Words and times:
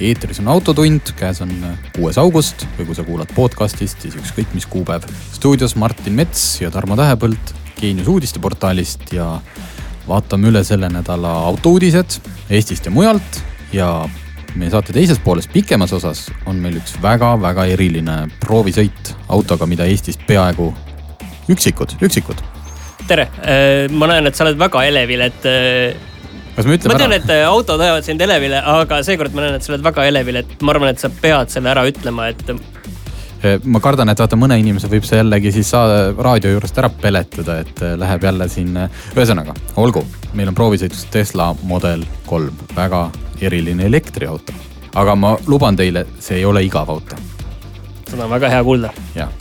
eetris 0.00 0.40
on 0.42 0.48
Autotund, 0.48 1.12
käes 1.18 1.40
on 1.44 1.52
kuues 1.94 2.18
august 2.18 2.66
või 2.78 2.88
kui 2.88 2.96
sa 2.96 3.04
kuulad 3.06 3.30
podcast'ist, 3.36 4.02
siis 4.02 4.16
ükskõik 4.18 4.54
mis 4.54 4.66
kuupäev. 4.66 5.06
stuudios 5.32 5.76
Martin 5.76 6.16
Mets 6.18 6.60
ja 6.60 6.70
Tarmo 6.70 6.96
Tähepõld 6.96 7.54
Geenius 7.78 8.08
uudisteportaalist 8.08 9.12
ja 9.12 9.40
vaatame 10.08 10.50
üle 10.50 10.64
selle 10.64 10.88
nädala 10.92 11.32
autouudised 11.50 12.18
Eestist 12.50 12.86
ja 12.86 12.92
mujalt 12.94 13.42
ja 13.72 14.08
meie 14.54 14.70
saate 14.70 14.94
teises 14.94 15.18
pooles, 15.22 15.48
pikemas 15.50 15.92
osas 15.96 16.28
on 16.46 16.58
meil 16.62 16.78
üks 16.78 16.96
väga-väga 17.02 17.66
eriline 17.74 18.24
proovisõit 18.42 19.14
autoga, 19.28 19.66
mida 19.66 19.86
Eestis 19.90 20.18
peaaegu 20.26 20.70
üksikud, 21.50 21.96
üksikud. 22.02 22.42
tere, 23.08 23.28
äh, 23.44 23.90
ma 23.92 24.08
näen, 24.08 24.26
et 24.26 24.34
sa 24.34 24.46
oled 24.46 24.58
väga 24.58 24.84
elevil, 24.88 25.26
et 25.26 25.48
äh, 25.48 26.12
kas 26.56 26.68
me 26.68 26.76
ütleme 26.78 26.94
ma 26.94 27.00
tean, 27.00 27.14
et 27.16 27.30
äh, 27.32 27.42
autod 27.48 27.82
ajavad 27.82 28.06
sind 28.06 28.22
elevile, 28.22 28.60
aga 28.74 29.00
seekord 29.06 29.34
ma 29.34 29.44
näen, 29.44 29.58
et 29.58 29.66
sa 29.66 29.72
oled 29.72 29.84
väga 29.84 30.06
elevil, 30.10 30.40
et 30.42 30.62
ma 30.62 30.74
arvan, 30.74 30.92
et 30.94 31.02
sa 31.02 31.10
pead 31.10 31.52
selle 31.54 31.70
ära 31.72 31.84
ütlema, 31.88 32.28
et. 32.30 32.44
Eh, 33.44 33.58
ma 33.68 33.80
kardan, 33.84 34.08
et 34.08 34.20
vaata 34.22 34.38
mõne 34.40 34.56
inimese 34.60 34.88
võib 34.88 35.04
see 35.04 35.18
jällegi 35.18 35.52
siis 35.52 35.68
saada 35.74 36.14
raadio 36.16 36.54
juurest 36.54 36.78
ära 36.80 36.88
peletada, 36.88 37.58
et 37.64 37.82
eh, 37.84 37.96
läheb 38.00 38.24
jälle 38.24 38.48
siin. 38.48 38.78
ühesõnaga, 39.16 39.56
olgu, 39.82 40.04
meil 40.32 40.52
on 40.52 40.56
proovisõitus 40.56 41.04
Tesla 41.12 41.50
Model 41.62 42.06
kolm, 42.26 42.56
väga 42.76 43.08
eriline 43.42 43.86
elektriauto. 43.90 44.54
aga 44.94 45.16
ma 45.18 45.36
luban 45.46 45.76
teile, 45.76 46.06
see 46.22 46.38
ei 46.38 46.44
ole 46.44 46.62
igav 46.64 46.90
auto, 46.90 47.18
seda 48.08 48.24
on 48.24 48.30
väga 48.30 48.48
hea 48.48 48.62
kuulda. 48.64 48.92
jah. 49.14 49.32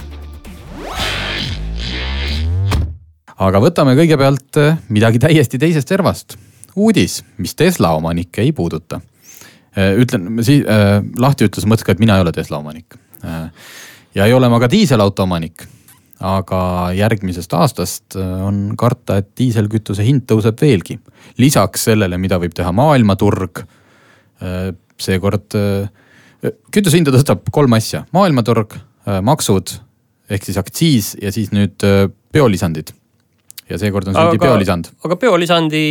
aga 3.38 3.60
võtame 3.60 3.96
kõigepealt 4.00 4.60
midagi 4.90 5.20
täiesti 5.20 5.60
teisest 5.62 5.88
servast. 5.88 6.38
Uudis, 6.76 7.22
mis 7.38 7.56
Tesla 7.56 7.94
omanikke 7.98 8.42
ei 8.42 8.52
puuduta. 8.52 9.02
ütlen 9.98 10.44
siis 10.46 10.66
äh, 10.70 11.00
lahti 11.18 11.48
ütles 11.48 11.66
mõttes 11.66 11.86
ka, 11.86 11.96
et 11.96 12.02
mina 12.02 12.18
ei 12.18 12.22
ole 12.22 12.32
Tesla 12.32 12.60
omanik 12.62 12.94
äh, 13.26 13.48
ja 14.14 14.28
ei 14.30 14.34
ole 14.34 14.50
ma 14.50 14.60
ka 14.62 14.70
diiselauto 14.70 15.24
omanik. 15.24 15.66
aga 16.20 16.92
järgmisest 16.96 17.54
aastast 17.54 18.16
äh, 18.16 18.46
on 18.46 18.76
karta, 18.78 19.18
et 19.18 19.32
diiselkütuse 19.38 20.06
hind 20.06 20.28
tõuseb 20.30 20.62
veelgi. 20.62 21.00
lisaks 21.38 21.90
sellele, 21.90 22.18
mida 22.18 22.40
võib 22.40 22.54
teha 22.54 22.72
maailmaturg. 22.72 23.66
seekord 25.00 25.56
kütuse 26.72 26.98
hinda 26.98 27.12
tõstab 27.12 27.46
kolm 27.52 27.74
asja, 27.74 28.04
maailmaturg, 28.12 28.76
maksud 29.24 29.72
ehk 30.30 30.44
siis 30.44 30.58
aktsiis 30.60 31.14
ja 31.22 31.32
siis 31.32 31.54
nüüd 31.56 31.80
biolisandid 32.34 32.92
ja 33.70 33.80
seekord 33.80 34.10
on 34.12 34.18
süüdi 34.18 34.40
biolisand. 34.42 34.90
aga 35.06 35.18
biolisandi, 35.20 35.84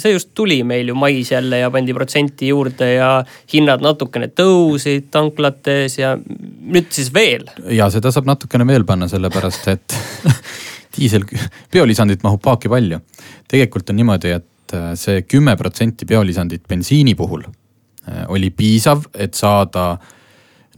see 0.00 0.14
just 0.14 0.30
tuli 0.34 0.60
meil 0.66 0.88
ju 0.88 0.96
mais 0.98 1.30
jälle 1.30 1.60
ja 1.60 1.70
pandi 1.70 1.94
protsenti 1.94 2.48
juurde 2.48 2.92
ja 2.94 3.10
hinnad 3.52 3.84
natukene 3.84 4.30
tõusid 4.32 5.10
tanklates 5.12 5.98
ja 5.98 6.14
nüüd 6.16 6.90
siis 6.94 7.12
veel. 7.14 7.46
ja 7.68 7.90
seda 7.92 8.12
saab 8.14 8.28
natukene 8.30 8.66
veel 8.68 8.86
panna, 8.88 9.08
sellepärast 9.10 9.68
et 9.74 9.98
diisel, 10.96 11.26
biolisandit 11.72 12.24
mahub 12.26 12.42
paaki 12.42 12.72
palju. 12.72 13.00
tegelikult 13.48 13.92
on 13.92 14.00
niimoodi, 14.00 14.36
et 14.40 14.76
äh, 14.76 14.92
see 15.00 15.26
kümme 15.28 15.56
protsenti 15.60 16.08
biolisandit 16.08 16.64
bensiini 16.68 17.14
puhul 17.18 17.44
äh, 17.44 18.24
oli 18.28 18.50
piisav, 18.50 19.04
et 19.14 19.34
saada 19.34 19.92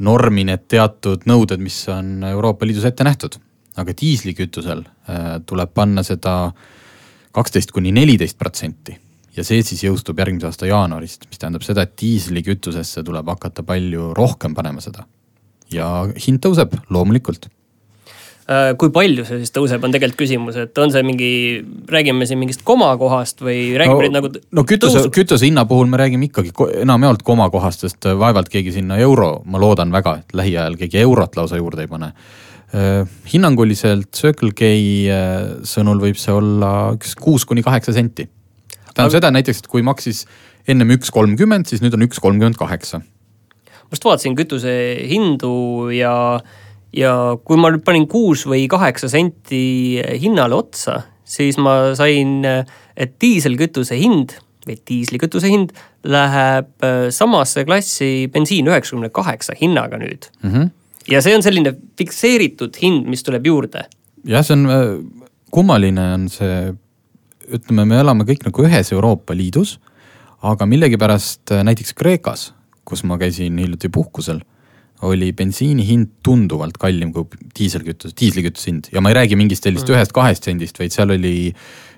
normi 0.02 0.44
need 0.48 0.66
teatud 0.72 1.28
nõuded, 1.28 1.60
mis 1.62 1.78
on 1.92 2.24
Euroopa 2.26 2.66
Liidus 2.66 2.88
ette 2.88 3.06
nähtud 3.06 3.38
aga 3.80 3.94
diislikütusel 3.96 4.84
äh, 4.84 5.38
tuleb 5.46 5.72
panna 5.74 6.04
seda 6.06 6.52
kaksteist 7.32 7.72
kuni 7.72 7.92
neliteist 7.96 8.38
protsenti 8.38 8.98
ja 9.36 9.44
see 9.46 9.62
siis 9.64 9.86
jõustub 9.86 10.18
järgmise 10.20 10.50
aasta 10.50 10.68
jaanuarist, 10.68 11.26
mis 11.30 11.40
tähendab 11.40 11.64
seda, 11.64 11.86
et 11.86 11.96
diislikütusesse 12.00 13.04
tuleb 13.06 13.32
hakata 13.32 13.64
palju 13.66 14.12
rohkem 14.18 14.54
panema 14.54 14.84
seda. 14.84 15.06
ja 15.72 16.04
hind 16.04 16.42
tõuseb 16.44 16.74
loomulikult. 16.92 17.46
Äh, 18.50 18.74
kui 18.76 18.90
palju 18.92 19.24
see 19.24 19.38
siis 19.40 19.54
tõuseb, 19.54 19.80
on 19.86 19.94
tegelikult 19.94 20.18
küsimus, 20.26 20.58
et 20.60 20.78
on 20.82 20.90
see 20.92 21.00
mingi, 21.06 21.30
räägime 21.88 22.26
siin 22.28 22.40
mingist 22.42 22.64
komakohast 22.66 23.40
või 23.40 23.70
räägime 23.80 24.10
no, 24.10 24.18
nagu. 24.18 24.32
no 24.52 24.64
kütuse, 24.68 25.06
kütuse 25.14 25.46
hinna 25.46 25.64
puhul 25.70 25.88
me 25.88 26.00
räägime 26.02 26.28
ikkagi 26.28 26.52
enamjaolt 26.82 27.22
komakohast, 27.24 27.86
sest 27.86 28.10
vaevalt 28.18 28.52
keegi 28.52 28.74
sinna 28.74 28.98
euro, 29.00 29.38
ma 29.46 29.62
loodan 29.62 29.94
väga, 29.94 30.18
et 30.20 30.36
lähiajal 30.36 30.76
keegi 30.82 31.00
eurot 31.06 31.38
lausa 31.38 31.62
juurde 31.62 31.86
ei 31.86 31.92
pane 31.94 32.12
hinnanguliselt 32.72 34.14
Circle 34.16 34.54
K 34.56 34.68
äh, 35.12 35.34
sõnul 35.68 36.00
võib 36.00 36.16
see 36.20 36.32
olla 36.32 36.92
üks 36.96 37.12
kuus 37.20 37.44
kuni 37.48 37.64
kaheksa 37.64 37.92
senti. 37.92 38.24
tähendab 38.92 39.12
seda 39.12 39.30
näiteks, 39.34 39.60
et 39.60 39.68
kui 39.68 39.84
maksis 39.84 40.24
ennem 40.68 40.94
üks 40.96 41.12
kolmkümmend, 41.12 41.68
siis 41.68 41.82
nüüd 41.84 41.94
on 41.98 42.06
üks 42.06 42.20
kolmkümmend 42.22 42.56
kaheksa. 42.56 43.02
ma 43.02 43.92
just 43.92 44.08
vaatasin 44.08 44.36
kütuse 44.38 44.72
hindu 45.10 45.90
ja, 45.92 46.40
ja 46.96 47.12
kui 47.44 47.60
ma 47.60 47.74
nüüd 47.74 47.84
panin 47.84 48.08
kuus 48.08 48.46
või 48.48 48.64
kaheksa 48.72 49.10
senti 49.12 50.00
hinnale 50.22 50.56
otsa, 50.56 51.02
siis 51.24 51.60
ma 51.60 51.92
sain, 51.98 52.40
et 52.96 53.18
diiselkütuse 53.20 54.00
hind 54.00 54.38
või 54.62 54.78
diislikütuse 54.88 55.48
hind 55.50 55.72
läheb 56.08 56.86
äh, 56.86 57.08
samasse 57.12 57.66
klassi 57.68 58.30
bensiin 58.32 58.68
üheksakümne 58.70 59.10
kaheksa 59.12 59.52
hinnaga 59.60 60.00
nüüd 60.00 60.32
mm. 60.40 60.48
-hmm 60.48 60.70
ja 61.10 61.22
see 61.24 61.34
on 61.36 61.44
selline 61.44 61.74
fikseeritud 61.98 62.78
hind, 62.82 63.08
mis 63.10 63.24
tuleb 63.26 63.46
juurde. 63.48 63.86
jah, 64.28 64.44
see 64.46 64.56
on, 64.56 64.66
äh, 64.70 64.86
kummaline 65.54 66.04
on 66.16 66.28
see, 66.32 66.72
ütleme, 67.52 67.86
me 67.88 68.00
elame 68.02 68.26
kõik 68.28 68.46
nagu 68.46 68.66
ühes 68.66 68.92
Euroopa 68.94 69.36
Liidus, 69.36 69.78
aga 70.46 70.66
millegipärast 70.68 71.54
äh, 71.54 71.64
näiteks 71.66 71.96
Kreekas, 71.98 72.50
kus 72.88 73.04
ma 73.06 73.18
käisin 73.20 73.58
hiljuti 73.62 73.90
puhkusel, 73.92 74.42
oli 75.02 75.32
bensiini 75.34 75.82
hind 75.86 76.12
tunduvalt 76.22 76.76
kallim 76.78 77.10
kui 77.14 77.26
diiselkütus, 77.58 78.14
diislikütuse 78.18 78.68
hind 78.70 78.92
ja 78.94 79.02
ma 79.02 79.10
ei 79.10 79.18
räägi 79.18 79.38
mingist 79.38 79.66
sellisest 79.66 79.90
mm. 79.90 79.96
ühest-kahest 79.96 80.46
sendist, 80.46 80.78
vaid 80.78 80.94
seal 80.94 81.10
oli 81.10 81.50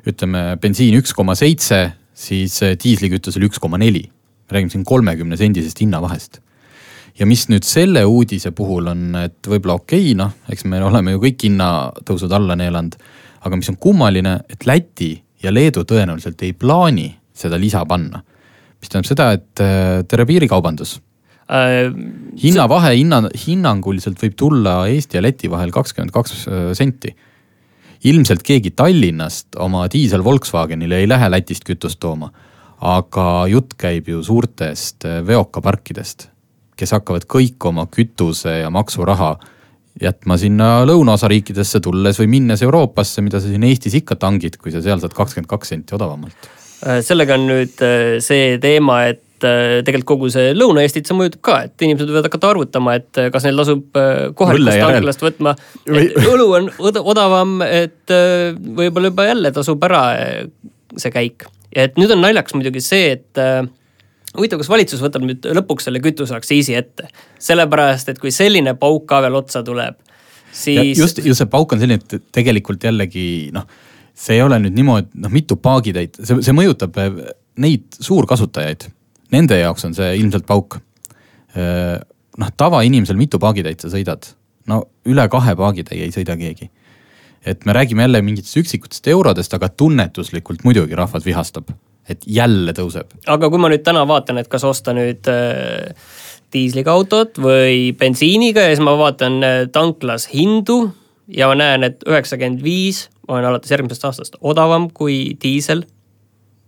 ütleme, 0.09 0.54
bensiin 0.60 0.97
üks 1.00 1.12
koma 1.16 1.37
seitse, 1.37 1.87
siis 2.16 2.56
äh, 2.64 2.78
diislikütusel 2.81 3.44
üks 3.50 3.60
koma 3.60 3.81
neli. 3.81 4.09
räägime 4.53 4.70
siin 4.70 4.84
kolmekümne 4.84 5.37
sendisest 5.41 5.81
hinnavahest 5.81 6.41
ja 7.19 7.26
mis 7.26 7.47
nüüd 7.50 7.66
selle 7.66 8.04
uudise 8.08 8.50
puhul 8.56 8.91
on, 8.91 9.06
et 9.22 9.48
võib-olla 9.48 9.78
okei 9.78 10.10
okay,, 10.10 10.19
noh, 10.19 10.34
eks 10.50 10.66
me 10.70 10.82
oleme 10.82 11.14
ju 11.14 11.22
kõik 11.22 11.47
hinnatõusud 11.47 12.32
alla 12.34 12.56
neelanud. 12.58 12.97
aga 13.44 13.56
mis 13.60 13.69
on 13.69 13.76
kummaline, 13.76 14.38
et 14.48 14.66
Läti 14.66 15.12
ja 15.42 15.52
Leedu 15.52 15.84
tõenäoliselt 15.84 16.41
ei 16.42 16.52
plaani 16.52 17.10
seda 17.34 17.58
lisa 17.60 17.84
panna. 17.86 18.22
mis 18.80 18.88
tähendab 18.88 19.08
seda, 19.08 19.32
et 19.32 19.60
äh, 19.60 20.02
tere 20.08 20.26
piirikaubandus 20.26 21.00
äh,. 21.50 21.92
hinnavahe 22.42 22.97
hinna, 22.97 23.22
hinnanguliselt 23.46 24.19
võib 24.20 24.34
tulla 24.36 24.86
Eesti 24.88 25.19
ja 25.19 25.22
Läti 25.22 25.50
vahel 25.50 25.70
kakskümmend 25.70 26.12
kaks 26.12 26.48
äh, 26.48 26.72
senti 26.75 27.14
ilmselt 28.04 28.42
keegi 28.44 28.75
Tallinnast 28.76 29.56
oma 29.56 29.86
diisel 29.92 30.25
Volkswagenile 30.25 30.98
ei 31.00 31.08
lähe 31.08 31.31
Lätist 31.31 31.64
kütust 31.64 32.00
tooma. 32.00 32.32
aga 32.84 33.46
jutt 33.48 33.78
käib 33.78 34.08
ju 34.08 34.22
suurtest 34.22 35.04
äh, 35.04 35.22
veokaparkidest 35.26 36.33
kes 36.76 36.94
hakkavad 36.96 37.26
kõik 37.30 37.68
oma 37.70 37.86
kütuse 37.90 38.60
ja 38.62 38.70
maksuraha 38.74 39.34
jätma 40.02 40.37
sinna 40.40 40.69
lõunaosa 40.88 41.28
riikidesse 41.31 41.81
tulles 41.82 42.19
või 42.19 42.31
minnes 42.32 42.62
Euroopasse, 42.66 43.22
mida 43.22 43.40
sa 43.40 43.50
siin 43.50 43.64
Eestis 43.66 43.94
ikka 44.00 44.16
tangid, 44.19 44.58
kui 44.58 44.75
sa 44.75 44.82
seal 44.82 45.02
saad 45.02 45.14
kakskümmend 45.14 45.50
kaks 45.50 45.70
senti 45.75 45.94
odavamalt. 45.94 46.49
Äh, 46.84 46.99
sellega 47.06 47.38
on 47.38 47.46
nüüd 47.49 47.84
äh, 47.84 48.16
see 48.25 48.56
teema, 48.62 49.04
et 49.12 49.46
äh, 49.46 49.84
tegelikult 49.87 50.08
kogu 50.10 50.32
see 50.34 50.50
Lõuna-Eestit 50.56 51.06
see 51.08 51.16
mõjutab 51.16 51.44
ka, 51.46 51.60
et 51.69 51.87
inimesed 51.87 52.10
võivad 52.10 52.26
hakata 52.28 52.50
arvutama, 52.50 52.99
et 52.99 53.22
kas 53.32 53.46
neil 53.46 53.62
tasub 53.62 54.02
kohalikust 54.40 54.82
tanklast 54.82 55.25
võtma. 55.25 55.54
õlu 56.26 56.50
on 56.58 56.69
odavam, 57.14 57.56
et 57.64 58.10
võib-olla 58.10 59.12
juba 59.12 59.31
jälle 59.31 59.54
tasub 59.54 59.87
ära 59.87 60.04
see 60.99 61.14
käik. 61.14 61.46
et 61.75 61.96
nüüd 61.99 62.12
on 62.14 62.22
naljakas 62.22 62.54
muidugi 62.58 62.82
see, 62.82 63.14
et 63.14 63.44
huvitav, 64.36 64.60
kas 64.60 64.70
valitsus 64.72 65.02
võtab 65.04 65.25
nüüd 65.26 65.46
lõpuks 65.60 65.88
selle 65.88 66.02
kütuseaktsiisi 66.04 66.76
ette, 66.78 67.08
sellepärast 67.42 68.12
et 68.12 68.20
kui 68.22 68.32
selline 68.34 68.76
pauk 68.81 69.06
ka 69.10 69.20
veel 69.25 69.38
otsa 69.40 69.64
tuleb, 69.66 69.98
siis. 70.50 70.98
just, 70.98 71.20
just 71.25 71.42
see 71.42 71.50
pauk 71.50 71.75
on 71.75 71.82
selline, 71.82 72.02
et 72.02 72.28
tegelikult 72.34 72.84
jällegi 72.84 73.26
noh, 73.54 73.66
see 74.14 74.38
ei 74.38 74.44
ole 74.44 74.60
nüüd 74.62 74.76
niimoodi, 74.78 75.10
noh 75.25 75.34
mitu 75.34 75.58
paagitäit, 75.62 76.20
see, 76.22 76.40
see 76.44 76.56
mõjutab 76.56 76.98
äh, 77.02 77.20
neid 77.62 77.98
suurkasutajaid. 78.02 78.88
Nende 79.34 79.58
jaoks 79.58 79.86
on 79.88 79.94
see 79.96 80.12
ilmselt 80.20 80.46
pauk. 80.46 80.78
Äh, 81.58 81.98
noh, 82.38 82.54
tavainimesel 82.58 83.19
mitu 83.19 83.40
paagitäit 83.42 83.82
sa 83.82 83.90
sõidad? 83.92 84.34
no 84.70 84.80
üle 85.08 85.26
kahe 85.28 85.52
paagitäie 85.58 86.06
ei 86.06 86.12
sõida 86.14 86.37
keegi. 86.40 86.70
et 87.44 87.66
me 87.69 87.75
räägime 87.76 88.02
jälle 88.02 88.22
mingitest 88.22 88.56
üksikutest 88.56 89.08
eurodest, 89.12 89.52
aga 89.54 89.69
tunnetuslikult 89.69 90.62
muidugi 90.64 90.96
rahvas 90.96 91.26
vihastab, 91.26 91.69
et 92.08 92.26
jälle 92.26 92.74
tõuseb. 92.76 93.14
aga 93.26 93.50
kui 93.50 93.62
ma 93.62 93.70
nüüd 93.72 93.84
täna 93.86 94.04
vaatan, 94.08 94.38
et 94.42 94.50
kas 94.52 94.64
osta 94.64 94.94
nüüd 94.96 95.28
äh, 95.30 95.94
diisliga 96.54 96.92
autot 96.94 97.38
või 97.40 97.92
bensiiniga 97.98 98.68
ja 98.68 98.74
siis 98.74 98.84
ma 98.84 98.96
vaatan 98.98 99.40
äh, 99.42 99.56
tanklas 99.72 100.28
hindu 100.32 100.92
ja 101.28 101.48
ma 101.50 101.58
näen, 101.58 101.88
et 101.88 102.04
üheksakümmend 102.08 102.62
viis 102.64 103.08
on 103.28 103.44
alates 103.44 103.72
järgmisest 103.72 104.04
aastast 104.04 104.40
odavam 104.40 104.90
kui 104.92 105.36
diisel. 105.42 105.84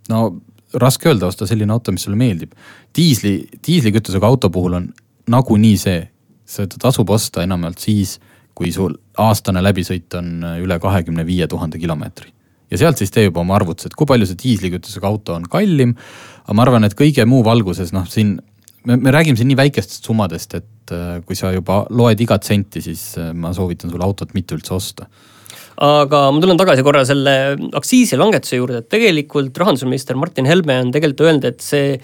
no 0.08 0.40
raske 0.74 1.08
öelda, 1.08 1.26
osta 1.26 1.46
selline 1.46 1.72
auto, 1.72 1.92
mis 1.92 2.06
sulle 2.06 2.16
meeldib. 2.16 2.52
diisli, 2.96 3.48
diislikütusega 3.66 4.26
auto 4.26 4.50
puhul 4.50 4.78
on 4.80 4.88
nagunii 5.30 5.76
see, 5.80 6.00
seda 6.44 6.78
tasub 6.80 7.10
osta 7.10 7.42
enamjaolt 7.42 7.82
siis, 7.82 8.18
kui 8.54 8.72
sul 8.72 8.94
aastane 9.18 9.62
läbisõit 9.62 10.14
on 10.18 10.32
äh, 10.44 10.58
üle 10.64 10.78
kahekümne 10.80 11.26
viie 11.26 11.46
tuhande 11.46 11.78
kilomeetri. 11.78 12.32
Ja 12.70 12.80
sealt 12.80 12.98
siis 12.98 13.14
tee 13.14 13.28
juba 13.28 13.42
oma 13.44 13.56
arvutused, 13.58 13.94
kui 13.96 14.08
palju 14.08 14.26
see 14.28 14.38
diislikütusega 14.42 15.06
auto 15.08 15.36
on 15.36 15.46
kallim. 15.50 15.94
aga 16.44 16.56
ma 16.56 16.66
arvan, 16.66 16.86
et 16.86 16.96
kõige 16.98 17.26
muu 17.28 17.44
valguses, 17.46 17.92
noh 17.94 18.06
siin 18.10 18.36
me, 18.86 18.96
me 18.96 19.14
räägime 19.14 19.38
siin 19.38 19.50
nii 19.50 19.58
väikestest 19.58 20.06
summadest, 20.06 20.54
et 20.58 20.94
äh, 20.94 21.18
kui 21.26 21.38
sa 21.38 21.52
juba 21.54 21.84
loed 21.90 22.20
igat 22.22 22.46
senti, 22.46 22.82
siis 22.84 23.08
äh, 23.20 23.32
ma 23.34 23.52
soovitan 23.56 23.92
sul 23.92 24.04
autot 24.04 24.34
mitte 24.36 24.56
üldse 24.58 24.74
osta. 24.76 25.08
Aga 25.82 26.22
ma 26.32 26.40
tulen 26.40 26.56
tagasi 26.56 26.84
korra 26.86 27.02
selle 27.04 27.34
aktsiisilangetuse 27.76 28.60
juurde, 28.60 28.80
et 28.80 28.88
tegelikult 28.92 29.58
rahandusminister 29.60 30.16
Martin 30.16 30.48
Helme 30.48 30.78
on 30.86 30.94
tegelikult 30.94 31.26
öelnud, 31.26 31.44
et 31.50 31.60
see 31.60 31.98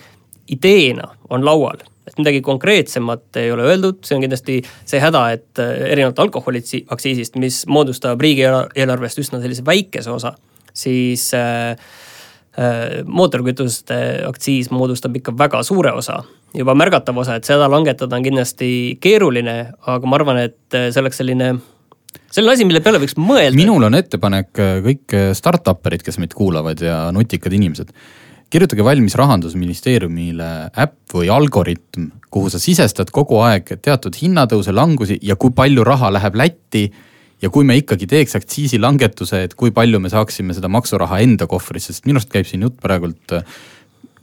ideena 0.52 1.08
on 1.32 1.46
laual. 1.46 1.80
Et 2.02 2.16
midagi 2.18 2.42
konkreetsemat 2.44 3.38
ei 3.38 3.52
ole 3.54 3.64
öeldud, 3.70 4.00
see 4.04 4.16
on 4.18 4.24
kindlasti 4.24 4.58
see 4.66 5.00
häda, 5.00 5.26
et 5.38 5.62
äh, 5.62 5.86
erinevalt 5.94 6.20
alkoholiaktsiisist, 6.26 7.38
mis 7.40 7.62
moodustab 7.70 8.20
riigieelarvest 8.20 9.22
üsna 9.22 9.40
sellise 9.40 9.64
väikese 9.64 10.10
osa, 10.12 10.34
siis 10.74 11.28
äh, 11.34 11.76
äh, 12.58 13.02
mootorikütuste 13.04 13.98
aktsiis 14.28 14.70
moodustab 14.72 15.16
ikka 15.20 15.34
väga 15.38 15.62
suure 15.66 15.92
osa, 15.96 16.22
juba 16.56 16.74
märgatav 16.78 17.18
osa, 17.22 17.36
et 17.38 17.48
seda 17.48 17.68
langetada 17.72 18.18
on 18.18 18.26
kindlasti 18.26 18.72
keeruline, 19.02 19.56
aga 19.86 20.08
ma 20.08 20.18
arvan, 20.20 20.42
et 20.48 20.78
äh, 20.78 20.90
see 20.90 21.04
oleks 21.04 21.22
selline 21.22 21.54
selline 22.32 22.56
asi, 22.56 22.66
mille 22.68 22.82
peale 22.84 23.00
võiks 23.00 23.16
mõelda. 23.20 23.56
minul 23.56 23.88
on 23.88 23.96
ettepanek 23.96 24.50
kõik 24.88 25.16
startup'erid, 25.36 26.04
kes 26.04 26.20
meid 26.20 26.36
kuulavad 26.36 26.80
ja 26.80 27.06
nutikad 27.12 27.52
inimesed. 27.52 27.92
kirjutage 28.52 28.84
valmis 28.84 29.14
rahandusministeeriumile 29.16 30.48
äpp 30.76 31.14
või 31.16 31.30
algoritm, 31.32 32.10
kuhu 32.32 32.50
sa 32.52 32.60
sisestad 32.60 33.10
kogu 33.12 33.40
aeg 33.44 33.78
teatud 33.84 34.16
hinnatõuse, 34.16 34.72
langusi 34.72 35.18
ja 35.22 35.36
kui 35.36 35.52
palju 35.56 35.84
raha 35.84 36.12
läheb 36.12 36.36
Lätti. 36.36 36.90
Ja 37.42 37.50
kui 37.50 37.66
me 37.66 37.76
ikkagi 37.80 38.06
teeks 38.06 38.36
aktsiisilangetuse, 38.38 39.42
et 39.46 39.54
kui 39.58 39.74
palju 39.74 40.00
me 40.00 40.10
saaksime 40.12 40.54
seda 40.54 40.70
maksuraha 40.72 41.20
enda 41.24 41.48
kohvrisse, 41.50 41.92
sest 41.92 42.06
minu 42.06 42.20
arust 42.20 42.32
käib 42.32 42.48
siin 42.48 42.64
jutt 42.68 42.80
praegult 42.82 43.36
äh, 43.36 43.46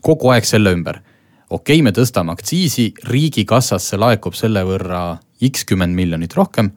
kogu 0.00 0.32
aeg 0.32 0.48
selle 0.48 0.72
ümber. 0.74 1.02
okei 1.50 1.80
okay,, 1.80 1.82
me 1.84 1.92
tõstame 1.92 2.32
aktsiisi, 2.32 2.92
riigikassasse 3.10 3.98
laekub 4.00 4.34
selle 4.38 4.64
võrra 4.64 5.18
X 5.40 5.64
kümmend 5.68 5.96
miljonit 5.96 6.34
rohkem 6.36 6.72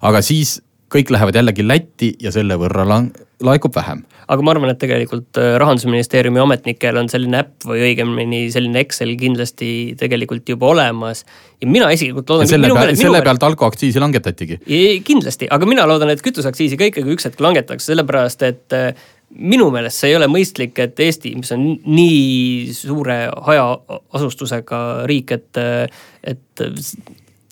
aga 0.00 0.22
siis 0.24 0.58
kõik 0.92 1.10
lähevad 1.10 1.34
jällegi 1.34 1.64
Lätti 1.66 2.12
ja 2.22 2.30
selle 2.34 2.58
võrra 2.60 2.84
lang-, 2.86 3.14
laekub 3.42 3.74
vähem. 3.74 4.04
aga 4.26 4.42
ma 4.42 4.52
arvan, 4.54 4.70
et 4.72 4.78
tegelikult 4.80 5.38
äh, 5.40 5.56
rahandusministeeriumi 5.60 6.40
ametnikel 6.42 6.96
on 7.00 7.10
selline 7.10 7.40
äpp 7.42 7.66
või 7.68 7.82
õigemini 7.88 8.46
selline 8.54 8.80
Excel 8.84 9.12
kindlasti 9.20 9.70
tegelikult 9.98 10.48
juba 10.48 10.70
olemas. 10.72 11.24
ja 11.60 11.68
mina 11.68 11.90
isiklikult 11.94 12.30
loodan. 12.30 12.48
selle 12.50 12.70
pealt, 12.72 13.00
selle 13.00 13.22
pealt 13.26 13.48
alkoaktsiisi 13.50 14.02
langetatigi. 14.02 14.60
kindlasti, 15.04 15.50
aga 15.50 15.68
mina 15.68 15.86
loodan, 15.88 16.14
et 16.14 16.24
kütuseaktsiisi 16.24 16.78
ka 16.78 16.90
ikkagi 16.92 17.12
üks 17.16 17.28
hetk 17.28 17.42
langetatakse, 17.44 17.90
sellepärast 17.92 18.46
et 18.46 18.76
äh, 18.76 19.06
minu 19.36 19.68
meelest 19.74 20.00
see 20.00 20.12
ei 20.12 20.16
ole 20.16 20.30
mõistlik, 20.30 20.78
et 20.82 21.00
Eesti, 21.02 21.34
mis 21.36 21.52
on 21.54 21.68
nii 21.82 22.72
suure 22.76 23.20
hajaasustusega 23.48 24.82
riik, 25.10 25.34
et, 25.36 25.50
äh, 25.60 26.04
et 26.22 26.66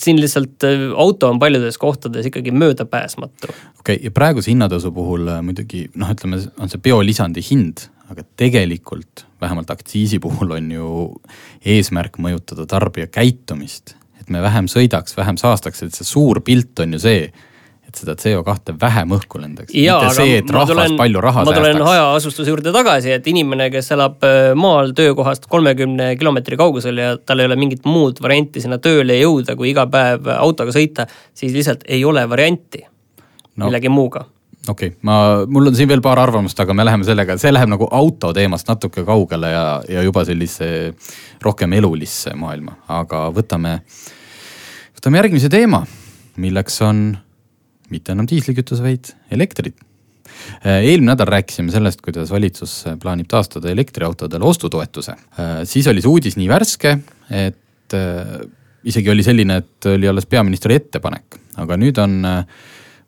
siin 0.05 0.21
lihtsalt 0.21 0.67
äh, 0.69 0.85
auto 1.01 1.31
on 1.33 1.41
paljudes 1.43 1.79
kohtades 1.81 2.29
ikkagi 2.31 2.53
möödapääsmatu. 2.55 3.49
okei 3.51 3.73
okay,, 3.81 3.99
ja 4.03 4.13
praeguse 4.15 4.53
hinnatõusu 4.53 4.93
puhul 4.95 5.29
äh, 5.33 5.41
muidugi 5.45 5.87
noh, 5.95 6.13
ütleme, 6.15 6.41
on 6.61 6.73
see 6.73 6.83
biolisandi 6.85 7.45
hind, 7.45 7.87
aga 8.13 8.27
tegelikult 8.37 9.25
vähemalt 9.41 9.71
aktsiisi 9.75 10.21
puhul 10.23 10.55
on 10.57 10.71
ju 10.73 10.91
eesmärk 11.75 12.21
mõjutada 12.23 12.67
tarbija 12.69 13.09
käitumist. 13.13 13.97
et 14.21 14.31
me 14.31 14.41
vähem 14.41 14.69
sõidaks, 14.71 15.17
vähem 15.17 15.37
saastaks, 15.41 15.83
et 15.83 15.97
see 15.97 16.07
suur 16.09 16.41
pilt 16.45 16.79
on 16.81 16.97
ju 16.97 17.03
see 17.03 17.27
et 17.95 18.03
seda 18.03 18.17
CO2 18.19 18.75
vähem 18.81 19.15
õhku 19.17 19.41
lendaks. 19.41 19.73
mitte 19.73 20.11
see, 20.17 20.39
et 20.41 20.51
rahvas 20.51 20.73
tulen, 20.73 20.97
palju 20.99 21.23
raha 21.23 21.45
säästaks. 21.45 21.61
ma 21.61 21.63
tulen 21.63 21.87
hajaasustuse 21.89 22.51
juurde 22.51 22.73
tagasi, 22.75 23.13
et 23.15 23.27
inimene, 23.31 23.71
kes 23.71 23.93
elab 23.95 24.25
äh, 24.27 24.51
maal 24.59 24.93
töökohast 24.97 25.47
kolmekümne 25.51 26.15
kilomeetri 26.19 26.59
kaugusel 26.61 26.99
ja 26.99 27.15
tal 27.19 27.43
ei 27.43 27.51
ole 27.51 27.59
mingit 27.61 27.87
muud 27.87 28.21
varianti 28.23 28.65
sinna 28.65 28.81
tööle 28.83 29.19
jõuda, 29.21 29.57
kui 29.57 29.71
iga 29.71 29.87
päev 29.91 30.29
autoga 30.39 30.75
sõita, 30.75 31.07
siis 31.35 31.55
lihtsalt 31.55 31.87
ei 31.89 32.05
ole 32.05 32.27
varianti 32.31 32.83
no. 32.85 33.69
millegi 33.69 33.93
muuga 33.93 34.27
okei 34.69 34.89
okay., 34.89 34.99
ma, 35.07 35.19
mul 35.47 35.71
on 35.71 35.77
siin 35.77 35.91
veel 35.91 36.03
paar 36.05 36.19
arvamust, 36.23 36.61
aga 36.61 36.75
me 36.75 36.87
läheme 36.87 37.07
sellega, 37.07 37.39
see 37.41 37.53
läheb 37.55 37.71
nagu 37.71 37.89
auto 37.95 38.33
teemast 38.37 38.69
natuke 38.71 39.05
kaugele 39.07 39.53
ja, 39.53 39.67
ja 39.89 40.03
juba 40.03 40.25
sellise 40.27 40.69
rohkem 41.45 41.77
elulisse 41.79 42.35
maailma, 42.39 42.79
aga 42.91 43.27
võtame, 43.35 43.79
võtame 44.99 45.23
järgmise 45.23 45.53
teema, 45.53 45.85
milleks 46.41 46.81
on 46.83 47.07
mitte 47.93 48.15
enam 48.15 48.29
diislikütus, 48.29 48.83
vaid 48.85 49.13
elektrit. 49.35 49.77
Äh, 50.65 50.83
eelmine 50.89 51.13
nädal 51.13 51.29
rääkisime 51.31 51.73
sellest, 51.73 52.01
kuidas 52.05 52.33
valitsus 52.33 52.83
plaanib 53.03 53.29
taastada 53.31 53.71
elektriautodele 53.71 54.45
ostutoetuse. 54.49 55.17
Äh, 55.39 55.57
siis 55.69 55.89
oli 55.91 56.03
see 56.03 56.11
uudis 56.11 56.39
nii 56.41 56.49
värske, 56.51 56.97
et 57.31 57.97
äh, 57.97 58.33
isegi 58.85 59.13
oli 59.13 59.27
selline, 59.27 59.61
et 59.63 59.91
oli 59.93 60.09
alles 60.09 60.27
peaministri 60.31 60.79
ettepanek, 60.81 61.39
aga 61.61 61.79
nüüd 61.81 62.01
on 62.03 62.19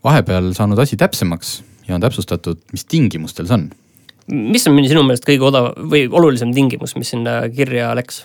vahepeal 0.06 0.52
saanud 0.56 0.78
asi 0.80 0.96
täpsemaks 1.00 1.58
ja 1.88 1.96
on 1.96 2.04
täpsustatud, 2.04 2.62
mis 2.72 2.86
tingimustel 2.88 3.48
see 3.48 3.58
on. 3.58 3.66
mis 4.52 4.64
on 4.68 4.78
sinu 4.86 5.02
meelest 5.06 5.26
kõige 5.28 5.44
odav 5.50 5.72
või 5.76 6.06
olulisem 6.08 6.54
tingimus, 6.56 6.96
mis 6.96 7.12
sinna 7.14 7.42
kirja 7.52 7.92
läks? 7.98 8.24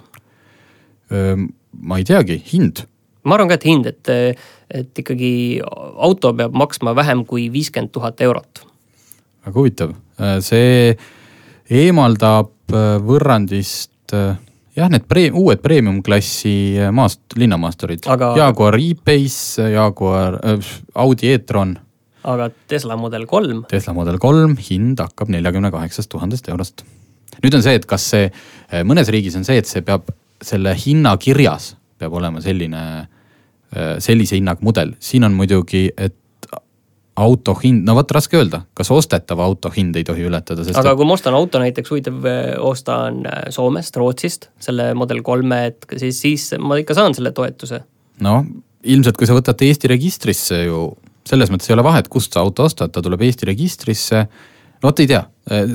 ma 1.12 1.98
ei 2.00 2.06
teagi, 2.08 2.38
hind 2.54 2.86
ma 3.24 3.38
arvan 3.38 3.52
ka, 3.52 3.58
et 3.60 3.68
hind, 3.70 3.90
et, 3.92 4.12
et 4.82 5.02
ikkagi 5.04 5.34
auto 5.62 6.34
peab 6.38 6.56
maksma 6.58 6.96
vähem 6.98 7.26
kui 7.30 7.50
viiskümmend 7.54 7.94
tuhat 7.94 8.22
eurot. 8.22 8.64
väga 9.46 9.58
huvitav, 9.58 9.96
see 10.46 10.96
eemaldab 11.72 12.52
võrrandist 13.06 14.16
jah, 14.76 14.90
need 14.92 15.06
pre-, 15.10 15.30
uued 15.34 15.62
premium-klassi 15.64 16.56
maast-, 16.96 17.38
linnamaasturid 17.40 18.08
Aga.... 18.12 18.34
Jaguar 18.40 18.78
E-Pace, 18.80 19.70
Jaguar 19.74 20.40
äh,, 20.44 20.72
Audi 21.04 21.34
e-tron. 21.36 21.76
aga 22.24 22.50
Tesla 22.70 22.98
Model 22.98 23.26
kolm? 23.26 23.64
Tesla 23.70 23.94
Model 23.98 24.20
kolm 24.22 24.56
hind 24.70 25.02
hakkab 25.02 25.32
neljakümne 25.34 25.72
kaheksast 25.74 26.10
tuhandest 26.12 26.50
eurost. 26.54 26.86
nüüd 27.42 27.56
on 27.58 27.64
see, 27.66 27.76
et 27.80 27.86
kas 27.90 28.10
see, 28.14 28.32
mõnes 28.86 29.10
riigis 29.10 29.38
on 29.40 29.48
see, 29.48 29.58
et 29.62 29.70
see 29.70 29.82
peab 29.86 30.10
selle 30.42 30.74
hinna 30.78 31.16
kirjas 31.22 31.76
peab 32.02 32.18
olema 32.18 32.42
selline, 32.44 32.84
äh, 33.76 33.94
sellise 34.04 34.40
hinnaga 34.40 34.66
mudel, 34.66 34.96
siin 35.04 35.28
on 35.28 35.38
muidugi, 35.38 35.88
et 35.98 36.18
auto 37.22 37.54
hind, 37.60 37.84
no 37.86 37.96
vot 37.98 38.12
raske 38.16 38.40
öelda, 38.40 38.64
kas 38.78 38.90
ostetava 38.94 39.46
auto 39.46 39.72
hind 39.74 39.98
ei 40.00 40.06
tohi 40.08 40.24
ületada, 40.28 40.64
sest 40.66 40.80
aga 40.80 40.94
kui 40.98 41.08
ma 41.08 41.18
ostan 41.18 41.36
auto 41.38 41.60
näiteks, 41.62 41.92
huvitav, 41.92 42.22
äh, 42.30 42.54
ostan 42.64 43.22
äh, 43.28 43.44
Soomest, 43.54 43.98
Rootsist 44.00 44.50
selle 44.64 44.92
Model 44.98 45.22
kolme, 45.26 45.64
et 45.72 45.88
siis, 46.00 46.22
siis 46.24 46.48
ma 46.60 46.80
ikka 46.82 46.96
saan 46.98 47.16
selle 47.18 47.34
toetuse. 47.36 47.84
noh, 48.24 48.46
ilmselt 48.82 49.20
kui 49.20 49.30
sa 49.30 49.36
võtad 49.38 49.60
Eesti 49.68 49.92
registrisse 49.92 50.64
ju, 50.64 50.86
selles 51.28 51.52
mõttes 51.54 51.70
ei 51.70 51.76
ole 51.76 51.86
vahet, 51.86 52.10
kust 52.12 52.34
sa 52.34 52.46
auto 52.46 52.66
ostad, 52.70 52.94
ta 52.94 53.04
tuleb 53.04 53.28
Eesti 53.28 53.50
registrisse. 53.52 54.24
no 54.80 54.90
vot 54.90 55.04
ei 55.04 55.12
tea, 55.12 55.26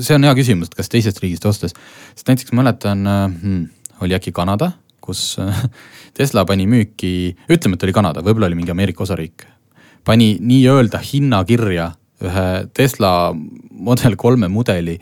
see 0.01 0.17
on 0.17 0.25
hea 0.27 0.33
küsimus, 0.41 0.71
et 0.71 0.81
kas 0.81 0.89
teisest 0.91 1.21
riigist 1.23 1.45
ostes, 1.47 1.77
sest 2.15 2.33
näiteks 2.33 2.55
mäletan 2.57 3.05
hmm,, 3.05 3.63
oli 4.01 4.17
äkki 4.17 4.33
Kanada 4.35 4.73
kus 5.07 5.37
Tesla 6.17 6.43
pani 6.47 6.67
müüki, 6.69 7.35
ütleme, 7.49 7.77
et 7.77 7.85
oli 7.87 7.95
Kanada, 7.95 8.23
võib-olla 8.25 8.49
oli 8.49 8.59
mingi 8.59 8.73
Ameerika 8.73 9.05
osariik. 9.07 9.47
pani 10.07 10.37
nii-öelda 10.39 11.01
hinna 11.03 11.41
kirja 11.43 11.91
ühe 12.23 12.67
Tesla 12.73 13.33
Model 13.71 14.15
kolme 14.15 14.47
mudeli, 14.47 14.97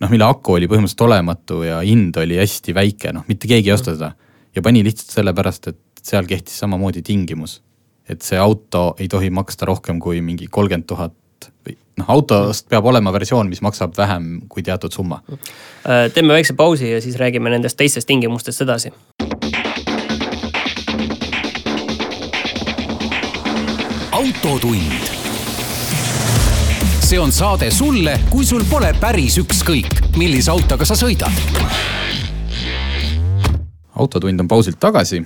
noh, 0.00 0.10
mille 0.12 0.26
aku 0.28 0.58
oli 0.58 0.68
põhimõtteliselt 0.70 1.06
olematu 1.06 1.62
ja 1.66 1.80
hind 1.84 2.16
oli 2.20 2.38
hästi 2.40 2.74
väike, 2.76 3.14
noh, 3.16 3.24
mitte 3.28 3.48
keegi 3.50 3.72
ei 3.72 3.74
osta 3.74 3.94
seda. 3.96 4.12
ja 4.54 4.62
pani 4.62 4.84
lihtsalt 4.84 5.14
sellepärast, 5.14 5.68
et 5.68 6.02
seal 6.02 6.26
kehtis 6.26 6.58
samamoodi 6.58 7.02
tingimus, 7.06 7.60
et 8.08 8.22
see 8.22 8.38
auto 8.38 8.94
ei 8.98 9.08
tohi 9.08 9.30
maksta 9.30 9.68
rohkem 9.68 10.00
kui 10.00 10.20
mingi 10.20 10.48
kolmkümmend 10.50 10.88
tuhat 10.88 11.50
või 11.66 11.76
noh, 12.00 12.08
autost 12.16 12.68
peab 12.68 12.86
olema 12.86 13.12
versioon, 13.12 13.48
mis 13.48 13.62
maksab 13.64 13.96
vähem 13.98 14.40
kui 14.48 14.62
teatud 14.62 14.92
summa. 14.92 15.20
teeme 16.14 16.34
väikse 16.34 16.54
pausi 16.54 16.90
ja 16.90 17.00
siis 17.00 17.18
räägime 17.18 17.50
nendest 17.50 17.76
teistest 17.80 18.08
tingimustest 18.08 18.66
edasi 18.66 18.94
autotund. 24.20 24.92
see 27.00 27.18
on 27.20 27.32
saade 27.32 27.70
sulle, 27.70 28.18
kui 28.30 28.44
sul 28.44 28.66
pole 28.68 28.90
päris 29.00 29.38
ükskõik, 29.40 29.94
millise 30.20 30.50
autoga 30.52 30.84
sa 30.84 30.96
sõidad. 30.98 31.32
autotund 33.96 34.44
on 34.44 34.48
pausilt 34.48 34.76
tagasi 34.80 35.22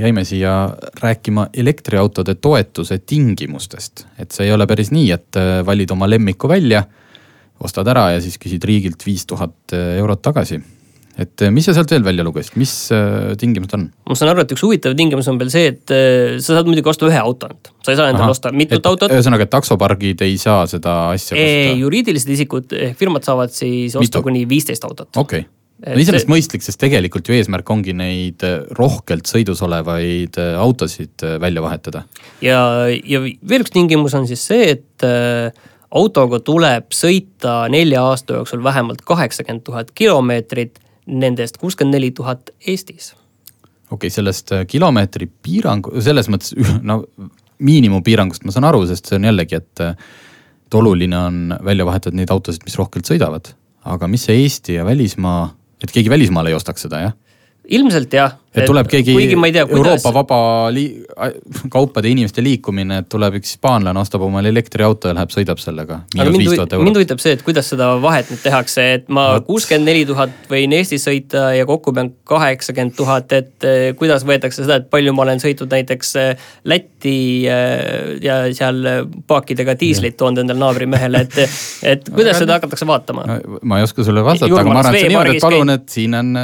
jäime 0.00 0.24
siia 0.24 0.72
rääkima 1.02 1.46
elektriautode 1.52 2.34
toetuse 2.34 2.98
tingimustest. 2.98 4.06
et 4.18 4.30
see 4.30 4.46
ei 4.46 4.52
ole 4.52 4.66
päris 4.66 4.90
nii, 4.90 5.10
et 5.10 5.36
äh, 5.36 5.60
valid 5.66 5.90
oma 5.90 6.08
lemmiku 6.10 6.48
välja, 6.48 6.84
ostad 7.60 7.92
ära 7.92 8.10
ja 8.14 8.20
siis 8.24 8.40
küsid 8.40 8.64
riigilt 8.64 9.04
viis 9.06 9.26
tuhat 9.26 9.76
äh, 9.76 9.98
eurot 10.00 10.22
tagasi 10.22 10.62
et 11.18 11.44
äh, 11.44 11.52
mis 11.54 11.66
sa 11.68 11.74
sealt 11.76 11.92
veel 11.94 12.04
välja 12.06 12.26
lugesid, 12.26 12.56
mis 12.60 12.74
tingimused 13.40 13.76
on? 13.78 13.86
ma 14.08 14.18
saan 14.18 14.32
aru, 14.34 14.44
et 14.44 14.56
üks 14.56 14.64
huvitav 14.66 14.96
tingimus 14.98 15.30
on 15.32 15.38
veel 15.40 15.52
see, 15.52 15.74
et 15.74 15.94
sa 16.40 16.58
saad 16.58 16.70
muidugi 16.70 16.92
osta 16.92 17.08
ühe 17.08 17.20
auto 17.20 17.50
ainult, 17.50 17.72
sa 17.84 17.94
ei 17.94 18.00
saa 18.00 18.10
endale 18.14 18.34
osta 18.34 18.54
mitut 18.54 18.80
et, 18.80 18.90
autot. 18.90 19.14
ühesõnaga, 19.14 19.48
et 19.48 19.54
taksopargid 19.54 20.26
ei 20.26 20.36
saa 20.40 20.66
seda 20.70 20.98
asja 21.14 21.36
kasutada? 21.38 21.78
juriidilised 21.84 22.36
isikud 22.36 22.76
ehk 22.88 23.00
firmad 23.00 23.26
saavad 23.26 23.54
siis 23.54 23.96
osta 23.96 24.20
Mitu? 24.20 24.28
kuni 24.30 24.44
viisteist 24.50 24.86
autot. 24.86 25.10
okei 25.16 25.46
okay 25.46 25.48
no 25.80 25.96
iseenesest 26.00 26.26
see... 26.26 26.32
mõistlik, 26.32 26.64
sest 26.64 26.80
tegelikult 26.80 27.28
ju 27.28 27.36
eesmärk 27.36 27.72
ongi 27.72 27.94
neid 27.96 28.44
äh, 28.46 28.60
rohkelt 28.76 29.30
sõidus 29.30 29.62
olevaid 29.64 30.36
äh, 30.40 30.52
autosid 30.60 31.24
äh, 31.24 31.38
välja 31.42 31.64
vahetada. 31.64 32.04
ja, 32.44 32.60
ja 32.88 33.22
veel 33.22 33.64
üks 33.64 33.74
tingimus 33.74 34.16
on 34.18 34.28
siis 34.30 34.44
see, 34.50 34.74
et 34.76 35.06
autoga 35.90 36.38
tuleb 36.44 36.90
sõita 36.94 37.64
nelja 37.72 38.04
aasta 38.10 38.36
jooksul 38.38 38.62
vähemalt 38.64 39.00
kaheksakümmend 39.08 39.64
tuhat 39.66 39.94
kilomeetrit, 39.96 40.78
nendest 41.10 41.58
kuuskümmend 41.60 41.98
neli 41.98 42.10
tuhat 42.16 42.52
Eestis. 42.66 43.12
okei 43.90 43.96
okay,, 43.96 44.10
sellest 44.14 44.52
kilomeetri 44.70 45.28
piirang, 45.42 45.86
selles 46.00 46.30
mõttes 46.32 46.54
no 46.86 47.02
miinimumpiirangust 47.60 48.46
ma 48.46 48.54
saan 48.54 48.68
aru, 48.70 48.86
sest 48.88 49.10
see 49.10 49.20
on 49.20 49.30
jällegi, 49.30 49.60
et 49.60 49.86
et 50.70 50.76
oluline 50.78 51.16
on 51.18 51.38
välja 51.66 51.82
vahetada 51.86 52.14
neid 52.14 52.30
autosid, 52.30 52.62
mis 52.64 52.78
rohkelt 52.78 53.08
sõidavad. 53.08 53.54
aga 53.84 54.06
mis 54.06 54.28
see 54.28 54.42
Eesti 54.44 54.76
ja 54.76 54.84
välismaa 54.84 55.48
et 55.84 55.92
keegi 55.94 56.12
välismaal 56.12 56.50
ei 56.50 56.56
ostaks 56.56 56.86
seda, 56.86 57.04
jah? 57.06 57.16
Ilmselt 57.70 58.14
jah. 58.14 58.36
et 58.50 58.66
tuleb 58.66 58.88
keegi 58.90 59.14
tea. 59.54 59.62
Euroopa 59.62 60.10
vaba 60.14 60.38
li-, 60.74 61.04
kaupade 61.70 62.10
inimeste 62.10 62.42
liikumine, 62.42 62.98
et 63.04 63.08
tuleb 63.10 63.36
üks 63.38 63.52
hispaanlane, 63.54 64.00
ostab 64.00 64.24
omale 64.26 64.50
elektriauto 64.50 65.10
ja 65.10 65.14
läheb, 65.14 65.30
sõidab 65.30 65.60
sellega. 65.62 66.00
mind, 66.18 66.66
mind 66.72 66.98
huvitab 66.98 67.22
see, 67.22 67.36
et 67.38 67.44
kuidas 67.46 67.70
seda 67.70 67.92
vahet 68.02 68.32
nüüd 68.32 68.42
tehakse, 68.42 68.86
et 68.96 69.12
ma 69.12 69.26
kuuskümmend 69.46 69.86
neli 69.86 70.02
tuhat 70.08 70.50
võin 70.50 70.74
Eestis 70.74 71.06
sõita 71.06 71.50
ja 71.54 71.66
kokku 71.68 71.94
pean 71.94 72.10
kaheksakümmend 72.26 72.96
tuhat, 72.98 73.30
et 73.38 73.68
eh, 73.68 73.84
kuidas 73.98 74.26
võetakse 74.26 74.64
seda, 74.64 74.80
et 74.82 74.90
palju 74.90 75.14
ma 75.14 75.28
olen 75.28 75.42
sõitnud 75.42 75.70
näiteks 75.70 76.10
eh, 76.18 76.48
Lätti 76.70 77.18
eh, 77.46 78.16
ja 78.24 78.40
seal 78.56 78.82
paakidega 79.30 79.76
diislit 79.78 80.18
toonud 80.18 80.42
endale 80.42 80.64
naabrimehele, 80.64 81.22
et, 81.28 81.38
et 81.86 82.10
kuidas 82.10 82.42
seda 82.42 82.58
hakatakse 82.58 82.88
vaatama 82.88 83.28
ma 83.62 83.78
ei 83.78 83.86
oska 83.86 84.02
sulle 84.02 84.26
vastata, 84.26 84.50
aga 84.58 84.74
ma 84.74 84.82
arvan, 84.82 84.98
et 84.98 85.04
see 85.04 85.12
niimoodi, 85.14 85.36
et 85.38 85.46
palun, 85.46 85.74
et 85.76 85.88
siin 85.94 86.18
on 86.18 86.34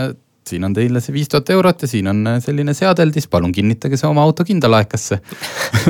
siin 0.50 0.64
on 0.66 0.74
teile 0.76 1.02
see 1.02 1.14
viis 1.14 1.30
tuhat 1.30 1.50
eurot 1.54 1.82
ja 1.82 1.90
siin 1.90 2.10
on 2.12 2.22
äh, 2.30 2.40
selline 2.44 2.74
seadeldis, 2.76 3.28
palun 3.32 3.54
kinnitage 3.54 3.98
see 4.00 4.08
oma 4.08 4.24
auto 4.26 4.44
kindlalaekasse. 4.46 5.20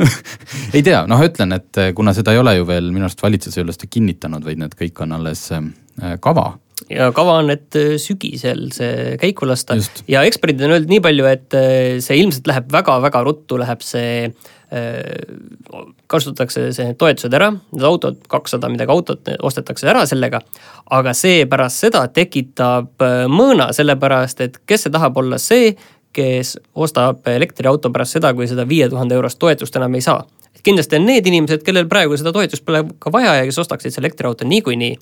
Ei 0.75 0.83
tea, 0.83 1.03
noh, 1.09 1.23
ütlen, 1.23 1.55
et 1.57 1.81
äh, 1.81 1.91
kuna 1.97 2.13
seda 2.17 2.33
ei 2.35 2.41
ole 2.41 2.57
ju 2.57 2.67
veel 2.67 2.91
minu 2.91 3.07
arust 3.07 3.23
valitsus 3.23 3.57
ei 3.57 3.65
ole 3.65 3.75
seda 3.75 3.89
kinnitanud, 3.91 4.45
vaid 4.45 4.61
need 4.61 4.77
kõik 4.77 5.03
on 5.05 5.17
alles 5.17 5.47
äh, 5.55 5.67
kava 6.23 6.51
ja 6.91 7.09
kava 7.15 7.39
on, 7.41 7.49
et 7.53 7.77
sügisel 8.01 8.67
see 8.75 9.15
käiku 9.21 9.47
lasta 9.49 9.79
Just. 9.79 10.03
ja 10.07 10.21
eksperdid 10.27 10.61
on 10.67 10.75
öeldud 10.75 10.93
nii 10.93 11.03
palju, 11.03 11.25
et 11.31 11.57
see 12.05 12.19
ilmselt 12.21 12.47
läheb 12.49 12.69
väga-väga 12.73 13.23
ruttu, 13.25 13.59
läheb 13.61 13.81
see 13.85 14.29
kasutatakse 16.07 16.71
see 16.75 16.93
toetused 16.99 17.33
ära, 17.35 17.49
need 17.71 17.83
autod, 17.87 18.17
kakssada 18.31 18.67
midagi 18.71 18.91
autot 18.91 19.29
ostetakse 19.47 19.87
ära 19.87 20.05
sellega. 20.09 20.41
aga 20.91 21.13
see 21.15 21.45
pärast 21.47 21.83
seda 21.83 22.05
tekitab 22.11 23.03
äh, 23.03 23.25
mõõna, 23.31 23.69
sellepärast 23.75 24.41
et 24.43 24.59
kes 24.67 24.87
see 24.87 24.91
tahab 24.91 25.17
olla 25.17 25.39
see, 25.39 25.75
kes 26.15 26.57
ostab 26.75 27.27
elektriauto 27.27 27.91
pärast 27.93 28.17
seda, 28.17 28.33
kui 28.33 28.47
seda 28.47 28.67
viie 28.67 28.89
tuhande 28.89 29.15
eurost 29.15 29.39
toetust 29.39 29.75
enam 29.75 29.95
ei 29.95 30.01
saa. 30.01 30.25
kindlasti 30.63 30.99
on 30.99 31.05
need 31.05 31.27
inimesed, 31.27 31.63
kellel 31.63 31.87
praegu 31.87 32.17
seda 32.17 32.33
toetust 32.35 32.65
pole 32.65 32.83
ka 32.99 33.11
vaja 33.11 33.37
ja 33.39 33.45
kes 33.47 33.59
ostaksid 33.63 33.93
selle 33.93 34.07
elektriauto 34.07 34.47
niikuinii 34.47 34.97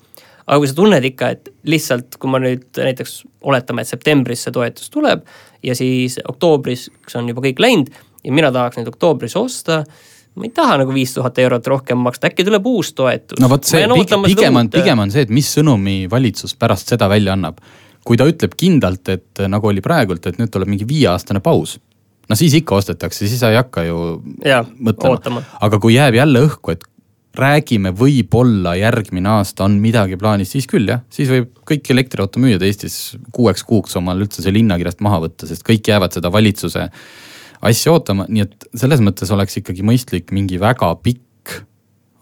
aga 0.46 0.58
kui 0.62 0.70
sa 0.70 0.76
tunned 0.78 1.06
ikka, 1.10 1.30
et 1.34 1.48
lihtsalt, 1.66 2.18
kui 2.22 2.30
ma 2.30 2.40
nüüd 2.42 2.66
näiteks 2.78 3.20
oletame, 3.46 3.82
et 3.82 3.90
septembris 3.90 4.46
see 4.46 4.54
toetus 4.54 4.90
tuleb 4.94 5.24
ja 5.66 5.74
siis 5.78 6.20
oktoobris 6.22 6.88
on 7.18 7.32
juba 7.32 7.42
kõik 7.48 7.62
läinud 7.62 7.90
ja 8.24 8.34
mina 8.34 8.52
tahaks 8.54 8.78
neid 8.78 8.90
oktoobris 8.90 9.36
osta 9.38 9.82
ma 10.36 10.44
ei 10.44 10.52
taha 10.54 10.76
nagu 10.82 10.92
viis 10.92 11.14
tuhat 11.16 11.38
eurot 11.40 11.66
rohkem 11.72 11.98
maksta, 12.04 12.30
äkki 12.30 12.44
tuleb 12.46 12.66
uus 12.68 12.92
toetus. 12.96 13.40
no 13.40 13.48
vot 13.50 13.64
see 13.64 13.82
pigem, 13.88 14.26
pigem 14.28 14.60
on, 14.60 14.70
pigem 14.72 15.02
on 15.06 15.12
see, 15.12 15.24
et 15.26 15.32
mis 15.32 15.48
sõnumi 15.58 16.04
valitsus 16.12 16.54
pärast 16.60 16.92
seda 16.92 17.08
välja 17.12 17.36
annab. 17.36 17.62
kui 18.06 18.18
ta 18.20 18.26
ütleb 18.28 18.52
kindlalt, 18.54 19.08
et 19.10 19.40
nagu 19.50 19.66
oli 19.66 19.82
praegult, 19.82 20.28
et 20.28 20.36
nüüd 20.38 20.52
tuleb 20.52 20.70
mingi 20.70 20.86
viieaastane 20.88 21.40
paus. 21.40 21.78
no 22.28 22.36
siis 22.38 22.54
ikka 22.60 22.76
ostetakse, 22.82 23.24
siis 23.24 23.40
sa 23.40 23.50
ei 23.54 23.58
hakka 23.58 23.86
ju 23.88 24.02
ja, 24.44 24.62
mõtlema. 24.62 25.42
aga 25.60 25.80
kui 25.80 25.96
jääb 25.96 26.20
jälle 26.20 26.44
õhku, 26.50 26.76
et 26.76 26.84
räägime, 27.38 27.92
võib-olla 27.96 28.74
järgmine 28.78 29.30
aasta 29.38 29.66
on 29.66 29.78
midagi 29.82 30.18
plaanis, 30.20 30.52
siis 30.54 30.68
küll 30.70 30.88
jah, 30.90 31.02
siis 31.12 31.30
võib 31.32 31.52
kõik 31.68 31.90
elektriautomüüjad 31.94 32.64
Eestis 32.66 32.98
kuueks 33.34 33.64
kuuks 33.66 33.96
omal 34.00 34.20
üldse 34.24 34.44
selle 34.44 34.62
hinnakirjast 34.62 35.02
maha 35.04 35.22
võtta, 35.26 35.48
sest 35.48 35.66
kõik 35.66 35.88
jäävad 35.90 36.16
seda 36.16 36.32
valitsuse 36.32 36.88
asja 37.66 37.94
ootama, 37.94 38.26
nii 38.28 38.44
et 38.44 38.68
selles 38.76 39.02
mõttes 39.04 39.30
oleks 39.34 39.60
ikkagi 39.60 39.84
mõistlik 39.86 40.32
mingi 40.36 40.60
väga 40.60 40.92
pikk 41.02 41.62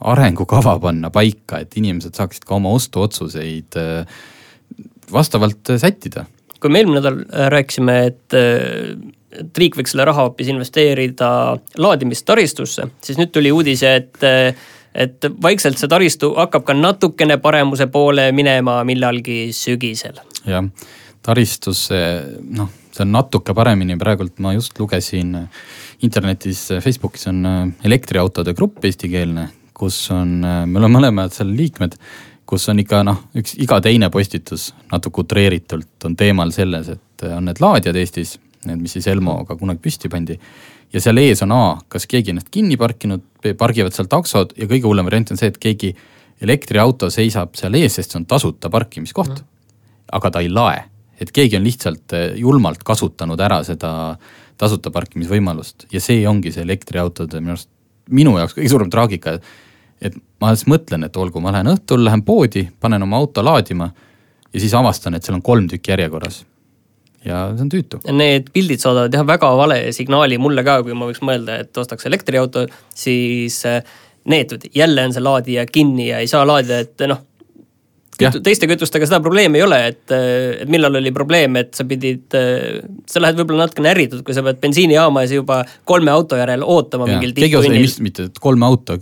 arengukava 0.04 0.76
panna 0.82 1.10
paika, 1.12 1.62
et 1.64 1.74
inimesed 1.80 2.16
saaksid 2.16 2.44
ka 2.46 2.58
oma 2.58 2.74
ostuotsuseid 2.76 3.78
äh, 3.80 4.22
vastavalt 5.12 5.72
äh, 5.72 5.80
sättida. 5.80 6.26
kui 6.60 6.72
me 6.72 6.80
eelmine 6.80 7.00
nädal 7.00 7.20
äh, 7.24 7.48
rääkisime, 7.52 7.98
et 8.08 8.38
et 9.34 9.58
riik 9.58 9.74
võiks 9.74 9.90
selle 9.90 10.04
raha 10.06 10.28
hoopis 10.28 10.48
investeerida 10.52 11.28
laadimistaristusse, 11.82 12.86
siis 13.02 13.18
nüüd 13.18 13.32
tuli 13.34 13.50
uudis, 13.50 13.82
et 13.82 14.22
et 14.94 15.26
vaikselt 15.42 15.80
see 15.80 15.90
taristu 15.90 16.34
hakkab 16.38 16.64
ka 16.64 16.76
natukene 16.78 17.38
paremuse 17.42 17.86
poole 17.92 18.30
minema 18.32 18.80
millalgi 18.84 19.48
sügisel. 19.52 20.20
jah, 20.46 20.64
taristusse 21.22 22.00
noh 22.50 22.70
see 22.94 23.02
on 23.02 23.10
natuke 23.14 23.54
paremini, 23.54 23.96
praegult 23.98 24.38
ma 24.44 24.52
just 24.54 24.78
lugesin 24.78 25.34
internetis, 26.06 26.68
Facebookis 26.82 27.26
on 27.30 27.46
äh, 27.46 27.62
elektriautode 27.88 28.54
grupp 28.54 28.84
eestikeelne, 28.84 29.48
kus 29.74 29.98
on, 30.14 30.38
me 30.44 30.78
oleme 30.78 31.00
mõlemad 31.00 31.34
seal 31.34 31.50
liikmed, 31.56 31.96
kus 32.46 32.68
on 32.70 32.82
ikka 32.82 33.02
noh, 33.06 33.24
üks 33.40 33.56
iga 33.64 33.80
teine 33.82 34.10
postitus 34.14 34.68
natuke 34.92 35.24
utreeritult 35.24 36.06
on 36.06 36.14
teemal 36.18 36.52
selles, 36.54 36.92
et 36.94 37.26
on 37.26 37.48
need 37.48 37.62
laadijad 37.62 37.98
Eestis, 37.98 38.36
need, 38.68 38.84
mis 38.84 38.94
siis 38.94 39.08
Elmoga 39.10 39.56
kunagi 39.58 39.82
püsti 39.82 40.10
pandi. 40.12 40.38
Ja 40.94 41.02
seal 41.02 41.18
ees 41.22 41.42
on 41.42 41.52
A, 41.54 41.62
kas 41.90 42.06
keegi 42.10 42.32
ennast 42.32 42.50
kinni 42.54 42.78
parkinud, 42.78 43.24
pargivad 43.58 43.94
seal 43.96 44.08
taksod 44.10 44.54
ja 44.58 44.68
kõige 44.70 44.86
hullem 44.86 45.08
variant 45.08 45.34
on 45.34 45.40
see, 45.40 45.50
et 45.50 45.58
keegi 45.60 45.90
elektriauto 46.44 47.10
seisab 47.12 47.54
seal 47.58 47.74
ees, 47.78 47.98
sest 47.98 48.14
see 48.14 48.20
on 48.20 48.28
tasuta 48.30 48.70
parkimiskoht. 48.70 49.34
Mm.. 49.40 49.50
aga 50.14 50.30
ta 50.30 50.40
ei 50.44 50.50
lae. 50.52 50.82
Et 51.18 51.30
keegi 51.32 51.56
on 51.56 51.64
lihtsalt 51.64 52.12
eh, 52.14 52.34
julmalt 52.38 52.82
kasutanud 52.86 53.40
ära 53.40 53.62
seda 53.66 53.90
tasuta 54.60 54.90
parkimisvõimalust. 54.94 55.86
Ja 55.90 56.02
see 56.02 56.26
ongi 56.28 56.52
see 56.54 56.62
elektriautode 56.62 57.40
minu 57.40 57.54
arust, 57.54 57.70
minu 58.10 58.36
jaoks 58.38 58.54
kõige 58.54 58.70
suurem 58.70 58.90
traagika. 58.90 59.38
et 60.04 60.16
ma 60.40 60.50
alles 60.50 60.66
mõtlen, 60.68 61.06
et 61.06 61.16
olgu, 61.16 61.40
ma 61.40 61.52
lähen 61.54 61.70
õhtul, 61.72 62.04
lähen 62.04 62.22
poodi, 62.22 62.68
panen 62.80 63.02
oma 63.02 63.16
auto 63.16 63.42
laadima 63.42 63.88
ja 64.52 64.60
siis 64.60 64.74
avastan, 64.74 65.14
et 65.14 65.24
seal 65.24 65.38
on 65.38 65.42
kolm 65.42 65.68
tükki 65.70 65.94
järjekorras 65.94 66.44
ja 67.24 67.44
see 67.54 67.66
on 67.66 67.72
tüütu. 67.72 68.00
Need 68.12 68.50
pildid 68.54 68.82
saadavad 68.84 69.14
jah 69.14 69.26
väga 69.26 69.52
vale 69.58 69.78
signaali 69.96 70.38
mulle 70.42 70.64
ka, 70.66 70.80
kui 70.86 70.96
ma 70.96 71.10
võiks 71.10 71.22
mõelda, 71.24 71.60
et 71.64 71.82
ostaks 71.84 72.08
elektriauto, 72.10 72.66
siis 72.94 73.60
eh, 73.70 73.80
neetud, 74.30 74.68
jälle 74.74 75.06
on 75.08 75.14
see 75.14 75.24
laadija 75.24 75.66
kinni 75.68 76.10
ja 76.10 76.24
ei 76.24 76.30
saa 76.30 76.44
laadida, 76.48 76.82
et 76.84 77.08
noh 77.10 77.22
kütu, 78.18 78.40
teiste 78.44 78.68
kütustega 78.70 79.06
seda 79.08 79.20
probleemi 79.24 79.60
ei 79.60 79.64
ole, 79.66 79.78
et, 79.90 80.02
et 80.14 80.70
millal 80.70 81.00
oli 81.00 81.12
probleem, 81.14 81.58
et 81.60 81.72
sa 81.76 81.86
pidid, 81.88 82.36
sa 83.10 83.22
lähed 83.22 83.38
võib-olla 83.40 83.66
natukene 83.66 83.90
ärritud, 83.94 84.24
kui 84.26 84.36
sa 84.36 84.44
pead 84.46 84.60
bensiinijaamas 84.62 85.34
juba 85.34 85.62
kolme 85.88 86.12
auto 86.14 86.38
järel 86.38 86.64
ootama 86.66 87.08
ja, 87.08 87.16
mingil 87.16 87.34
tipptunnil. 87.36 87.88
mitte 88.06 88.28
kolme 88.40 88.68
auto, 88.68 88.98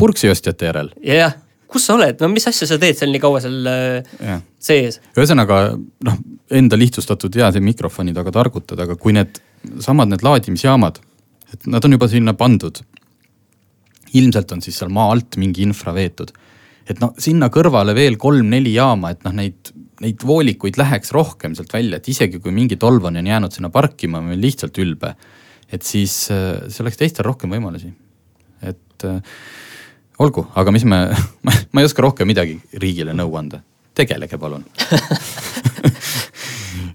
purksiostjate 0.00 0.70
järel. 0.70 0.92
jah, 1.06 1.36
kus 1.72 1.88
sa 1.88 1.96
oled, 1.98 2.20
no 2.22 2.30
mis 2.32 2.46
asja 2.50 2.68
sa 2.70 2.78
teed 2.82 2.98
seal 2.98 3.12
nii 3.14 3.22
kaua 3.22 3.42
seal 3.44 3.58
ja. 3.66 4.38
sees? 4.62 5.00
ühesõnaga 5.16 5.64
noh, 6.06 6.22
enda 6.52 6.76
lihtsustatud 6.78 7.34
ja 7.36 7.50
see 7.52 7.64
mikrofoni 7.64 8.14
taga 8.16 8.32
targutada, 8.34 8.86
aga 8.86 8.96
kui 9.00 9.14
need 9.16 9.40
samad 9.80 10.10
need 10.10 10.24
laadimisjaamad, 10.26 10.98
et 11.52 11.66
nad 11.70 11.84
on 11.84 11.96
juba 11.96 12.08
sinna 12.08 12.34
pandud. 12.34 12.82
ilmselt 14.12 14.52
on 14.52 14.60
siis 14.60 14.76
seal 14.76 14.90
maa 14.92 15.10
alt 15.14 15.38
mingi 15.40 15.62
infra 15.64 15.94
veetud 15.96 16.32
et 16.88 17.00
noh, 17.02 17.14
sinna 17.20 17.48
kõrvale 17.52 17.94
veel 17.96 18.18
kolm-neli 18.20 18.74
jaama, 18.76 19.12
et 19.14 19.24
noh, 19.26 19.34
neid, 19.36 19.72
neid 20.02 20.24
voolikuid 20.26 20.78
läheks 20.80 21.12
rohkem 21.14 21.56
sealt 21.56 21.72
välja, 21.74 21.98
et 21.98 22.08
isegi 22.10 22.40
kui 22.42 22.54
mingi 22.54 22.78
tolvani 22.80 23.22
on 23.22 23.30
jäänud 23.32 23.56
sinna 23.56 23.70
parkima, 23.72 24.22
lihtsalt 24.34 24.78
ülbe. 24.82 25.14
et 25.72 25.82
siis, 25.82 26.28
äh, 26.30 26.68
see 26.68 26.82
oleks 26.84 26.98
teistel 27.00 27.24
rohkem 27.24 27.50
võimalusi. 27.50 27.92
et 28.62 29.04
äh, 29.04 29.20
olgu, 30.18 30.46
aga 30.54 30.72
mis 30.72 30.84
me, 30.84 31.04
ma 31.72 31.80
ei 31.80 31.88
oska 31.88 32.02
rohkem 32.02 32.28
midagi 32.28 32.60
riigile 32.72 33.14
nõu 33.14 33.36
anda, 33.38 33.62
tegelege 33.94 34.38
palun 34.38 34.64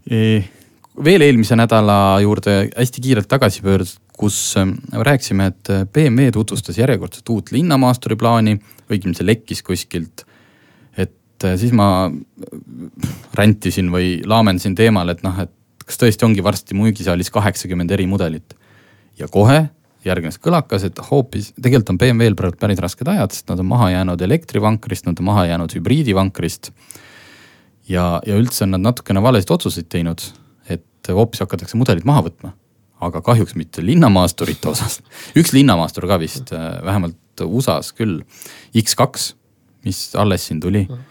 veel 0.10 1.26
eelmise 1.26 1.58
nädala 1.60 2.20
juurde 2.24 2.70
hästi 2.72 3.04
kiirelt 3.04 3.28
tagasi 3.28 3.62
pöördudes, 3.66 3.98
kus 4.18 4.56
äh, 4.58 4.72
rääkisime, 4.94 5.52
et 5.52 5.74
BMW 5.94 6.32
tutvustas 6.34 6.80
järjekordset 6.80 7.30
uut 7.30 7.52
linnamaasturi 7.52 8.16
plaani, 8.18 8.58
õigemini 8.90 9.20
see 9.20 9.28
lekkis 9.28 9.64
kuskilt 9.68 10.26
et 11.38 11.46
äh, 11.46 11.58
siis 11.60 11.74
ma 11.76 12.10
räntisin 13.38 13.92
või 13.94 14.18
laamendasin 14.26 14.76
teemal, 14.76 15.10
et 15.14 15.24
noh, 15.26 15.38
et 15.44 15.54
kas 15.86 16.00
tõesti 16.02 16.26
ongi 16.26 16.44
varsti 16.44 16.76
müügisaalis 16.78 17.30
kaheksakümmend 17.32 17.92
eri 17.92 18.08
mudelit. 18.08 18.56
ja 19.18 19.28
kohe 19.28 19.70
järgnes 20.06 20.38
kõlakas, 20.38 20.84
et 20.86 21.00
hoopis, 21.10 21.52
tegelikult 21.58 21.90
on 21.90 21.98
BMW-l 21.98 22.36
praegu 22.38 22.58
päris 22.60 22.80
rasked 22.80 23.08
ajad, 23.08 23.34
sest 23.34 23.50
nad 23.50 23.60
on 23.60 23.66
maha 23.66 23.90
jäänud 23.92 24.22
elektrivankrist, 24.22 25.06
nad 25.06 25.20
on 25.20 25.26
maha 25.26 25.46
jäänud 25.46 25.74
hübriidivankrist. 25.74 26.72
Ja, 27.90 28.22
ja 28.26 28.38
üldse 28.38 28.66
on 28.66 28.76
nad 28.76 28.86
natukene 28.90 29.22
valesid 29.24 29.52
otsuseid 29.56 29.90
teinud, 29.90 30.24
et 30.70 31.12
hoopis 31.14 31.44
hakatakse 31.46 31.78
mudelid 31.80 32.08
maha 32.08 32.28
võtma. 32.30 32.54
aga 32.98 33.22
kahjuks 33.22 33.54
mitte 33.54 33.84
linnamaasturite 33.86 34.72
osas. 34.72 35.02
üks 35.40 35.54
linnamaastur 35.54 36.08
ka 36.10 36.18
vist, 36.20 36.54
äh, 36.54 36.80
vähemalt 36.86 37.44
USA-s 37.46 37.94
küll, 37.94 38.24
X2, 38.74 39.34
mis 39.86 40.16
alles 40.18 40.48
siin 40.48 40.60
tuli 40.60 40.88
mm 40.90 41.04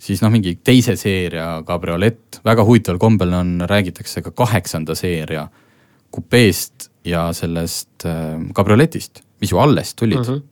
siis 0.00 0.22
noh, 0.24 0.32
mingi 0.32 0.56
teise 0.64 0.96
seeria 0.96 1.60
kabriolett, 1.66 2.40
väga 2.46 2.64
huvitaval 2.66 3.00
kombel 3.02 3.34
on, 3.36 3.56
räägitakse 3.68 4.22
ka 4.24 4.32
kaheksanda 4.36 4.96
seeria 4.98 5.46
kupeest 6.14 6.88
ja 7.06 7.28
sellest 7.36 8.06
äh, 8.08 8.38
kabrioletist, 8.56 9.22
mis 9.40 9.52
ju 9.52 9.60
alles 9.62 9.94
tulid 9.94 10.18
mm. 10.18 10.24
-hmm. 10.24 10.42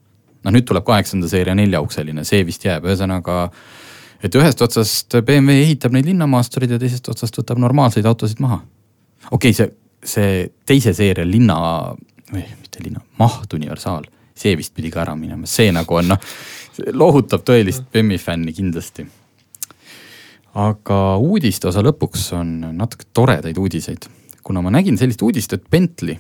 noh, 0.44 0.54
nüüd 0.54 0.68
tuleb 0.68 0.84
kaheksanda 0.86 1.28
seeria 1.28 1.56
neljaukseline, 1.58 2.24
see 2.24 2.44
vist 2.46 2.64
jääb, 2.64 2.86
ühesõnaga 2.86 3.48
et 4.22 4.34
ühest 4.34 4.62
otsast 4.62 5.18
BMW 5.22 5.62
ehitab 5.64 5.94
neid 5.94 6.08
linnamaasturid 6.08 6.74
ja 6.74 6.80
teisest 6.80 7.08
otsast 7.08 7.38
võtab 7.40 7.60
normaalseid 7.62 8.06
autosid 8.06 8.42
maha. 8.44 8.60
okei 9.30 9.52
okay,, 9.52 9.58
see, 9.58 9.68
see 10.04 10.48
teise 10.66 10.94
seeria 10.94 11.26
linna, 11.26 11.58
või 12.32 12.44
mitte 12.60 12.84
linna, 12.84 13.04
maht 13.18 13.54
universaal, 13.54 14.08
see 14.34 14.56
vist 14.58 14.74
pidi 14.74 14.90
ka 14.94 15.04
ära 15.04 15.14
minema, 15.18 15.46
see 15.46 15.72
nagu 15.74 16.00
on 16.00 16.14
noh, 16.14 16.34
lohutab 16.92 17.46
tõelist 17.46 17.90
BMW 17.92 18.18
fänni 18.22 18.54
kindlasti 18.54 19.06
aga 20.58 20.98
uudiste 21.22 21.68
osa 21.70 21.82
lõpuks 21.84 22.30
on 22.38 22.54
natuke 22.76 23.08
toredaid 23.14 23.58
uudiseid. 23.58 24.08
kuna 24.42 24.62
ma 24.64 24.70
nägin 24.70 24.96
sellist 24.96 25.22
uudist, 25.22 25.52
et 25.52 25.64
Bentley 25.70 26.16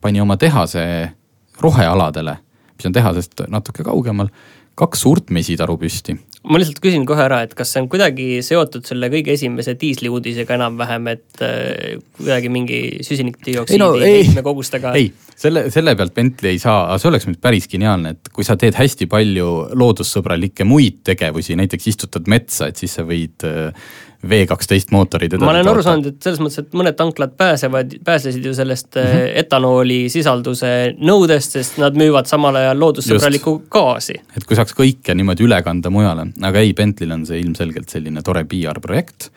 pani 0.00 0.20
oma 0.20 0.36
tehase 0.36 1.12
rohealadele, 1.60 2.36
mis 2.76 2.86
on 2.86 2.92
tehasest 2.92 3.44
natuke 3.48 3.84
kaugemal, 3.86 4.28
kaks 4.74 5.00
suurt 5.00 5.30
mesitaru 5.30 5.76
püsti. 5.78 6.16
Ma 6.48 6.60
lihtsalt 6.60 6.80
küsin 6.82 7.04
kohe 7.08 7.22
ära, 7.24 7.42
et 7.44 7.54
kas 7.56 7.72
see 7.74 7.82
on 7.82 7.88
kuidagi 7.92 8.40
seotud 8.44 8.86
selle 8.88 9.10
kõige 9.12 9.34
esimese 9.36 9.74
diisliuudisega 9.78 10.56
enam-vähem, 10.56 11.10
et 11.12 11.44
äh, 11.44 11.98
kuidagi 12.18 12.52
mingi 12.52 12.80
süsinikdioksiidi 13.06 13.80
no, 13.82 13.90
heitmekogustega? 14.00 14.94
ei, 14.98 15.10
selle, 15.36 15.66
selle 15.74 15.94
pealt 15.98 16.16
Bentley 16.16 16.56
ei 16.56 16.62
saa, 16.62 16.86
aga 16.88 16.98
see 17.02 17.10
oleks 17.12 17.28
nüüd 17.28 17.40
päris 17.44 17.68
geniaalne, 17.70 18.16
et 18.16 18.32
kui 18.34 18.46
sa 18.46 18.56
teed 18.60 18.78
hästi 18.78 19.08
palju 19.10 19.48
loodussõbralikke 19.78 20.66
muid 20.68 21.02
tegevusi, 21.08 21.58
näiteks 21.60 21.90
istutad 21.92 22.30
metsa, 22.30 22.70
et 22.72 22.80
siis 22.80 22.96
sa 22.98 23.06
võid 23.08 23.46
äh, 23.48 23.90
V12 24.26 24.90
mootorid 24.90 25.36
ma 25.38 25.52
olen 25.52 25.68
aru 25.70 25.82
saanud, 25.86 26.08
et 26.10 26.24
selles 26.26 26.40
mõttes, 26.42 26.64
et 26.64 26.72
mõned 26.74 26.96
tanklad 26.98 27.36
pääsevad, 27.38 27.92
pääsesid 28.04 28.44
ju 28.44 28.54
sellest 28.54 28.88
mm 28.96 29.12
-hmm. 29.12 29.36
etanooli 29.44 29.98
sisalduse 30.10 30.72
nõudest, 30.98 31.54
sest 31.54 31.78
nad 31.78 31.94
müüvad 31.94 32.26
samal 32.26 32.56
ajal 32.58 32.80
loodussõbralikku 32.82 33.62
gaasi. 33.70 34.18
et 34.36 34.44
kui 34.44 34.56
saaks 34.58 34.74
kõike 34.74 35.14
niimoodi 35.14 35.46
üle 35.46 35.62
kanda 35.62 35.90
mujale, 35.90 36.26
aga 36.42 36.58
ei, 36.58 36.74
Bentley'l 36.74 37.14
on 37.14 37.26
see 37.26 37.38
ilmselgelt 37.38 37.88
selline 37.88 38.22
tore 38.22 38.44
PR 38.44 38.80
projekt 38.80 39.30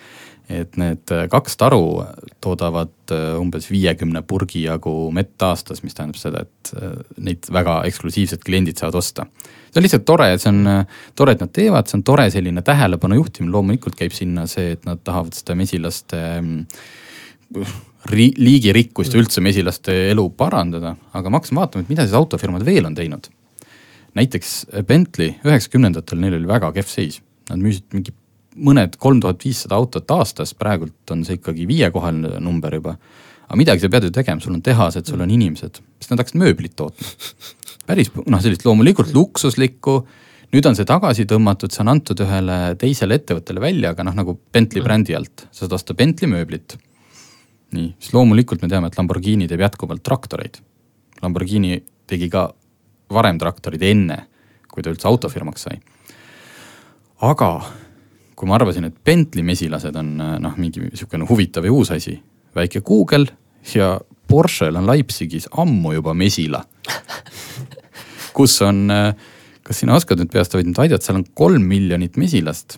et 0.51 0.77
need 0.79 1.13
äh, 1.15 1.25
kaks 1.31 1.57
taru 1.59 1.83
toodavad 2.43 3.13
umbes 3.39 3.67
viiekümne 3.71 4.21
purgi 4.27 4.65
jagu 4.65 4.93
mett 5.15 5.41
aastas, 5.43 5.81
mis 5.83 5.97
tähendab 5.97 6.19
seda, 6.19 6.45
et 6.45 6.71
neid 7.19 7.49
väga 7.51 7.81
eksklusiivsed 7.89 8.45
kliendid 8.45 8.79
saavad 8.79 9.01
osta. 9.01 9.25
See 9.71 9.81
on 9.81 9.83
lihtsalt 9.83 10.05
tore, 10.07 10.29
see 10.39 10.51
on 10.51 10.85
tore, 11.19 11.35
et 11.35 11.43
nad 11.43 11.51
teevad, 11.51 11.89
see 11.89 11.97
on 11.99 12.05
tore 12.07 12.29
selline 12.31 12.63
tähelepanu 12.63 13.19
juhtimine, 13.19 13.51
loomulikult 13.51 13.99
käib 13.99 14.15
sinna 14.15 14.45
see, 14.47 14.77
et 14.77 14.87
nad 14.87 15.03
tahavad 15.03 15.35
seda 15.35 15.57
mesilaste 15.59 16.21
mm, 16.39 16.63
ri-, 18.09 18.33
liigirikkust 18.39 19.13
ja 19.13 19.21
üldse 19.21 19.43
mesilaste 19.43 19.95
elu 20.11 20.25
parandada, 20.37 20.95
aga 21.17 21.31
ma 21.31 21.41
hakkasin 21.41 21.59
vaatama, 21.59 21.85
et 21.85 21.93
mida 21.93 22.07
siis 22.07 22.17
autofirmad 22.17 22.65
veel 22.67 22.87
on 22.89 22.97
teinud. 22.97 23.29
näiteks 24.17 24.55
Bentley 24.87 25.37
üheksakümnendatel, 25.47 26.19
neil 26.19 26.35
oli 26.35 26.47
väga 26.49 26.71
kehv 26.75 26.89
seis, 26.91 27.21
nad 27.49 27.61
müüsid 27.61 27.85
mingi 27.95 28.11
mõned 28.55 28.97
kolm 28.99 29.21
tuhat 29.23 29.43
viissada 29.43 29.77
autot 29.79 30.11
aastas, 30.11 30.53
praegult 30.57 31.13
on 31.13 31.23
see 31.27 31.39
ikkagi 31.39 31.67
viiekohaline 31.69 32.39
number 32.43 32.73
juba. 32.75 32.97
aga 33.47 33.57
midagi 33.59 33.83
sa 33.83 33.89
pead 33.89 34.03
ju 34.03 34.11
tegema, 34.11 34.41
sul 34.41 34.53
on 34.53 34.61
tehased, 34.61 35.05
sul 35.05 35.21
on 35.21 35.31
inimesed, 35.31 35.81
siis 35.99 36.11
nad 36.11 36.19
hakkasid 36.19 36.39
mööblit 36.39 36.75
tootma 36.75 37.07
päris 37.91 38.11
noh, 38.15 38.41
sellist 38.41 38.65
loomulikult 38.65 39.13
luksuslikku. 39.15 40.01
nüüd 40.51 40.67
on 40.67 40.75
see 40.75 40.87
tagasi 40.87 41.25
tõmmatud, 41.29 41.71
see 41.71 41.83
on 41.83 41.93
antud 41.93 42.23
ühele 42.25 42.57
teisele 42.79 43.15
ettevõttele 43.19 43.63
välja, 43.63 43.93
aga 43.93 44.03
noh, 44.07 44.15
nagu 44.15 44.35
Bentley 44.53 44.83
brändi 44.83 45.15
alt, 45.15 45.47
sa 45.51 45.65
saad 45.65 45.77
osta 45.79 45.95
Bentley 45.97 46.29
mööblit. 46.31 46.77
nii, 47.71 47.93
siis 47.99 48.13
loomulikult 48.15 48.63
me 48.63 48.67
teame, 48.71 48.91
et 48.91 48.97
Lamborghini 48.99 49.47
teeb 49.47 49.61
jätkuvalt 49.63 50.03
traktoreid. 50.03 50.59
Lamborghini 51.23 51.77
tegi 52.07 52.27
ka 52.29 52.49
varem 53.11 53.39
traktorid 53.39 53.83
enne, 53.87 54.17
kui 54.71 54.83
ta 54.83 54.91
üldse 54.91 55.07
autofirmaks 55.07 55.67
sai. 55.67 55.79
aga 57.21 57.51
kui 58.41 58.49
ma 58.49 58.57
arvasin, 58.57 58.87
et 58.89 58.95
Bentley 59.05 59.45
mesilased 59.45 59.95
on 60.01 60.15
noh, 60.17 60.55
mingi 60.57 60.87
sihukene 60.97 61.27
huvitav 61.29 61.67
ja 61.67 61.73
uus 61.73 61.93
asi, 61.93 62.15
väike 62.57 62.81
Google 62.81 63.29
ja 63.75 63.93
Porsche'l 64.31 64.79
on 64.79 64.89
Leipzigis 64.89 65.45
ammu 65.61 65.93
juba 65.93 66.15
mesila 66.17 66.63
kus 68.33 68.61
on, 68.65 68.85
äh, 68.91 69.13
kas 69.63 69.81
sina 69.83 69.95
oskad 69.97 70.21
nüüd 70.21 70.31
peast, 70.33 70.55
võid 70.55 70.69
nüüd 70.69 70.81
aidata, 70.83 71.05
seal 71.05 71.21
on 71.21 71.27
kolm 71.37 71.67
miljonit 71.69 72.17
mesilast. 72.21 72.77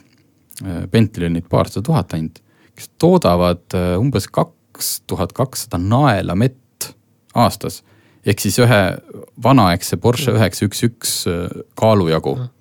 Äh, 0.63 0.83
Bentley'l 0.91 1.31
on 1.31 1.37
neid 1.37 1.49
paarsada 1.51 1.85
tuhat 1.89 2.15
ainult, 2.17 2.41
kes 2.77 2.91
toodavad 3.01 3.77
äh, 3.77 3.93
umbes 4.01 4.27
kaks 4.31 4.95
tuhat 5.09 5.33
kakssada 5.37 5.79
naela 5.81 6.35
mett 6.35 6.93
aastas. 7.37 7.83
ehk 8.25 8.39
siis 8.39 8.55
ühe 8.63 8.81
vanaaegse 9.43 9.97
Porsche 9.97 10.31
mm. 10.31 10.37
üheksa 10.39 10.65
üks 10.65 10.83
üks 10.87 11.13
kaalu 11.75 12.09
jagu. 12.09 12.35
Mm. 12.39 12.51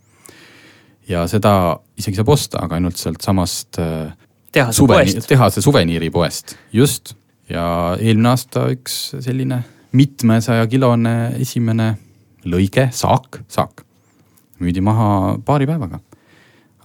Ja 1.08 1.24
seda 1.30 1.78
isegi 1.98 2.18
saab 2.18 2.32
osta, 2.34 2.62
aga 2.62 2.78
ainult 2.78 3.00
sealtsamast 3.00 3.80
tehase 4.52 4.76
suveni, 4.76 5.16
tehase 5.26 5.64
suveniiripoest, 5.64 6.56
just. 6.72 7.14
ja 7.50 7.96
eelmine 8.00 8.32
aasta 8.32 8.68
üks 8.72 8.98
selline 9.20 9.62
mitmesaja 9.92 10.66
kilone 10.70 11.14
esimene 11.42 11.92
lõige, 12.48 12.88
saak, 12.96 13.42
saak 13.50 13.84
müüdi 14.62 14.82
maha 14.84 15.38
paari 15.44 15.66
päevaga. 15.68 16.00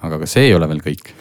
aga 0.02 0.20
ka 0.22 0.30
see 0.30 0.50
ei 0.50 0.56
ole 0.56 0.68
veel 0.70 0.82
kõik. 0.86 1.14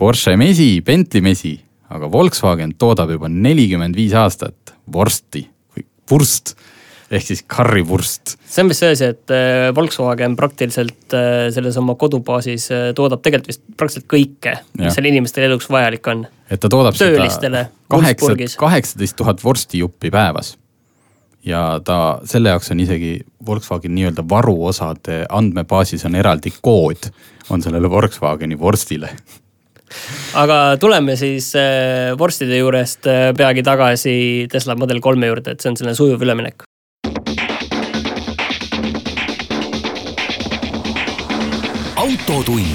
Porsche 0.00 0.34
mesi, 0.40 0.80
Bentley 0.84 1.22
mesi, 1.22 1.54
aga 1.92 2.08
Volkswagen 2.10 2.74
toodab 2.80 3.12
juba 3.14 3.28
nelikümmend 3.30 3.96
viis 3.96 4.14
aastat 4.16 4.74
vorsti, 4.92 5.44
vurst 6.10 6.54
ehk 7.18 7.26
siis 7.26 7.42
karrivurst. 7.50 8.34
see 8.44 8.64
on 8.64 8.70
vist 8.70 8.84
see 8.84 8.94
asi, 8.94 9.10
et 9.14 9.34
äh, 9.34 9.68
Volkswagen 9.76 10.36
praktiliselt 10.38 11.14
äh, 11.16 11.48
selles 11.54 11.76
oma 11.80 11.96
kodubaasis 12.00 12.70
äh, 12.72 12.88
toodab 12.96 13.22
tegelikult 13.24 13.52
vist 13.52 13.62
praktiliselt 13.76 14.08
kõike, 14.10 14.56
mis 14.80 14.96
seal 14.96 15.10
inimestel 15.10 15.48
eluks 15.48 15.70
vajalik 15.72 16.10
on. 16.12 16.26
et 16.50 16.60
ta 16.60 16.70
toodab 16.72 16.96
Töölistele, 16.98 17.68
seda 17.68 17.96
kaheksa, 17.96 18.58
kaheksateist 18.60 19.18
tuhat 19.20 19.44
vorstijuppi 19.44 20.10
päevas 20.14 20.54
ja 21.44 21.62
ta, 21.84 22.18
selle 22.28 22.54
jaoks 22.54 22.72
on 22.74 22.82
isegi 22.84 23.14
Volkswageni 23.46 24.00
nii-öelda 24.00 24.24
varuosade 24.28 25.24
andmebaasis 25.28 26.06
on 26.08 26.14
eraldi 26.16 26.54
kood, 26.60 27.10
on 27.50 27.62
sellele 27.62 27.90
Volkswageni 27.90 28.58
vorstile 28.58 29.12
aga 30.40 30.60
tuleme 30.80 31.16
siis 31.20 31.52
vorstide 32.18 32.58
juurest 32.58 33.06
peagi 33.36 33.62
tagasi 33.62 34.14
Tesla 34.50 34.74
Model 34.78 35.02
kolme 35.04 35.28
juurde, 35.30 35.54
et 35.54 35.60
see 35.60 35.70
on 35.70 35.76
selline 35.78 35.98
sujuv 35.98 36.24
üleminek. 36.24 36.63
Autotund. 42.34 42.66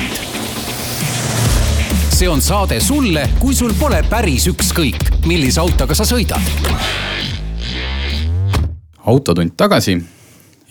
see 2.10 2.30
on 2.30 2.41
saade 2.41 2.80
sulle, 2.80 3.30
kui 3.39 3.56
sul 3.56 3.74
pole 3.80 4.00
päris 4.10 4.45
ükskõik, 4.48 5.02
millise 5.28 5.60
autoga 5.60 5.95
sa 5.98 6.06
sõidad 6.08 6.39
autotund 9.04 9.58
tagasi. 9.58 9.98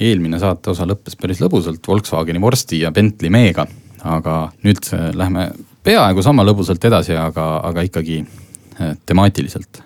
eelmine 0.01 0.41
saateosa 0.41 0.87
lõppes 0.89 1.19
päris 1.21 1.43
lõbusalt 1.45 1.85
Volkswageni 1.89 2.41
vorsti 2.41 2.81
ja 2.81 2.93
Bentley 2.93 3.31
meega, 3.31 3.67
aga 4.05 4.39
nüüd 4.65 4.81
lähme 5.15 5.51
peaaegu 5.85 6.23
sama 6.23 6.47
lõbusalt 6.49 6.85
edasi, 6.85 7.17
aga, 7.17 7.61
aga 7.69 7.85
ikkagi 7.85 8.23
äh, 8.23 8.97
temaatiliselt. 9.07 9.83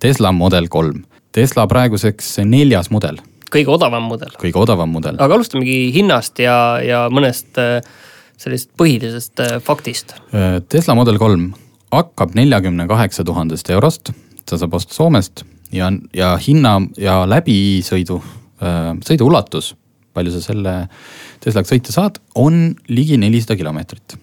Tesla 0.00 0.32
Model 0.32 0.68
kolm, 0.68 1.04
Tesla 1.32 1.66
praeguseks 1.66 2.38
neljas 2.44 2.90
mudel 2.90 3.20
kõige 3.52 3.70
odavam 3.70 4.08
mudel. 4.08 4.32
kõige 4.40 4.58
odavam 4.58 4.88
mudel. 4.88 5.20
aga 5.20 5.34
alustamegi 5.34 5.92
hinnast 5.94 6.38
ja, 6.38 6.78
ja 6.82 7.06
mõnest 7.12 7.60
äh, 7.60 7.80
sellisest 8.40 8.72
põhilisest 8.78 9.42
äh, 9.44 9.56
faktist. 9.64 10.16
Tesla 10.68 10.96
Model 10.98 11.18
kolm 11.20 11.50
hakkab 11.94 12.34
neljakümne 12.36 12.86
kaheksa 12.90 13.24
tuhandest 13.24 13.70
eurost, 13.72 14.12
ta 14.46 14.58
saab 14.60 14.74
osta 14.76 14.94
Soomest 14.94 15.44
ja, 15.74 15.90
ja 16.14 16.34
hinna 16.40 16.76
ja 17.00 17.20
läbisõidu, 17.28 18.18
sõidu 19.06 19.28
ulatus, 19.28 19.72
palju 20.16 20.34
sa 20.34 20.42
selle 20.44 20.74
Teslaga 21.42 21.68
sõita 21.70 21.94
saad, 21.94 22.20
on 22.34 22.74
ligi 22.90 23.18
nelisada 23.20 23.56
kilomeetrit. 23.58 24.16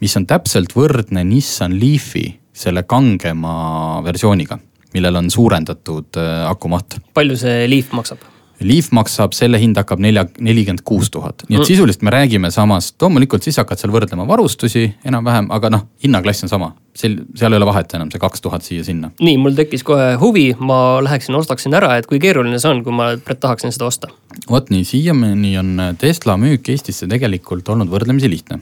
mis 0.00 0.16
on 0.16 0.26
täpselt 0.26 0.72
võrdne 0.76 1.24
Nissan 1.24 1.74
Leafi 1.80 2.26
selle 2.52 2.82
kangema 2.88 4.00
versiooniga, 4.04 4.58
millel 4.94 5.16
on 5.16 5.30
suurendatud 5.30 6.16
akumaht. 6.48 7.00
palju 7.14 7.36
see 7.36 7.66
Leaf 7.68 7.92
maksab? 7.92 8.22
Leaf 8.60 8.90
maksab, 8.92 9.32
selle 9.32 9.56
hind 9.60 9.78
hakkab 9.80 10.02
nelja, 10.04 10.26
nelikümmend 10.44 10.82
kuus 10.84 11.08
tuhat, 11.12 11.46
nii 11.46 11.56
et 11.56 11.62
mm. 11.62 11.68
sisuliselt 11.68 12.02
me 12.04 12.12
räägime 12.12 12.50
samast, 12.52 12.96
loomulikult 13.00 13.46
siis 13.46 13.56
hakkad 13.60 13.80
seal 13.80 13.92
võrdlema 13.94 14.26
varustusi 14.28 14.82
enam-vähem, 15.08 15.48
aga 15.56 15.70
noh, 15.72 15.86
hinnaklass 16.04 16.44
on 16.44 16.52
sama. 16.52 16.70
seal, 16.96 17.16
seal 17.38 17.54
ei 17.54 17.60
ole 17.60 17.68
vahet 17.70 17.94
enam 17.96 18.10
see 18.12 18.20
kaks 18.20 18.44
tuhat 18.44 18.66
siia-sinna. 18.66 19.12
nii, 19.20 19.38
mul 19.40 19.56
tekkis 19.56 19.84
kohe 19.86 20.12
huvi, 20.20 20.50
ma 20.60 21.00
läheksin 21.06 21.38
ostaksin 21.40 21.74
ära, 21.78 21.94
et 21.96 22.08
kui 22.10 22.20
keeruline 22.20 22.60
see 22.60 22.68
on, 22.68 22.84
kui 22.84 22.92
ma 22.92 23.14
tahaksin 23.32 23.72
seda 23.72 23.88
osta? 23.88 24.12
vot 24.50 24.68
nii, 24.68 24.84
siiamaani 24.84 25.56
on 25.62 25.74
Tesla 25.98 26.36
müük 26.40 26.68
Eestisse 26.68 27.08
tegelikult 27.08 27.68
olnud 27.72 27.88
võrdlemisi 27.88 28.28
lihtne. 28.28 28.60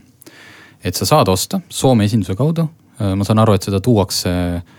et 0.84 0.94
sa 0.94 1.10
saad 1.10 1.28
osta 1.28 1.60
Soome 1.68 2.06
esinduse 2.06 2.38
kaudu, 2.38 2.68
ma 2.98 3.26
saan 3.26 3.42
aru, 3.42 3.58
et 3.58 3.66
seda 3.66 3.82
tuuakse 3.82 4.30
äh, 4.30 4.77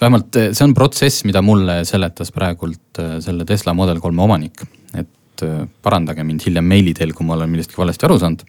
vähemalt 0.00 0.36
eh, 0.36 0.50
see 0.54 0.66
on 0.66 0.74
protsess, 0.76 1.24
mida 1.28 1.42
mulle 1.44 1.80
seletas 1.88 2.32
praegult 2.34 3.00
eh, 3.02 3.16
selle 3.24 3.46
Tesla 3.48 3.74
Model 3.74 4.00
kolme 4.02 4.22
omanik. 4.24 4.62
et 4.94 5.44
eh, 5.46 5.64
parandage 5.82 6.24
mind 6.24 6.44
hiljem 6.46 6.66
meili 6.66 6.94
teel, 6.94 7.14
kui 7.14 7.26
ma 7.26 7.36
olen 7.38 7.50
millestki 7.50 7.78
valesti 7.78 8.08
aru 8.08 8.18
saanud. 8.22 8.46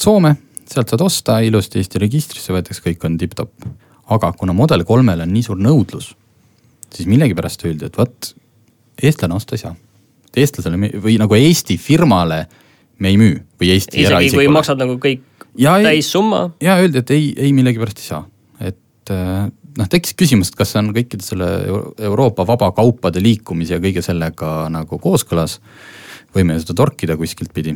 Soome, 0.00 0.30
sealt 0.70 0.92
saad 0.92 1.02
osta 1.02 1.40
ilusti 1.42 1.80
Eesti 1.80 1.98
registrisse 1.98 2.54
võetakse, 2.54 2.82
kõik 2.84 3.04
on 3.04 3.16
tipp-topp. 3.18 3.66
aga 4.14 4.32
kuna 4.38 4.52
Model 4.56 4.84
kolmel 4.86 5.20
on 5.20 5.32
nii 5.34 5.42
suur 5.42 5.58
nõudlus, 5.58 6.12
siis 6.94 7.08
millegipärast 7.10 7.64
öeldi, 7.66 7.90
et 7.90 7.98
vot 7.98 8.32
eestlane 9.02 9.34
osta 9.34 9.56
ei 9.58 9.64
saa. 9.64 9.74
eestlasele 10.36 10.78
või 11.02 11.18
nagu 11.18 11.34
Eesti 11.34 11.76
firmale 11.76 12.46
me 12.98 13.08
ei 13.08 13.18
müü 13.18 13.40
või 13.60 13.74
Eesti 13.74 14.04
isegi 14.04 14.30
kui 14.30 14.48
maksad 14.48 14.78
nagu 14.78 14.96
kõik 15.02 15.26
täissumma? 15.58 16.50
ja 16.62 16.78
öeldi, 16.78 17.02
et 17.02 17.10
ei, 17.10 17.32
ei 17.36 17.52
millegipärast 17.52 17.98
ei 17.98 18.12
saa 18.12 18.24
et 19.00 19.12
äh, 19.14 19.46
noh, 19.78 19.88
tekkis 19.90 20.16
küsimus, 20.18 20.50
et 20.50 20.58
kas 20.58 20.74
see 20.74 20.82
on 20.82 20.92
kõikide 20.96 21.24
selle 21.24 21.48
Euroopa 21.98 22.46
vabakaupade 22.48 23.22
liikumise 23.22 23.76
ja 23.76 23.82
kõige 23.82 24.04
sellega 24.04 24.68
nagu 24.72 25.00
kooskõlas. 25.00 25.60
võime 26.34 26.60
seda 26.60 26.76
torkida 26.78 27.16
kuskilt 27.18 27.52
pidi. 27.54 27.74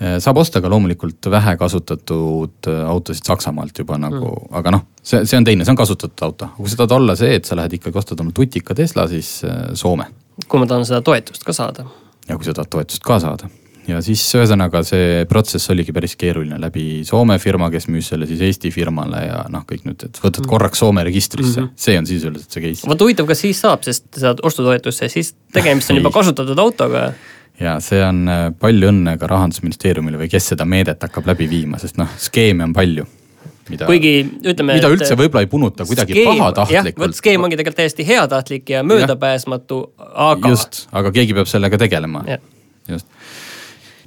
Äh, 0.00 0.18
saab 0.22 0.38
osta 0.38 0.60
ka 0.60 0.70
loomulikult 0.70 1.26
vähe 1.30 1.56
kasutatud 1.56 2.68
äh, 2.68 2.84
autosid 2.86 3.24
Saksamaalt 3.24 3.78
juba 3.78 3.98
nagu 3.98 4.28
mm., 4.28 4.54
aga 4.60 4.70
noh, 4.76 4.86
see, 5.02 5.24
see 5.24 5.40
on 5.40 5.44
teine, 5.44 5.64
see 5.64 5.72
on 5.72 5.80
kasutatud 5.80 6.26
auto. 6.28 6.50
kui 6.56 6.70
sa 6.70 6.82
tahad 6.82 6.98
olla 7.00 7.16
see, 7.16 7.34
et 7.34 7.44
sa 7.44 7.56
lähed 7.56 7.78
ikkagi 7.80 7.98
ostad 7.98 8.20
oma 8.20 8.34
tutika 8.36 8.74
Tesla, 8.74 9.08
siis 9.08 9.40
Soome. 9.74 10.10
kui 10.46 10.60
ma 10.60 10.66
tahan 10.66 10.84
seda 10.86 11.00
toetust 11.02 11.44
ka 11.44 11.56
saada. 11.56 11.86
ja 12.28 12.36
kui 12.36 12.44
sa 12.44 12.52
tahad 12.52 12.70
toetust 12.70 13.02
ka 13.02 13.20
saada 13.20 13.48
ja 13.90 14.00
siis 14.04 14.22
ühesõnaga 14.36 14.82
see 14.86 15.24
protsess 15.30 15.70
oligi 15.72 15.94
päris 15.94 16.16
keeruline 16.18 16.58
läbi 16.60 17.02
Soome 17.06 17.38
firma, 17.42 17.68
kes 17.72 17.88
müüs 17.92 18.10
selle 18.12 18.28
siis 18.28 18.42
Eesti 18.46 18.72
firmale 18.74 19.22
ja 19.26 19.40
noh, 19.52 19.64
kõik 19.68 19.86
nüüd, 19.86 20.06
et 20.08 20.20
võtad 20.22 20.42
mm. 20.42 20.50
korraks 20.50 20.82
Soome 20.82 21.04
registrisse 21.06 21.60
mm, 21.60 21.68
-hmm. 21.68 21.86
see 21.86 21.98
on 21.98 22.08
sisuliselt 22.08 22.50
see 22.50 22.64
case. 22.64 22.88
vot 22.88 23.06
huvitav, 23.06 23.28
kas 23.30 23.44
siis 23.44 23.60
saab, 23.62 23.84
sest 23.86 24.08
saad 24.18 24.42
ostutoetusse, 24.46 25.08
siis 25.12 25.34
tegemist 25.54 25.90
on 25.90 26.00
juba 26.00 26.10
kasutatud 26.14 26.58
autoga. 26.58 27.12
ja 27.60 27.78
see 27.80 28.02
on 28.04 28.26
äh, 28.28 28.48
palju 28.60 28.90
õnne 28.92 29.18
ka 29.18 29.30
rahandusministeeriumile 29.30 30.18
või 30.24 30.32
kes 30.32 30.52
seda 30.54 30.64
meedet 30.64 31.02
hakkab 31.02 31.30
läbi 31.32 31.50
viima, 31.50 31.78
sest 31.78 32.00
noh, 32.02 32.10
skeeme 32.18 32.66
on 32.66 32.74
palju 32.76 33.06
mida, 33.70 33.86
kuigi 33.86 34.16
ütleme. 34.42 34.80
mida 34.80 34.90
üldse 34.90 35.14
võib-olla 35.18 35.46
ei 35.46 35.50
punuta 35.50 35.86
kuidagi 35.86 36.18
skeem, 36.18 36.32
pahatahtlikult. 36.34 37.06
vot 37.06 37.16
skeem 37.22 37.46
ongi 37.46 37.56
tegelikult 37.56 37.84
täiesti 37.84 38.06
heatahtlik 38.06 38.74
ja 38.74 38.82
möödapääsmatu, 38.82 39.80
aga. 39.98 40.54
just, 40.54 40.86
aga 40.92 41.14
keegi 41.14 41.38
peab 41.38 41.50
sellega 41.50 41.78
tegelema. 41.78 42.24
just 42.88 43.06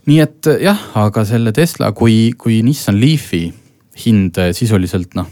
nii 0.08 0.20
et 0.24 0.50
eh, 0.52 0.62
jah, 0.68 0.80
aga 1.02 1.26
selle 1.28 1.54
Tesla, 1.56 1.92
kui, 1.98 2.32
kui 2.40 2.62
Nissan 2.66 3.00
Leafi 3.00 3.48
hind 4.06 4.38
eh, 4.40 4.52
sisuliselt 4.56 5.18
noh, 5.20 5.28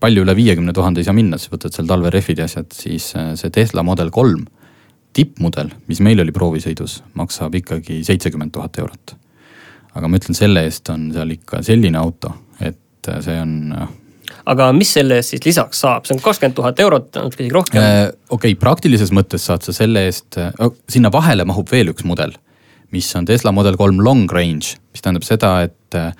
palju 0.00 0.24
üle 0.24 0.36
viiekümne 0.36 0.74
tuhande 0.76 1.02
ei 1.02 1.08
saa 1.08 1.16
minna, 1.16 1.38
siis 1.40 1.52
võtad 1.52 1.74
seal 1.74 1.88
talverehvid 1.90 2.42
ja 2.42 2.48
asjad, 2.48 2.70
siis 2.76 3.10
eh, 3.18 3.32
see 3.40 3.54
Tesla 3.54 3.84
Model 3.86 4.12
kolm 4.14 4.46
tippmudel, 5.14 5.70
mis 5.90 6.00
meil 6.02 6.22
oli 6.22 6.32
proovisõidus, 6.34 7.00
maksab 7.18 7.54
ikkagi 7.54 8.00
seitsekümmend 8.06 8.54
tuhat 8.54 8.80
eurot. 8.82 9.14
aga 9.94 10.08
ma 10.10 10.18
ütlen, 10.18 10.34
selle 10.34 10.64
eest 10.66 10.90
on 10.90 11.12
seal 11.14 11.30
ikka 11.36 11.62
selline 11.62 11.98
auto, 12.00 12.32
et 12.58 13.10
see 13.22 13.36
on 13.38 13.52
aga 14.50 14.72
mis 14.74 14.90
selle 14.96 15.20
eest 15.20 15.36
siis 15.36 15.44
lisaks 15.44 15.84
saab, 15.84 16.08
see 16.08 16.16
on 16.16 16.22
kakskümmend 16.24 16.56
tuhat 16.58 16.82
eurot, 16.82 17.12
natuke 17.14 17.44
isegi 17.44 17.54
rohkem 17.54 17.84
okei 17.84 18.16
okay,, 18.34 18.56
praktilises 18.58 19.14
mõttes 19.14 19.46
saad 19.46 19.62
sa 19.62 19.74
selle 19.76 20.02
eest, 20.08 20.40
sinna 20.90 21.12
vahele 21.14 21.46
mahub 21.46 21.70
veel 21.70 21.94
üks 21.94 22.02
mudel 22.08 22.34
mis 22.92 23.10
on 23.16 23.24
Tesla 23.24 23.52
Model 23.52 23.76
kolm 23.76 24.00
long 24.04 24.30
range, 24.30 24.76
mis 24.92 25.02
tähendab 25.02 25.26
seda, 25.26 25.54
et 25.66 25.98
äh, 25.98 26.12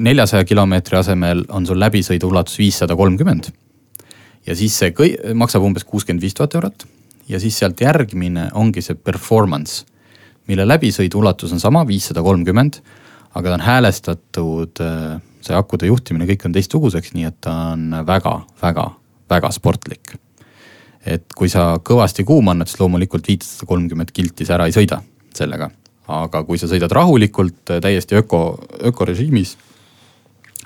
neljasaja 0.00 0.44
kilomeetri 0.48 0.98
asemel 0.98 1.44
on 1.54 1.66
sul 1.68 1.80
läbisõidu 1.80 2.30
ulatus 2.30 2.58
viissada 2.58 2.96
kolmkümmend. 2.96 3.50
ja 4.46 4.54
siis 4.56 4.78
see 4.80 4.94
kõi-, 4.96 5.16
maksab 5.34 5.62
umbes 5.62 5.84
kuuskümmend 5.84 6.24
viis 6.24 6.34
tuhat 6.34 6.54
eurot 6.56 6.86
ja 7.28 7.40
siis 7.40 7.58
sealt 7.58 7.80
järgmine 7.80 8.48
ongi 8.56 8.82
see 8.84 8.96
performance, 8.96 9.84
mille 10.48 10.64
läbisõidu 10.64 11.20
ulatus 11.20 11.52
on 11.52 11.60
sama, 11.60 11.84
viissada 11.86 12.22
kolmkümmend, 12.24 12.80
aga 13.36 13.50
ta 13.50 13.58
on 13.58 13.66
häälestatud, 13.66 14.84
äh, 14.84 15.18
see 15.44 15.56
akude 15.56 15.90
juhtimine, 15.90 16.28
kõik 16.30 16.48
on 16.48 16.56
teistsuguseks, 16.56 17.12
nii 17.16 17.28
et 17.28 17.36
ta 17.44 17.74
on 17.74 18.00
väga, 18.06 18.38
väga, 18.62 18.88
väga 19.30 19.52
sportlik. 19.52 20.16
et 21.08 21.32
kui 21.36 21.48
sa 21.48 21.78
kõvasti 21.80 22.24
kuuma 22.26 22.52
annad, 22.52 22.68
siis 22.68 22.80
loomulikult 22.80 23.28
viissada 23.28 23.68
kolmkümmend 23.68 24.10
kilti 24.12 24.44
sa 24.44 24.58
ära 24.58 24.66
ei 24.68 24.74
sõida 24.74 24.98
sellega 25.32 25.70
aga 26.08 26.42
kui 26.48 26.58
sa 26.60 26.68
sõidad 26.70 26.92
rahulikult, 26.94 27.60
äh, 27.70 27.80
täiesti 27.84 28.18
öko, 28.18 28.42
ökorežiimis, 28.90 29.56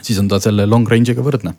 siis 0.03 0.19
on 0.23 0.31
ta 0.31 0.41
selle 0.43 0.67
long 0.67 0.89
range'iga 0.89 1.25
võrdne. 1.25 1.55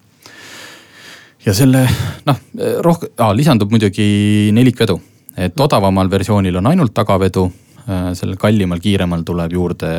ja 1.46 1.54
selle 1.54 1.84
noh, 2.26 2.38
rohkem 2.86 3.12
ah,, 3.20 3.34
lisandub 3.36 3.72
muidugi 3.72 4.52
nelikvedu, 4.56 4.96
et 5.36 5.60
odavamal 5.60 6.10
versioonil 6.12 6.56
on 6.62 6.72
ainult 6.72 6.94
tagavedu, 6.96 7.50
äh, 7.84 8.14
sellel 8.16 8.38
kallimal, 8.40 8.80
kiiremal 8.80 9.26
tuleb 9.28 9.52
juurde 9.52 9.92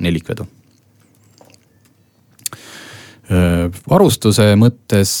nelikvedu. 0.00 0.48
Äh, 3.32 3.68
varustuse 3.88 4.54
mõttes 4.56 5.20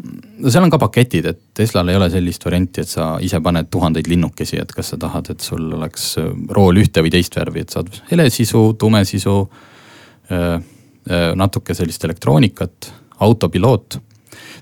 no 0.00 0.50
seal 0.50 0.64
on 0.66 0.72
ka 0.72 0.78
paketid, 0.82 1.26
et 1.30 1.40
Teslal 1.56 1.90
ei 1.92 1.98
ole 1.98 2.08
sellist 2.12 2.44
varianti, 2.46 2.82
et 2.82 2.90
sa 2.90 3.14
ise 3.22 3.40
paned 3.44 3.68
tuhandeid 3.72 4.08
linnukesi, 4.10 4.58
et 4.62 4.72
kas 4.74 4.92
sa 4.94 4.98
tahad, 5.00 5.30
et 5.34 5.44
sul 5.44 5.68
oleks 5.76 6.12
äh, 6.20 6.30
rool 6.56 6.80
ühte 6.82 7.04
või 7.04 7.12
teist 7.14 7.36
värvi, 7.38 7.64
et 7.64 7.74
saad 7.74 7.90
helesisu, 8.10 8.64
tumesisu. 8.80 9.36
Äh, 10.32 10.54
äh, 11.10 11.28
natuke 11.38 11.76
sellist 11.76 12.04
elektroonikat, 12.08 12.92
autopiloot. 13.22 13.98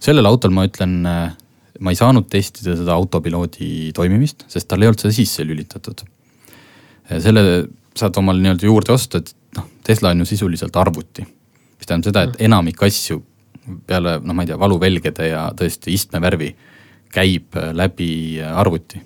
sellel 0.01 0.27
autol 0.27 0.53
ma 0.57 0.65
ütlen, 0.69 0.95
ma 1.05 1.93
ei 1.93 1.97
saanud 1.97 2.27
testida 2.33 2.75
seda 2.77 2.95
autopiloodi 2.97 3.93
toimimist, 3.97 4.47
sest 4.49 4.69
tal 4.69 4.83
ei 4.83 4.89
olnud 4.89 5.01
seda 5.01 5.13
sisse 5.13 5.45
lülitatud. 5.45 6.01
selle 7.11 7.43
saad 7.97 8.17
omal 8.17 8.41
nii-öelda 8.41 8.67
juurde 8.67 8.93
osta, 8.93 9.19
et 9.19 9.35
noh, 9.57 9.67
Tesla 9.85 10.13
on 10.15 10.23
ju 10.23 10.31
sisuliselt 10.33 10.77
arvuti 10.77 11.25
mis 11.81 11.89
tähendab 11.89 12.11
seda, 12.11 12.23
et 12.29 12.43
enamik 12.45 12.83
asju 12.85 13.23
peale 13.87 14.19
noh, 14.23 14.35
ma 14.35 14.45
ei 14.45 14.51
tea, 14.51 14.59
valuvälgede 14.61 15.29
ja 15.31 15.47
tõesti 15.57 15.95
istmevärvi 15.95 16.51
käib 17.13 17.57
äh, 17.59 17.71
läbi 17.77 18.41
äh, 18.41 18.59
arvuti. 18.59 19.03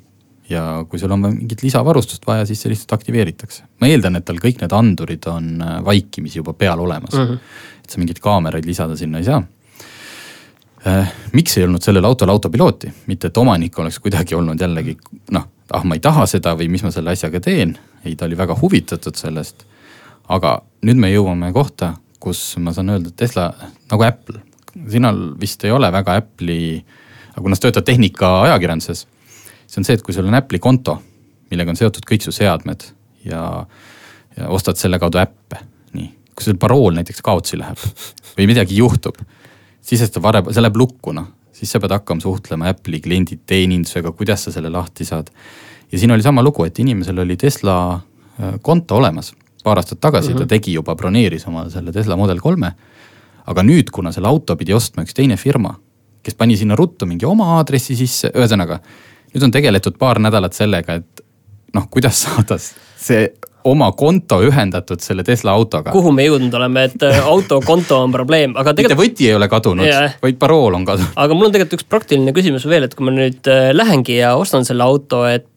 ja 0.49 0.85
kui 0.89 0.99
sul 1.01 1.13
on 1.15 1.23
mingit 1.25 1.63
lisavarustust 1.65 2.27
vaja, 2.27 2.45
siis 2.47 2.61
see 2.61 2.71
lihtsalt 2.73 2.93
aktiveeritakse. 2.93 3.65
ma 3.81 3.89
eeldan, 3.89 4.17
et 4.17 4.25
tal 4.25 4.41
kõik 4.43 4.61
need 4.61 4.73
andurid 4.73 5.27
on 5.31 5.51
äh, 5.63 5.79
vaikimisi 5.85 6.39
juba 6.39 6.53
peal 6.53 6.81
olemas 6.81 7.15
mm. 7.15 7.27
-hmm. 7.27 7.39
et 7.85 7.91
sa 7.91 7.99
mingeid 7.99 8.21
kaameraid 8.21 8.67
lisada 8.67 8.97
sinna 8.97 9.19
ei 9.19 9.25
saa 9.25 9.43
miks 11.33 11.57
ei 11.59 11.65
olnud 11.65 11.83
sellel 11.83 12.05
autol 12.05 12.29
autopilooti, 12.29 12.91
mitte 13.07 13.27
et 13.27 13.37
omanik 13.37 13.79
oleks 13.79 13.99
kuidagi 14.05 14.35
olnud 14.35 14.61
jällegi 14.61 14.99
noh, 15.33 15.47
ah 15.73 15.85
ma 15.85 15.97
ei 15.97 16.01
taha 16.01 16.27
seda 16.29 16.53
või 16.59 16.69
mis 16.69 16.83
ma 16.85 16.91
selle 16.93 17.15
asjaga 17.15 17.41
teen. 17.41 17.79
ei, 18.05 18.17
ta 18.17 18.27
oli 18.27 18.37
väga 18.37 18.57
huvitatud 18.61 19.17
sellest. 19.17 19.65
aga 20.29 20.63
nüüd 20.83 20.97
me 20.97 21.11
jõuame 21.13 21.53
kohta, 21.53 21.95
kus 22.25 22.41
ma 22.63 22.73
saan 22.75 22.93
öelda, 22.95 23.13
et 23.13 23.19
Tesla 23.21 23.51
nagu 23.91 24.07
Apple, 24.07 24.41
sinal 24.91 25.21
vist 25.41 25.65
ei 25.67 25.75
ole 25.75 25.91
väga 25.93 26.17
Apple'i, 26.23 26.79
aga 27.35 27.43
kuna 27.43 27.59
sa 27.59 27.67
töötad 27.67 27.87
tehnika 27.89 28.31
ajakirjanduses, 28.47 29.05
see 29.67 29.81
on 29.81 29.87
see, 29.87 29.99
et 29.99 30.05
kui 30.05 30.17
sul 30.17 30.29
on 30.31 30.39
Apple'i 30.39 30.63
konto, 30.63 30.97
millega 31.53 31.75
on 31.75 31.79
seotud 31.79 32.07
kõik 32.09 32.25
su 32.25 32.35
seadmed 32.35 32.87
ja, 33.29 33.45
ja 34.39 34.51
ostad 34.55 34.81
selle 34.81 35.01
kaudu 35.03 35.21
äppe, 35.23 35.61
nii. 35.97 36.11
kui 36.33 36.49
sul 36.49 36.59
parool 36.61 36.97
näiteks 36.97 37.23
kaotsi 37.25 37.61
läheb 37.61 37.81
või 38.39 38.49
midagi 38.51 38.81
juhtub, 38.81 39.21
siis 39.85 40.03
ta 40.11 40.23
varem, 40.25 40.51
see 40.51 40.65
läheb 40.65 40.81
lukku 40.81 41.15
noh, 41.15 41.29
siis 41.55 41.71
sa 41.71 41.83
pead 41.83 41.95
hakkama 41.95 42.25
suhtlema 42.25 42.73
Apple'i 42.73 43.03
klienditeenindusega, 43.05 44.15
kuidas 44.17 44.49
sa 44.49 44.55
selle 44.55 44.73
lahti 44.73 45.07
saad. 45.07 45.31
ja 45.93 46.01
siin 46.01 46.11
oli 46.11 46.25
sama 46.25 46.43
lugu, 46.43 46.65
et 46.65 46.79
inimesel 46.79 47.21
oli 47.23 47.37
Tesla 47.37 47.77
äh, 47.95 48.57
konto 48.63 48.97
olemas 48.97 49.35
paar 49.65 49.81
aastat 49.81 50.01
tagasi 50.01 50.33
mm, 50.33 50.37
-hmm. 50.37 50.47
ta 50.47 50.55
tegi 50.57 50.77
juba, 50.77 50.95
broneeris 50.97 51.47
oma 51.49 51.69
selle 51.73 51.93
Tesla 51.93 52.17
Model 52.21 52.41
kolme. 52.41 52.75
aga 53.47 53.63
nüüd, 53.63 53.91
kuna 53.93 54.13
selle 54.13 54.29
auto 54.29 54.57
pidi 54.57 54.73
ostma 54.73 55.03
üks 55.05 55.15
teine 55.15 55.37
firma, 55.37 55.75
kes 56.25 56.35
pani 56.35 56.57
sinna 56.57 56.77
ruttu 56.77 57.07
mingi 57.07 57.27
oma 57.29 57.57
aadressi 57.59 57.97
sisse, 57.97 58.31
ühesõnaga. 58.33 58.79
nüüd 59.35 59.45
on 59.45 59.51
tegeletud 59.51 59.99
paar 59.99 60.21
nädalat 60.21 60.53
sellega, 60.53 60.95
et 60.95 61.25
noh, 61.75 61.89
kuidas 61.91 62.23
saada 62.23 62.57
see 62.59 63.27
oma 63.65 63.93
konto 63.93 64.41
ühendatud 64.45 65.01
selle 65.01 65.25
Tesla 65.25 65.53
autoga. 65.53 65.91
kuhu 65.91 66.13
me 66.13 66.27
jõudnud 66.27 66.55
oleme, 66.55 66.85
et 66.85 67.03
äh, 67.03 67.21
autokonto 67.27 68.03
on 68.05 68.13
probleem, 68.13 68.57
aga 68.57 68.75
tegelikult. 68.75 69.01
mitte 69.01 69.15
võti 69.15 69.29
ei 69.29 69.35
ole 69.35 69.49
kadunud 69.49 69.89
yeah., 69.89 70.17
vaid 70.23 70.39
parool 70.39 70.77
on 70.77 70.85
kadunud. 70.85 71.17
aga 71.17 71.35
mul 71.35 71.49
on 71.49 71.57
tegelikult 71.57 71.81
üks 71.81 71.89
praktiline 71.89 72.37
küsimus 72.37 72.69
veel, 72.69 72.85
et 72.89 72.95
kui 72.95 73.09
ma 73.09 73.17
nüüd 73.17 73.49
äh, 73.49 73.73
lähengi 73.73 74.21
ja 74.21 74.35
ostan 74.37 74.69
selle 74.69 74.85
auto, 74.85 75.25
et 75.29 75.51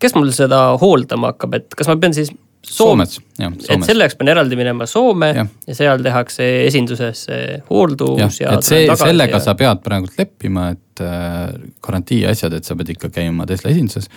kes 0.00 0.14
mul 0.14 0.28
seda 0.36 0.76
hooldama 0.80 1.32
hakkab, 1.32 1.56
et 1.56 1.76
kas 1.76 1.88
ma 1.88 1.96
pean 2.00 2.14
siis 2.14 2.28
Soomes, 2.60 3.16
jah. 3.40 3.52
et 3.72 3.84
selle 3.86 4.04
jaoks 4.04 4.18
pean 4.20 4.28
eraldi 4.28 4.56
minema 4.58 4.84
Soome 4.88 5.30
ja, 5.32 5.46
ja 5.66 5.76
seal 5.76 6.02
tehakse 6.04 6.44
esinduses 6.66 7.24
hooldus 7.70 8.18
ja, 8.20 8.28
ja. 8.44 8.58
et 8.58 8.66
see, 8.68 8.82
sellega 9.00 9.38
ja... 9.38 9.44
sa 9.46 9.54
pead 9.58 9.80
praegult 9.84 10.18
leppima, 10.20 10.68
et 10.74 11.04
äh, 11.04 11.54
garantii 11.80 12.26
asjad, 12.28 12.58
et 12.58 12.68
sa 12.68 12.76
pead 12.76 12.92
ikka 12.96 13.08
käima 13.14 13.48
Tesla 13.48 13.72
esinduses. 13.72 14.10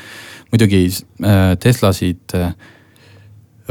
muidugi 0.52 0.86
äh, 0.90 1.54
Teslasid 1.64 2.36
äh,, 2.36 2.52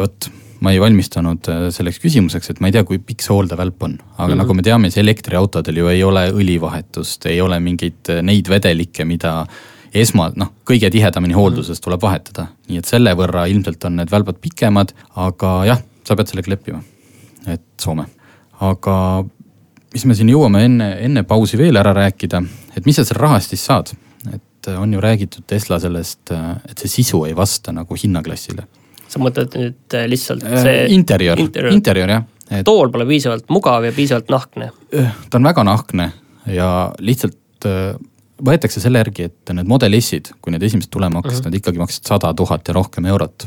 vot 0.01 0.33
ma 0.63 0.71
ei 0.73 0.81
valmistanud 0.81 1.51
äh, 1.51 1.67
selleks 1.75 1.99
küsimuseks, 2.03 2.53
et 2.53 2.63
ma 2.63 2.71
ei 2.71 2.77
tea, 2.77 2.85
kui 2.87 3.01
pikk 3.03 3.25
see 3.25 3.35
hooldevälp 3.35 3.83
on, 3.83 3.99
aga 3.99 4.29
mm 4.29 4.33
-hmm. 4.33 4.43
nagu 4.43 4.55
me 4.55 4.63
teame, 4.63 4.91
siis 4.91 5.03
elektriautodel 5.03 5.77
ju 5.83 5.89
ei 5.91 6.03
ole 6.05 6.29
õlivahetust, 6.31 7.27
ei 7.31 7.41
ole 7.41 7.61
mingeid 7.61 8.11
äh, 8.11 8.23
neid 8.23 8.49
vedelikke, 8.49 9.05
mida 9.05 9.47
esma, 9.95 10.31
noh, 10.37 10.53
kõige 10.69 10.91
tihedamini 10.93 11.37
hoolduses 11.37 11.81
tuleb 11.83 12.03
vahetada. 12.03 12.47
nii 12.69 12.81
et 12.81 12.89
selle 12.89 13.13
võrra 13.19 13.45
ilmselt 13.51 13.85
on 13.85 13.99
need 14.01 14.11
välbad 14.11 14.41
pikemad, 14.41 14.95
aga 15.21 15.53
jah, 15.69 15.83
sa 16.05 16.17
pead 16.17 16.33
sellega 16.33 16.55
leppima. 16.55 16.83
et 17.47 17.63
Soome, 17.81 18.07
aga 18.61 19.25
mis 19.93 20.05
me 20.09 20.17
siin 20.17 20.31
jõuame 20.33 20.65
enne, 20.65 20.89
enne 21.05 21.25
pausi 21.29 21.59
veel 21.61 21.77
ära 21.81 21.93
rääkida, 21.97 22.43
et 22.77 22.87
mis 22.87 22.97
sa 22.97 23.05
seal 23.05 23.21
rahast 23.21 23.53
siis 23.53 23.65
saad? 23.69 23.95
et 24.33 24.69
on 24.79 24.93
ju 24.95 25.01
räägitud 25.01 25.43
Tesla 25.47 25.81
sellest, 25.83 26.31
et 26.71 26.79
see 26.79 26.89
sisu 26.89 27.25
ei 27.27 27.35
vasta 27.37 27.73
nagu 27.75 27.97
hinnaklassile. 27.99 28.67
sa 29.09 29.21
mõtled 29.21 29.57
nüüd 29.59 29.97
äh, 29.99 30.07
lihtsalt 30.09 30.45
äh, 30.47 30.63
see 30.63 30.85
interjöör, 30.95 31.41
interjöör, 31.43 31.75
interjöör 31.75 32.13
jah 32.15 32.23
et.... 32.49 32.65
tool 32.65 32.89
pole 32.93 33.05
piisavalt 33.09 33.51
mugav 33.53 33.85
ja 33.85 33.93
piisavalt 33.93 34.31
nahkne. 34.33 34.71
Äh, 34.95 35.11
ta 35.29 35.41
on 35.41 35.51
väga 35.51 35.65
nahkne 35.67 36.13
ja 36.47 36.71
lihtsalt 36.99 37.67
võetakse 38.45 38.81
selle 38.83 39.03
järgi, 39.03 39.29
et 39.31 39.53
need 39.55 39.69
Model 39.71 39.99
S-id, 40.01 40.33
kui 40.43 40.55
need 40.55 40.63
esimesed 40.67 40.91
tulema 40.93 41.21
hakkasid 41.21 41.41
uh, 41.41 41.45
-huh. 41.45 41.51
nad 41.51 41.61
ikkagi 41.61 41.83
maksid 41.83 42.09
sada 42.09 42.33
tuhat 42.35 42.69
ja 42.69 42.75
rohkem 42.75 43.07
eurot. 43.07 43.47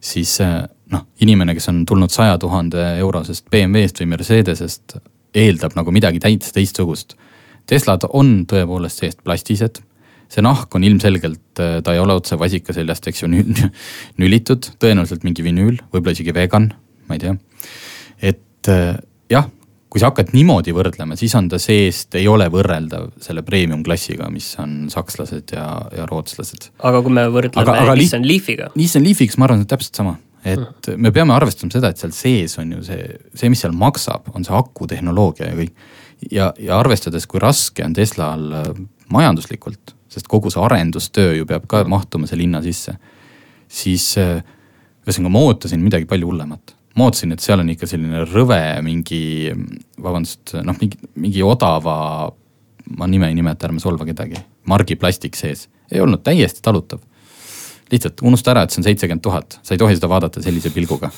siis 0.00 0.40
eh, 0.40 0.62
noh, 0.92 1.06
inimene, 1.20 1.54
kes 1.54 1.68
on 1.68 1.86
tulnud 1.86 2.10
saja 2.10 2.38
tuhande 2.38 2.98
eurosest 2.98 3.50
BMW-st 3.50 4.00
või 4.00 4.06
Mercedesest, 4.06 4.96
eeldab 5.34 5.72
nagu 5.74 5.90
midagi 5.90 6.20
täitsa 6.20 6.52
teistsugust. 6.52 7.16
Teslad 7.66 8.04
on 8.12 8.46
tõepoolest 8.46 9.02
seest 9.02 9.24
plastised 9.24 9.80
see 10.32 10.44
nahk 10.44 10.74
on 10.74 10.84
ilmselgelt, 10.86 11.60
eh, 11.62 11.80
ta 11.82 11.94
ei 11.94 12.02
ole 12.02 12.16
otse 12.18 12.38
vasika 12.38 12.74
seljast, 12.76 13.06
eks 13.06 13.22
ju, 13.22 13.30
nülitud, 14.20 14.70
tõenäoliselt 14.82 15.26
mingi 15.26 15.44
vinüül, 15.46 15.78
võib-olla 15.92 16.16
isegi 16.16 16.34
vegan, 16.34 16.72
ma 17.08 17.18
ei 17.18 17.22
tea. 17.22 17.36
et 18.22 18.72
eh, 18.72 18.96
jah, 19.30 19.48
kui 19.96 20.02
sa 20.02 20.10
hakkad 20.10 20.34
niimoodi 20.36 20.74
võrdlema, 20.76 21.16
siis 21.16 21.32
on 21.38 21.46
ta 21.48 21.56
seest, 21.56 22.12
ei 22.20 22.26
ole 22.28 22.50
võrreldav 22.52 23.14
selle 23.24 23.40
premium 23.46 23.80
klassiga, 23.80 24.26
mis 24.28 24.50
on 24.60 24.90
sakslased 24.92 25.54
ja, 25.56 25.64
ja 25.96 26.04
rootslased. 26.10 26.68
aga 26.84 27.00
kui 27.00 27.16
me 27.16 27.24
võrdleme 27.32 27.94
Nissan 27.96 28.26
Leafiga? 28.28 28.68
Nissan 28.76 29.06
Leafiga, 29.06 29.38
ma 29.40 29.48
arvan, 29.48 29.64
et 29.64 29.72
täpselt 29.72 29.96
sama, 29.96 30.12
et 30.42 30.60
hmm. 30.60 31.00
me 31.00 31.14
peame 31.16 31.32
arvestama 31.32 31.72
seda, 31.72 31.94
et 31.94 32.04
seal 32.04 32.12
sees 32.12 32.58
on 32.60 32.76
ju 32.76 32.84
see, 32.84 33.08
see, 33.32 33.48
mis 33.54 33.64
seal 33.64 33.72
maksab, 33.72 34.28
on 34.36 34.44
see 34.44 34.52
akutehnoloogia 34.60 35.48
ja 35.48 35.56
kõik. 35.62 35.88
ja, 36.28 36.52
ja 36.60 36.76
arvestades, 36.76 37.24
kui 37.24 37.40
raske 37.40 37.88
on 37.88 37.96
Teslal 37.96 38.46
äh, 38.52 38.70
majanduslikult, 39.16 39.96
sest 40.12 40.28
kogu 40.28 40.52
see 40.52 40.60
arendustöö 40.60 41.38
ju 41.38 41.48
peab 41.48 41.64
ka 41.72 41.86
mahtuma 41.88 42.28
selle 42.28 42.44
hinna 42.44 42.60
sisse, 42.68 42.98
siis 43.64 44.12
äh, 44.20 44.42
ühesõnaga 45.08 45.38
ma 45.40 45.48
ootasin 45.48 45.80
midagi 45.80 46.04
palju 46.10 46.34
hullemat 46.34 46.75
ma 46.96 47.06
ootasin, 47.06 47.34
et 47.36 47.44
seal 47.44 47.60
on 47.60 47.70
ikka 47.72 47.88
selline 47.88 48.24
rõve 48.30 48.60
mingi, 48.84 49.20
vabandust, 50.02 50.56
noh, 50.64 50.76
mingi, 50.80 50.98
mingi 51.20 51.44
odava, 51.44 51.96
ma 52.96 53.08
nime 53.10 53.28
ei 53.30 53.36
nimeta, 53.36 53.68
ärme 53.68 53.82
solva 53.82 54.06
kedagi, 54.08 54.40
margiplastik 54.70 55.36
sees. 55.36 55.66
ei 55.92 56.00
olnud, 56.02 56.24
täiesti 56.24 56.64
talutav. 56.64 57.00
lihtsalt 57.92 58.22
unusta 58.26 58.50
ära, 58.50 58.64
et 58.64 58.74
see 58.74 58.80
on 58.80 58.88
seitsekümmend 58.88 59.22
tuhat, 59.22 59.60
sa 59.62 59.74
ei 59.74 59.78
tohi 59.78 59.94
seda 59.94 60.08
vaadata 60.10 60.42
sellise 60.42 60.72
pilguga. 60.74 61.10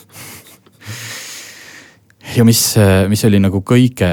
ja 2.36 2.44
mis, 2.44 2.62
mis 3.08 3.24
oli 3.24 3.38
nagu 3.40 3.62
kõige, 3.62 4.10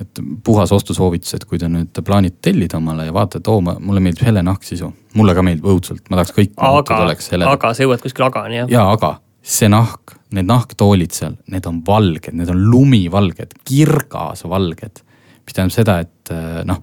et 0.00 0.22
puhas 0.44 0.72
ostusoovitus, 0.72 1.36
et 1.36 1.44
kui 1.44 1.60
te 1.60 1.68
nüüd 1.68 2.00
plaanite 2.04 2.48
tellida 2.48 2.80
omale 2.80 3.06
ja 3.10 3.14
vaatate, 3.14 3.52
oo, 3.52 3.60
mulle 3.60 4.00
meeldib 4.00 4.24
hele 4.24 4.42
nahksisu. 4.42 4.90
mulle 5.20 5.36
ka 5.36 5.44
meeldib 5.44 5.68
õudselt, 5.68 6.08
ma 6.08 6.16
tahaks 6.16 6.34
kõik. 6.40 6.56
aga, 6.56 7.04
aga 7.52 7.74
sa 7.76 7.84
jõuad 7.84 8.00
kuskile 8.00 8.30
agani 8.32 8.62
jah? 8.62 8.72
jaa, 8.72 8.88
aga 8.96 9.18
see 9.46 9.70
nahk, 9.70 10.16
need 10.34 10.48
nahktoolid 10.48 11.14
seal, 11.14 11.36
need 11.52 11.66
on 11.70 11.80
valged, 11.86 12.34
need 12.34 12.50
on 12.50 12.64
lumivalged, 12.70 13.54
kirgasvalged. 13.68 15.02
mis 15.46 15.54
tähendab 15.54 15.74
seda, 15.74 16.00
et 16.02 16.32
äh, 16.34 16.64
noh, 16.66 16.82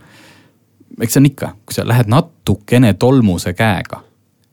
eks 1.01 1.17
see 1.17 1.21
on 1.23 1.27
ikka, 1.27 1.51
kui 1.67 1.75
sa 1.75 1.83
lähed 1.87 2.07
natukene 2.11 2.93
tolmuse 2.99 3.51
käega, 3.57 3.99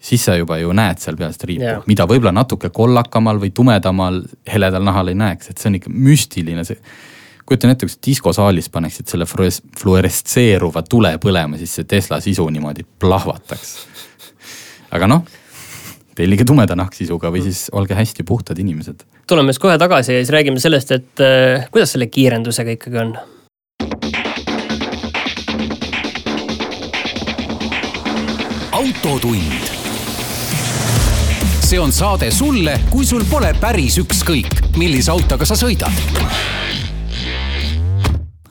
siis 0.00 0.24
sa 0.26 0.34
juba 0.34 0.58
ju 0.58 0.72
näed 0.74 0.98
seal 0.98 1.18
peal 1.20 1.34
seda 1.36 1.50
riipu 1.52 1.66
yeah., 1.68 1.86
mida 1.86 2.06
võib-olla 2.08 2.32
natuke 2.34 2.72
kollakamal 2.74 3.38
või 3.42 3.52
tumedamal 3.54 4.22
heledal 4.48 4.84
nahal 4.86 5.12
ei 5.12 5.18
näeks, 5.20 5.52
et 5.52 5.62
see 5.62 5.70
on 5.70 5.78
ikka 5.78 5.92
müstiline, 5.94 6.64
see 6.66 6.80
kujutan 7.46 7.74
ette, 7.74 7.86
kui 7.86 7.94
sa 7.94 8.02
diskosaalis 8.06 8.70
paneksid 8.72 9.10
selle 9.10 9.26
fluorestseeruva 9.26 10.82
tule 10.88 11.12
põlema, 11.22 11.58
siis 11.60 11.76
see 11.78 11.86
Tesla 11.86 12.20
sisu 12.22 12.48
niimoodi 12.50 12.86
plahvataks. 12.98 13.76
aga 14.96 15.10
noh, 15.10 15.26
tellige 16.20 16.44
tumeda 16.48 16.76
nahksisuga 16.78 17.32
või 17.32 17.44
siis 17.46 17.68
olge 17.76 17.96
hästi 17.96 18.26
puhtad 18.28 18.58
inimesed. 18.60 19.04
tuleme 19.26 19.52
siis 19.52 19.62
kohe 19.62 19.78
tagasi 19.80 20.14
ja 20.14 20.22
siis 20.22 20.32
räägime 20.34 20.60
sellest, 20.60 20.92
et 20.92 21.24
äh, 21.24 21.66
kuidas 21.72 21.96
selle 21.96 22.10
kiirendusega 22.12 22.76
ikkagi 22.76 23.04
on. 23.04 23.16
autotund. 28.80 29.68
see 31.60 31.80
on 31.80 31.92
saade 31.92 32.30
sulle, 32.34 32.80
kui 32.90 33.06
sul 33.06 33.24
pole 33.30 33.52
päris 33.60 34.00
ükskõik, 34.02 34.76
millise 34.76 35.12
autoga 35.14 35.46
sa 35.46 35.58
sõidad 35.58 36.79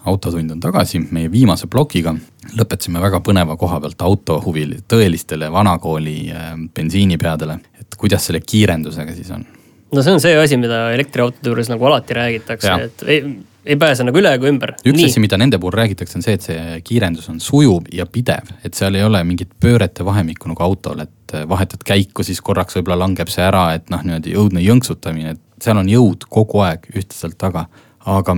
autotund 0.09 0.51
on 0.55 0.59
tagasi 0.63 1.01
meie 1.11 1.31
viimase 1.31 1.69
plokiga. 1.71 2.15
lõpetasime 2.57 3.01
väga 3.01 3.21
põneva 3.21 3.57
koha 3.57 3.79
pealt 3.83 4.01
autohuvil, 4.01 4.79
tõelistele 4.89 5.51
vanakooli 5.51 6.17
äh, 6.33 6.51
bensiinipeadele, 6.75 7.59
et 7.79 7.97
kuidas 7.97 8.25
selle 8.25 8.41
kiirendusega 8.41 9.15
siis 9.15 9.31
on? 9.35 9.45
no 9.93 10.01
see 10.05 10.13
on 10.13 10.21
see 10.21 10.35
asi, 10.37 10.57
mida 10.57 10.89
elektriautode 10.93 11.51
juures 11.51 11.69
nagu 11.71 11.85
alati 11.89 12.17
räägitakse, 12.17 12.73
et 12.85 13.03
ei, 13.07 13.21
ei 13.65 13.77
pääse 13.79 14.05
nagu 14.05 14.21
üle 14.21 14.31
ega 14.37 14.49
ümber. 14.49 14.75
üks 14.81 14.97
Nii. 14.97 15.07
asi, 15.09 15.21
mida 15.23 15.37
nende 15.37 15.59
puhul 15.61 15.77
räägitakse, 15.79 16.19
on 16.19 16.25
see, 16.25 16.37
et 16.37 16.45
see 16.45 16.81
kiirendus 16.85 17.29
on 17.31 17.39
sujuv 17.43 17.89
ja 17.93 18.05
pidev, 18.09 18.51
et 18.65 18.77
seal 18.77 18.97
ei 18.97 19.05
ole 19.05 19.23
mingit 19.27 19.51
pöörete 19.61 20.05
vahemikku 20.05 20.51
nagu 20.51 20.65
autol, 20.65 21.03
et 21.05 21.35
vahetad 21.49 21.83
käiku, 21.85 22.25
siis 22.25 22.41
korraks 22.45 22.77
võib-olla 22.77 23.03
langeb 23.05 23.29
see 23.33 23.45
ära, 23.45 23.69
et 23.77 23.89
noh, 23.93 24.03
niimoodi 24.05 24.37
õudne 24.39 24.63
jõnksutamine, 24.65 25.35
et 25.37 25.63
seal 25.63 25.81
on 25.81 25.89
jõud 25.89 26.25
kogu 26.29 26.63
aeg 26.65 26.89
ühtlaselt 26.93 27.37
taga. 27.41 27.67
aga 28.05 28.35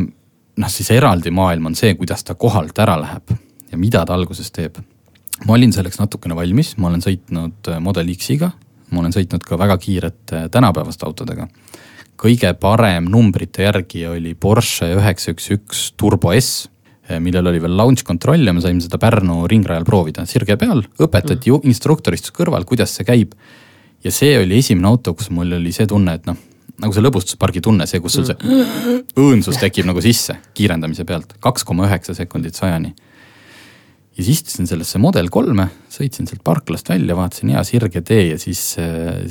noh, 0.62 0.72
siis 0.72 0.92
eraldi 0.94 1.34
maailm 1.34 1.72
on 1.72 1.78
see, 1.78 1.94
kuidas 2.00 2.26
ta 2.28 2.36
kohalt 2.40 2.78
ära 2.82 2.98
läheb 3.02 3.34
ja 3.72 3.80
mida 3.80 4.04
ta 4.06 4.16
alguses 4.18 4.52
teeb. 4.54 4.80
ma 5.48 5.56
olin 5.56 5.72
selleks 5.74 5.98
natukene 5.98 6.36
valmis, 6.38 6.76
ma 6.78 6.90
olen 6.92 7.02
sõitnud 7.02 7.72
äh, 7.72 7.80
Model 7.82 8.12
X-iga, 8.14 8.52
ma 8.92 9.02
olen 9.02 9.16
sõitnud 9.16 9.46
ka 9.48 9.58
väga 9.58 9.78
kiirete 9.82 10.44
tänapäevaste 10.54 11.08
autodega. 11.08 11.48
kõige 12.22 12.54
parem 12.54 13.08
numbrite 13.10 13.64
järgi 13.64 14.06
oli 14.08 14.36
Porsche 14.36 14.92
üheksa 14.98 15.34
üks 15.34 15.50
üks 15.56 15.88
Turbo 15.98 16.34
S, 16.38 16.70
äh, 17.10 17.20
millel 17.20 17.48
oli 17.48 17.62
veel 17.62 17.78
launch 17.78 18.04
kontroll 18.04 18.46
ja 18.46 18.54
me 18.54 18.62
saime 18.62 18.82
seda 18.82 19.00
Pärnu 19.02 19.48
ringrajal 19.48 19.86
proovida, 19.86 20.26
sirge 20.26 20.58
peal, 20.58 20.86
õpetati 21.00 21.52
mm. 21.52 21.68
instruktor 21.72 22.14
istus 22.14 22.36
kõrval, 22.36 22.66
kuidas 22.66 22.94
see 22.96 23.08
käib. 23.08 23.34
ja 24.04 24.12
see 24.12 24.38
oli 24.38 24.60
esimene 24.60 24.88
auto, 24.88 25.14
kus 25.14 25.30
mul 25.30 25.54
oli 25.58 25.72
see 25.72 25.88
tunne, 25.88 26.20
et 26.20 26.26
noh 26.26 26.51
nagu 26.82 26.96
see 26.96 27.04
lõbustuspargi 27.04 27.62
tunne, 27.64 27.88
see, 27.90 28.02
kus 28.04 28.18
sul 28.18 28.28
see 28.28 28.38
õõnsus 29.20 29.60
tekib 29.62 29.88
nagu 29.90 30.02
sisse 30.04 30.38
kiirendamise 30.58 31.06
pealt, 31.08 31.36
kaks 31.44 31.66
koma 31.68 31.88
üheksa 31.88 32.16
sekundit 32.18 32.58
sajani. 32.58 32.94
ja 34.12 34.24
siis 34.24 34.42
istusin 34.42 34.70
sellesse 34.70 35.00
Model 35.02 35.30
kolme, 35.34 35.70
sõitsin 35.94 36.30
sealt 36.30 36.44
parklast 36.48 36.90
välja, 36.90 37.16
vaatasin 37.18 37.54
hea 37.54 37.64
sirge 37.68 38.02
tee 38.06 38.32
ja 38.32 38.40
siis, 38.42 38.76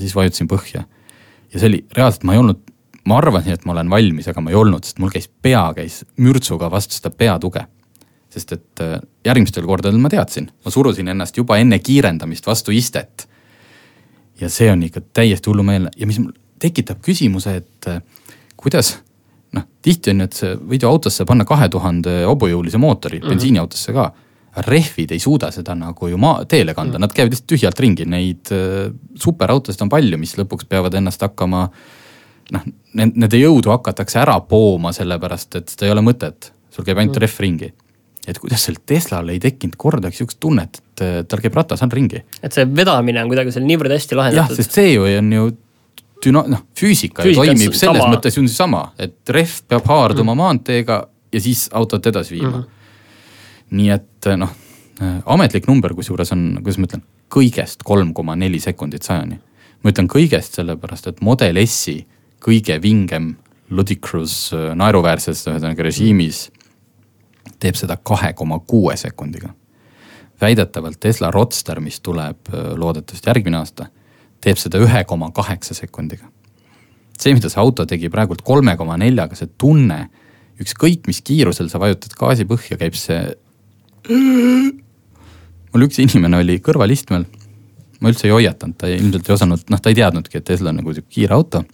siis 0.00 0.14
vajutasin 0.16 0.50
põhja. 0.50 0.84
ja 1.52 1.58
see 1.58 1.72
oli 1.72 1.84
reaalselt, 1.96 2.24
ma 2.28 2.36
ei 2.36 2.42
olnud, 2.42 2.62
ma 3.10 3.18
arvasin, 3.18 3.56
et 3.56 3.66
ma 3.66 3.74
olen 3.74 3.90
valmis, 3.90 4.28
aga 4.30 4.44
ma 4.44 4.52
ei 4.52 4.58
olnud, 4.60 4.86
sest 4.86 5.00
mul 5.02 5.12
käis 5.12 5.28
pea 5.42 5.64
käis 5.76 6.02
mürtsuga 6.20 6.70
vastu 6.70 6.98
seda 6.98 7.10
peatuge. 7.10 7.66
sest 8.30 8.52
et 8.54 8.80
äh, 8.84 9.00
järgmistel 9.26 9.66
kordadel 9.66 9.98
ma 9.98 10.08
teadsin, 10.08 10.52
ma 10.64 10.70
surusin 10.70 11.08
ennast 11.10 11.36
juba 11.36 11.58
enne 11.58 11.78
kiirendamist 11.78 12.46
vastu 12.46 12.70
istet. 12.70 13.26
ja 14.40 14.48
see 14.48 14.70
on 14.72 14.82
ikka 14.82 15.00
täiesti 15.12 15.50
hullumeelne 15.50 15.90
ja 15.96 16.06
mis 16.06 16.18
mul 16.18 16.32
tekitab 16.60 17.00
küsimuse, 17.04 17.56
et 17.62 17.88
äh, 17.90 18.02
kuidas 18.60 18.98
noh, 19.56 19.66
tihti 19.82 20.12
on 20.12 20.22
ju, 20.22 20.28
et 20.28 20.40
see 20.40 20.56
võid 20.72 20.84
ju 20.84 20.90
autosse 20.90 21.26
panna 21.28 21.46
kahe 21.48 21.68
tuhande 21.72 22.20
hobujõulise 22.28 22.78
mootori 22.78 23.18
mm 23.18 23.24
-hmm. 23.24 23.34
bensiiniautosse 23.34 23.92
ka. 23.96 24.10
rehvid 24.66 25.12
ei 25.14 25.18
suuda 25.22 25.50
seda 25.54 25.74
nagu 25.78 26.08
ju 26.08 26.16
maa, 26.18 26.44
teele 26.44 26.74
kanda 26.74 26.90
mm, 26.90 26.96
-hmm. 26.96 27.00
nad 27.00 27.12
käivad 27.12 27.30
lihtsalt 27.30 27.46
tühjalt 27.46 27.80
ringi, 27.80 28.04
neid 28.04 28.50
äh, 28.52 28.92
superautosid 29.14 29.82
on 29.82 29.88
palju, 29.88 30.18
mis 30.18 30.34
lõpuks 30.38 30.66
peavad 30.68 30.94
ennast 30.94 31.20
hakkama 31.22 31.68
noh, 32.52 32.62
nende 32.94 33.36
jõudu 33.36 33.70
hakatakse 33.70 34.18
ära 34.18 34.40
pooma, 34.40 34.92
sellepärast 34.92 35.54
et 35.54 35.68
seda 35.68 35.86
ei 35.86 35.92
ole 35.92 36.02
mõtet, 36.02 36.50
sul 36.70 36.84
käib 36.84 36.98
ainult 36.98 37.16
mm 37.16 37.18
-hmm. 37.18 37.22
rehv 37.22 37.40
ringi 37.40 37.72
et 38.28 38.38
kuidas 38.38 38.64
sel 38.64 38.76
Teslal 38.86 39.28
ei 39.28 39.40
tekkinud 39.40 39.76
kordagi 39.80 40.16
sihukest 40.16 40.40
tunnet, 40.40 40.82
et 41.00 41.28
tal 41.28 41.40
käib 41.40 41.54
ratas 41.54 41.82
all 41.82 41.92
ringi. 41.92 42.22
et 42.42 42.52
see 42.52 42.66
vedamine 42.76 43.22
on 43.22 43.28
kuidagi 43.32 43.52
seal 43.52 43.64
niivõrd 43.64 43.94
hästi 43.94 44.18
lahendatud. 44.18 44.56
jah, 44.56 44.56
sest 44.56 44.76
see 44.76 44.92
ju 44.92 45.06
on 45.18 45.32
ju 45.32 45.50
düna-, 46.26 46.46
noh 46.48 46.64
füüsika 46.78 47.24
ju 47.26 47.34
toimib 47.38 47.74
selles 47.74 48.02
sama. 48.02 48.14
mõttes 48.14 48.36
ju 48.36 48.46
sama, 48.48 48.82
et 48.98 49.16
rehv 49.28 49.60
peab 49.68 49.86
haarduma 49.90 50.34
mm. 50.34 50.42
maanteega 50.42 51.00
ja 51.32 51.40
siis 51.40 51.68
autot 51.72 52.06
edasi 52.06 52.34
viima 52.34 52.50
mm. 52.50 52.62
-hmm. 52.62 53.76
nii 53.78 53.90
et 53.90 54.30
noh, 54.36 54.54
ametlik 55.26 55.68
number 55.68 55.94
kusjuures 55.94 56.32
on, 56.32 56.58
kuidas 56.62 56.78
ma 56.78 56.88
ütlen, 56.90 57.04
kõigest 57.30 57.84
kolm 57.84 58.14
koma 58.14 58.36
neli 58.36 58.60
sekundit 58.60 59.02
sajani. 59.02 59.40
ma 59.82 59.90
ütlen 59.90 60.08
kõigest 60.08 60.58
sellepärast, 60.58 61.06
et 61.06 61.20
Model 61.20 61.66
S-i 61.66 62.06
kõige 62.40 62.82
vingem 62.82 63.36
ludicrous 63.70 64.50
naeruväärses 64.74 65.46
ühesõnaga 65.46 65.82
režiimis 65.82 66.50
teeb 67.60 67.76
seda 67.76 67.96
kahe 67.96 68.32
koma 68.32 68.58
kuue 68.58 68.96
sekundiga. 68.96 69.54
väidetavalt 70.40 71.00
Tesla 71.00 71.30
Roadster, 71.30 71.80
mis 71.80 72.00
tuleb 72.00 72.36
loodetavasti 72.76 73.28
järgmine 73.28 73.56
aasta 73.56 73.86
teeb 74.44 74.60
seda 74.60 74.80
ühe 74.82 75.02
koma 75.08 75.30
kaheksa 75.36 75.76
sekundiga. 75.76 76.28
see, 77.20 77.34
mida 77.36 77.50
see 77.52 77.60
auto 77.60 77.84
tegi 77.84 78.08
praegult 78.08 78.40
kolme 78.40 78.76
koma 78.80 78.96
neljaga, 79.00 79.36
see 79.36 79.50
tunne, 79.60 80.06
ükskõik 80.60 81.04
mis 81.08 81.20
kiirusel 81.24 81.68
sa 81.68 81.80
vajutad 81.80 82.14
gaasi 82.16 82.46
põhja, 82.48 82.78
käib 82.80 82.96
see. 82.96 83.20
mul 84.08 85.84
üks 85.86 86.00
inimene 86.00 86.40
oli 86.40 86.56
kõrvalistmel, 86.64 87.26
ma 88.00 88.12
üldse 88.12 88.28
ei 88.28 88.34
hoiatanud, 88.34 88.78
ta 88.80 88.88
ilmselt 88.88 89.28
ei 89.28 89.36
osanud, 89.36 89.68
noh, 89.68 89.80
ta 89.82 89.92
ei 89.92 90.00
teadnudki, 90.00 90.40
et 90.40 90.48
Tesla 90.48 90.72
on 90.72 90.80
nagu 90.80 90.96
sihuke 90.96 91.12
kiire 91.20 91.36
auto. 91.36 91.64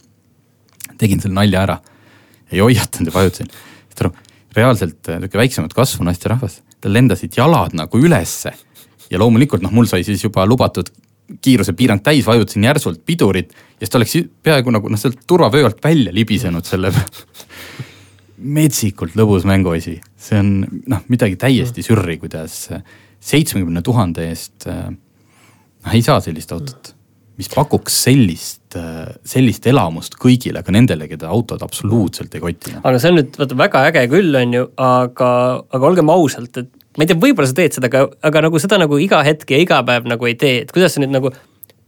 tegin 0.97 1.21
selle 1.23 1.37
nalja 1.37 1.63
ära, 1.63 1.79
ei 2.51 2.59
hoiatanud 2.59 3.11
ja 3.11 3.15
vajutasin, 3.15 3.51
saad 3.93 4.05
aru, 4.05 4.13
reaalselt 4.57 5.11
nihuke 5.15 5.39
väiksemat 5.39 5.75
kasvu 5.77 6.03
naisterahvas, 6.07 6.61
tal 6.81 6.93
lendasid 6.93 7.35
jalad 7.37 7.75
nagu 7.77 7.99
ülesse 8.03 8.51
ja 9.11 9.19
loomulikult 9.19 9.63
noh, 9.63 9.71
mul 9.71 9.87
sai 9.87 10.03
siis 10.03 10.23
juba 10.23 10.45
lubatud 10.45 10.91
kiirusepiirang 11.41 12.01
täis, 12.03 12.25
vajutasin 12.27 12.67
järsult 12.67 13.01
pidurit 13.05 13.51
ja 13.51 13.83
siis 13.85 13.91
ta 13.93 13.99
oleks 13.99 14.17
peaaegu 14.43 14.73
nagu 14.73 14.91
noh, 14.91 14.99
sealt 14.99 15.19
turvavöö 15.27 15.65
alt 15.67 15.81
välja 15.83 16.13
libisenud 16.15 16.67
selle 16.67 16.91
metsikult 18.57 19.17
lõbus 19.17 19.47
mänguasi, 19.49 19.97
see 20.17 20.39
on 20.39 20.53
noh, 20.87 21.03
midagi 21.11 21.39
täiesti 21.41 21.83
sürri, 21.85 22.19
kuidas 22.21 22.67
seitsmekümne 23.27 23.81
tuhande 23.85 24.29
eest 24.29 24.69
noh, 24.69 25.93
ei 25.93 26.03
saa 26.05 26.21
sellist 26.23 26.53
autot, 26.55 26.93
mis 27.37 27.49
pakuks 27.53 27.97
sellist, 28.07 28.77
sellist 29.27 29.67
elamust 29.69 30.17
kõigile, 30.21 30.63
ka 30.65 30.73
nendele, 30.73 31.09
keda 31.09 31.29
autod 31.33 31.61
absoluutselt 31.65 32.33
ei 32.37 32.43
koti. 32.43 32.73
Noh. 32.75 32.85
aga 32.87 33.01
see 33.01 33.13
on 33.13 33.19
nüüd 33.21 33.37
vaata 33.41 33.59
väga 33.59 33.83
äge 33.91 34.05
küll, 34.13 34.31
on 34.39 34.55
ju, 34.57 34.69
aga, 34.81 35.31
aga 35.77 35.91
olgem 35.91 36.13
ausalt, 36.13 36.63
et 36.63 36.71
ma 36.97 37.05
ei 37.05 37.09
tea, 37.09 37.19
võib-olla 37.21 37.49
sa 37.49 37.57
teed 37.57 37.77
seda, 37.77 37.91
aga, 37.91 38.07
aga 38.25 38.43
nagu 38.47 38.59
seda 38.61 38.79
nagu 38.81 38.97
iga 39.01 39.21
hetk 39.25 39.53
ja 39.53 39.61
iga 39.61 39.79
päev 39.85 40.09
nagu 40.09 40.27
ei 40.29 40.35
tee, 40.39 40.63
et 40.65 40.73
kuidas 40.73 40.97
sa 40.97 41.03
nüüd 41.03 41.13
nagu 41.13 41.31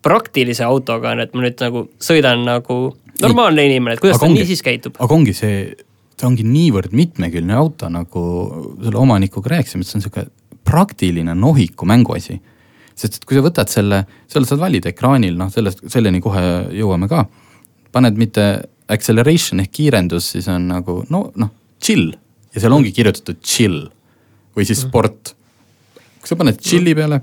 praktilise 0.05 0.63
autoga 0.63 1.13
on, 1.15 1.23
et 1.25 1.33
ma 1.35 1.43
nüüd 1.43 1.61
nagu 1.63 1.85
sõidan 2.03 2.45
nagu 2.47 2.79
normaalne 3.23 3.65
ei. 3.65 3.73
inimene, 3.73 3.97
et 3.97 4.03
kuidas 4.03 4.21
ta 4.21 4.27
ongi, 4.29 4.43
nii 4.43 4.51
siis 4.51 4.63
käitub? 4.65 4.99
aga 5.01 5.17
ongi 5.17 5.33
see, 5.35 5.63
ta 6.19 6.29
ongi 6.29 6.45
niivõrd 6.47 6.95
mitmekülgne 6.95 7.57
auto, 7.57 7.89
nagu 7.91 8.23
selle 8.83 9.01
omanikuga 9.01 9.57
rääkisime, 9.57 9.83
et 9.83 9.91
see 9.91 9.99
on 9.99 10.05
sihuke 10.05 10.25
praktiline 10.69 11.35
nohiku 11.35 11.89
mänguasi. 11.89 12.39
sest 12.99 13.19
et 13.19 13.25
kui 13.25 13.37
sa 13.37 13.43
võtad 13.43 13.71
selle, 13.71 14.03
seal 14.29 14.45
saad 14.45 14.61
valida 14.61 14.91
ekraanil, 14.91 15.37
noh 15.39 15.51
sellest, 15.51 15.85
selleni 15.91 16.21
kohe 16.21 16.43
jõuame 16.75 17.09
ka. 17.11 17.25
paned 17.91 18.17
mitte 18.21 18.49
acceleration 18.89 19.59
ehk 19.63 19.71
kiirendus, 19.71 20.31
siis 20.35 20.47
on 20.51 20.67
nagu 20.69 21.03
no 21.09 21.29
noh, 21.35 21.55
chill 21.81 22.13
ja 22.53 22.61
seal 22.61 22.73
ongi 22.73 22.91
kirjutatud 22.93 23.41
chill 23.41 23.87
või 24.59 24.67
siis 24.67 24.83
mhm. 24.83 24.89
sport. 24.89 25.35
kui 26.19 26.27
sa 26.27 26.35
paned 26.39 26.59
chill'i 26.59 26.95
peale, 26.95 27.21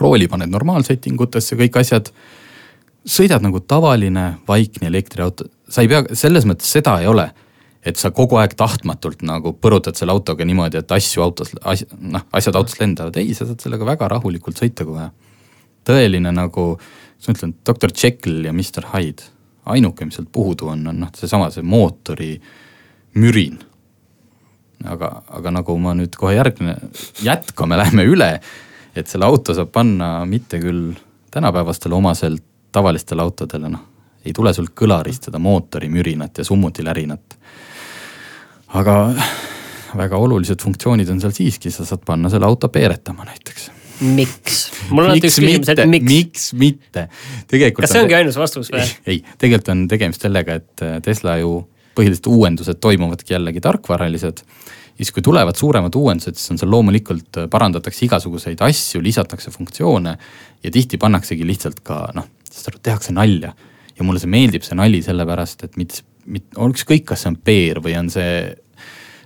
rooli 0.00 0.28
paned 0.32 0.50
normaalsettingutesse, 0.50 1.58
kõik 1.60 1.78
asjad, 1.82 2.08
sõidad 3.04 3.44
nagu 3.44 3.60
tavaline 3.60 4.38
vaikne 4.48 4.88
elektriauto, 4.88 5.50
sa 5.68 5.84
ei 5.84 5.90
pea, 5.92 6.04
selles 6.16 6.48
mõttes 6.48 6.72
seda 6.72 6.98
ei 7.02 7.10
ole 7.10 7.28
et 7.82 7.98
sa 7.98 8.12
kogu 8.14 8.38
aeg 8.38 8.54
tahtmatult 8.58 9.24
nagu 9.26 9.54
põrutad 9.58 9.98
selle 9.98 10.14
autoga 10.14 10.46
niimoodi, 10.46 10.78
et 10.78 10.94
asju 10.94 11.24
autos, 11.24 11.50
as-, 11.66 11.84
noh, 11.98 12.24
asjad 12.34 12.56
autost 12.58 12.78
lendavad, 12.80 13.18
ei, 13.18 13.34
sa 13.34 13.46
saad 13.48 13.62
sellega 13.64 13.86
väga 13.86 14.08
rahulikult 14.14 14.60
sõita, 14.62 14.86
kui 14.86 14.94
vaja. 14.94 15.10
tõeline 15.88 16.30
nagu, 16.34 16.66
mis 17.18 17.28
ma 17.28 17.34
ütlen, 17.34 17.56
doktor 17.66 17.90
Jekyll 17.90 18.46
ja 18.46 18.54
Mr 18.54 18.86
Hyde. 18.92 19.30
ainuke, 19.66 20.06
mis 20.06 20.14
sealt 20.18 20.30
puudu 20.32 20.70
on, 20.72 20.86
on 20.90 21.02
noh, 21.04 21.10
seesama, 21.14 21.50
see 21.54 21.62
mootori 21.62 22.32
mürin 23.14 23.58
aga, 24.88 25.10
aga 25.38 25.54
nagu 25.58 25.76
ma 25.80 25.94
nüüd 25.98 26.14
kohe 26.18 26.34
järgmine, 26.36 26.76
jätkame, 27.22 27.78
lähme 27.82 28.06
üle. 28.08 28.32
et 28.96 29.08
selle 29.08 29.24
auto 29.24 29.54
saab 29.56 29.70
panna 29.72 30.24
mitte 30.28 30.60
küll 30.60 30.92
tänapäevastele 31.32 31.94
omaselt 31.96 32.42
tavalistele 32.72 33.22
autodele, 33.22 33.68
noh. 33.72 33.84
ei 34.24 34.32
tule 34.32 34.52
sul 34.54 34.70
kõlarist 34.76 35.28
seda 35.28 35.38
mootorimürinat 35.42 36.38
ja 36.38 36.44
summutilärinat. 36.44 37.38
aga 38.80 38.96
väga 39.96 40.16
olulised 40.16 40.62
funktsioonid 40.62 41.08
on 41.12 41.20
seal 41.20 41.34
siiski, 41.36 41.70
sa 41.70 41.84
saad 41.84 42.04
panna 42.06 42.30
selle 42.32 42.48
auto 42.48 42.68
peeretama 42.72 43.28
näiteks 43.28 43.70
miks? 44.02 44.62
mul 44.90 45.04
on 45.04 45.12
alati 45.12 45.28
üks 45.28 45.38
küsimus, 45.38 45.70
et 45.72 45.82
miks? 45.88 46.08
miks 46.08 46.46
mitte? 46.58 47.06
kas 47.76 47.92
see 47.92 48.02
ongi 48.02 48.16
ainus 48.16 48.38
vastus 48.40 48.70
või? 48.72 48.84
ei, 49.06 49.20
tegelikult 49.38 49.72
on 49.74 49.84
tegemist 49.90 50.24
sellega, 50.24 50.58
et 50.62 50.84
Tesla 51.04 51.38
ju 51.42 51.60
põhiliselt 51.96 52.28
uuendused 52.30 52.80
toimuvadki 52.80 53.34
jällegi 53.34 53.60
tarkvaralised. 53.60 54.44
siis 54.96 55.10
kui 55.12 55.22
tulevad 55.22 55.56
suuremad 55.56 55.94
uuendused, 55.96 56.36
siis 56.36 56.50
on 56.52 56.58
seal 56.60 56.70
loomulikult 56.70 57.38
äh, 57.40 57.48
parandatakse 57.50 58.04
igasuguseid 58.06 58.60
asju, 58.60 59.02
lisatakse 59.02 59.50
funktsioone 59.50 60.16
ja 60.62 60.70
tihti 60.70 60.98
pannaksegi 61.00 61.46
lihtsalt 61.46 61.80
ka 61.82 62.10
noh, 62.14 62.28
saad 62.50 62.72
aru, 62.72 62.82
tehakse 62.82 63.12
nalja. 63.12 63.54
ja 63.98 64.04
mulle 64.04 64.20
see 64.20 64.30
meeldib, 64.30 64.64
see 64.64 64.76
nali 64.76 65.02
sellepärast, 65.02 65.64
et 65.64 65.76
mitte, 65.76 66.04
mitte, 66.26 66.56
ükskõik, 66.56 67.04
kas 67.08 67.24
see 67.24 67.32
on 67.32 67.40
peer 67.44 67.80
või 67.84 67.96
on 67.98 68.08
see, 68.12 68.54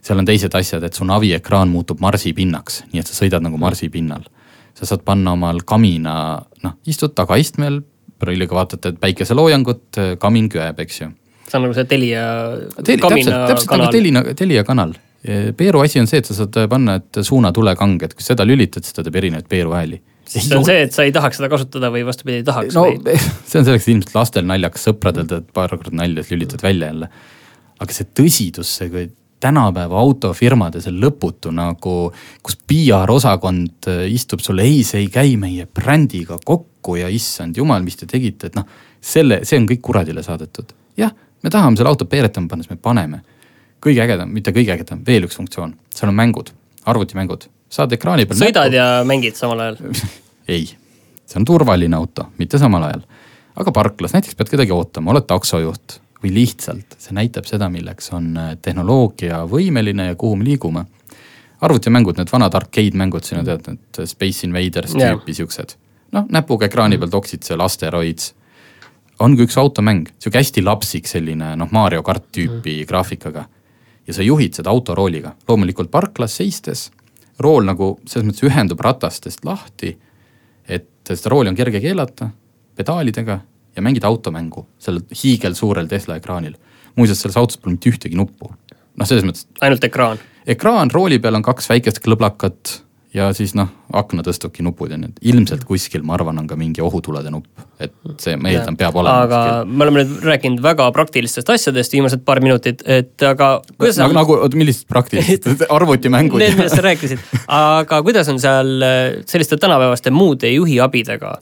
seal 0.02 0.22
on 0.22 0.26
teised 0.26 0.54
asjad, 0.54 0.86
et 0.86 0.94
su 0.94 1.06
naviekraan 1.06 1.70
muutub 1.70 2.00
marsipinnaks, 2.02 2.82
nii 2.92 3.02
et 3.02 3.10
sa 3.10 3.18
sõidad 3.18 3.44
nagu 3.44 3.58
marsipinnal. 3.58 4.26
sa 4.74 4.86
saad 4.86 5.04
panna 5.04 5.32
omal 5.32 5.62
kamina, 5.64 6.42
noh, 6.62 6.74
istud 6.86 7.14
tagaistmel, 7.14 7.80
prilliga 8.18 8.54
vaatad 8.54 8.98
päikeseloojangut, 9.00 10.18
kamin 10.18 10.48
köeb, 10.52 10.80
eks 10.80 11.00
ju 11.00 11.12
see 11.46 11.58
on 11.58 11.66
nagu 11.66 11.76
see 11.76 11.88
Telia 11.90 12.22
Teli, 12.82 13.00
täpselt, 13.02 13.34
täpselt 13.50 13.70
kanal. 13.70 13.86
nagu 13.86 13.94
Telia, 13.94 14.34
Telia 14.38 14.64
kanal. 14.66 14.96
Peeru 15.56 15.80
asi 15.82 15.98
on 15.98 16.06
see, 16.06 16.20
et 16.22 16.28
sa 16.28 16.36
saad 16.36 16.58
panna, 16.70 17.00
et 17.00 17.18
suuna 17.26 17.50
tulekange, 17.54 18.06
et 18.06 18.14
kui 18.14 18.22
seda 18.22 18.44
lülitad, 18.46 18.84
siis 18.86 18.94
ta 18.94 19.02
teeb 19.02 19.16
erinevaid 19.18 19.48
Peeru 19.50 19.74
hääli. 19.74 19.98
siis 20.26 20.46
see 20.48 20.58
on 20.58 20.66
see, 20.66 20.82
et 20.86 20.94
sa 20.94 21.06
ei 21.06 21.12
tahaks 21.14 21.40
seda 21.40 21.48
kasutada 21.50 21.90
või 21.94 22.04
vastupidi, 22.06 22.40
ei 22.42 22.46
tahaks 22.46 22.74
no, 22.74 22.86
või? 22.86 23.18
see 23.48 23.60
on 23.60 23.66
selleks 23.66 23.88
ilmselt 23.90 24.14
lastel 24.14 24.46
naljakas, 24.46 24.86
sõpradel 24.88 25.26
teed 25.30 25.50
paar 25.54 25.74
korda 25.74 25.94
nalja, 25.98 26.22
siis 26.22 26.36
lülitad 26.36 26.62
välja 26.66 26.92
jälle. 26.92 27.10
aga 27.82 27.96
see 27.96 28.08
tõsidus, 28.20 28.70
see 28.78 28.90
kui 28.92 29.08
tänapäeva 29.42 29.98
autofirmade 30.00 30.80
see 30.82 30.94
lõputu 30.94 31.52
nagu, 31.54 31.96
kus 32.42 32.58
PR 32.68 33.10
osakond 33.12 33.90
äh, 33.90 34.06
istub 34.12 34.42
sul, 34.44 34.62
ei, 34.64 34.80
see 34.86 35.04
ei 35.04 35.12
käi 35.12 35.36
meie 35.40 35.66
brändiga 35.66 36.38
kokku 36.44 36.96
ja 37.00 37.10
issand 37.12 37.58
jumal, 37.58 37.82
mis 37.84 37.98
te 37.98 38.08
tegite, 38.10 38.50
et 38.50 38.58
noh, 38.58 38.66
selle, 39.02 39.42
see 39.46 39.58
on 39.60 39.68
kõik 39.70 39.82
kuradile 39.90 40.24
saadetud. 40.26 40.74
jah 40.96 41.12
me 41.42 41.50
tahame 41.50 41.76
selle 41.76 41.92
auto 41.92 42.06
peeretama 42.10 42.48
panna, 42.50 42.64
siis 42.64 42.76
me 42.76 42.82
paneme. 42.82 43.20
kõige 43.86 44.02
ägedam, 44.02 44.32
mitte 44.32 44.50
kõige 44.56 44.72
ägedam, 44.72 45.02
veel 45.06 45.28
üks 45.28 45.36
funktsioon, 45.38 45.76
seal 45.94 46.10
on 46.10 46.16
mängud, 46.16 46.50
arvutimängud, 46.88 47.44
saad 47.70 47.92
ekraani 47.92 48.26
peal. 48.26 48.40
sõidad 48.40 48.72
näpu. 48.72 48.80
ja 48.80 49.04
mängid 49.06 49.36
samal 49.38 49.60
ajal 49.60 49.78
ei, 50.54 50.64
see 51.26 51.40
on 51.40 51.44
turvaline 51.44 51.96
auto, 51.96 52.30
mitte 52.38 52.58
samal 52.58 52.88
ajal. 52.88 53.04
aga 53.56 53.72
parklas 53.72 54.16
näiteks 54.16 54.34
pead 54.34 54.50
kedagi 54.56 54.74
ootama, 54.74 55.12
oled 55.12 55.28
taksojuht 55.28 56.00
või 56.22 56.32
lihtsalt 56.34 56.96
see 56.98 57.14
näitab 57.16 57.46
seda, 57.48 57.68
milleks 57.72 58.10
on 58.16 58.32
äh, 58.40 58.54
tehnoloogia 58.62 59.44
võimeline 59.50 60.10
ja 60.10 60.16
kuhu 60.18 60.36
me 60.36 60.48
liigume. 60.48 60.86
arvutimängud, 61.60 62.16
need 62.18 62.32
vanad 62.32 62.54
arcade 62.54 62.96
mängud, 62.96 63.24
siin 63.24 63.40
on 63.40 63.46
tead 63.46 63.68
need 63.68 64.00
Space 64.08 64.46
Invaders 64.46 64.92
tüüpi 64.96 65.34
siuksed. 65.34 65.76
noh, 66.12 66.26
näpuga 66.30 66.66
ekraani 66.66 66.98
peal 66.98 67.10
toksid 67.10 67.42
seal 67.42 67.60
asteroids 67.60 68.34
ongi 69.22 69.46
üks 69.46 69.56
automäng, 69.60 70.08
sihuke 70.20 70.40
hästi 70.40 70.64
lapsik 70.64 71.08
selline 71.08 71.54
noh, 71.58 71.70
Mario 71.72 72.02
kart 72.06 72.26
tüüpi 72.34 72.80
mm. 72.82 72.88
graafikaga. 72.88 73.46
ja 74.06 74.14
sa 74.14 74.22
juhid 74.22 74.54
seda 74.54 74.70
autorooliga, 74.70 75.34
loomulikult 75.48 75.90
parklas 75.90 76.36
seistes. 76.36 76.90
rool 77.38 77.64
nagu 77.64 77.98
selles 78.06 78.28
mõttes 78.28 78.44
ühendub 78.44 78.80
ratastest 78.80 79.44
lahti. 79.44 79.96
et 80.68 80.88
seda 81.08 81.30
rooli 81.30 81.48
on 81.48 81.56
kerge 81.56 81.80
keelata 81.80 82.30
pedaalidega 82.76 83.40
ja 83.76 83.82
mängida 83.82 84.06
automängu 84.06 84.66
sellel 84.78 85.02
hiigelsuurel 85.22 85.88
Tesla 85.88 86.16
ekraanil. 86.16 86.56
muuseas, 86.96 87.20
selles 87.20 87.36
autos 87.36 87.56
pole 87.58 87.72
mitte 87.72 87.90
ühtegi 87.90 88.16
nuppu. 88.16 88.52
noh, 88.96 89.06
selles 89.06 89.24
mõttes. 89.24 89.46
ainult 89.60 89.84
ekraan? 89.84 90.18
ekraan, 90.46 90.90
rooli 90.90 91.18
peal 91.18 91.34
on 91.34 91.42
kaks 91.42 91.68
väikest 91.68 92.04
klõblakat 92.04 92.82
ja 93.16 93.26
siis 93.36 93.54
noh, 93.56 93.70
aknatõstuki 93.96 94.64
nupud 94.66 94.92
ja 94.92 94.98
need 95.00 95.16
ilmselt 95.24 95.64
kuskil, 95.68 96.02
ma 96.06 96.16
arvan, 96.16 96.38
on 96.42 96.48
ka 96.50 96.58
mingi 96.58 96.82
ohutulede 96.84 97.32
nupp, 97.32 97.48
et 97.82 97.94
see, 98.22 98.36
ma 98.40 98.52
eeldan, 98.52 98.76
peab 98.78 98.98
olema. 99.00 99.24
aga 99.24 99.40
kuskil. 99.42 99.72
me 99.72 99.86
oleme 99.86 100.02
nüüd 100.02 100.26
rääkinud 100.30 100.62
väga 100.64 100.88
praktilistest 100.96 101.52
asjadest 101.54 101.96
viimased 101.96 102.24
paar 102.28 102.42
minutit, 102.44 102.84
et 102.84 103.26
aga 103.26 103.50
kuidas 103.76 104.00
nagu, 104.02 104.16
nagu, 104.16 104.38
oota, 104.46 104.60
millised 104.60 104.88
praktilised 104.90 105.64
arvutimängud? 105.78 106.40
Need, 106.42 106.58
millest 106.60 106.76
sa 106.76 106.86
rääkisid, 106.88 107.22
aga 107.58 108.00
kuidas 108.06 108.32
on 108.32 108.40
seal 108.42 108.74
äh, 108.84 109.04
selliste 109.28 109.60
tänapäevaste 109.62 110.12
muude 110.14 110.52
juhiabidega? 110.52 111.36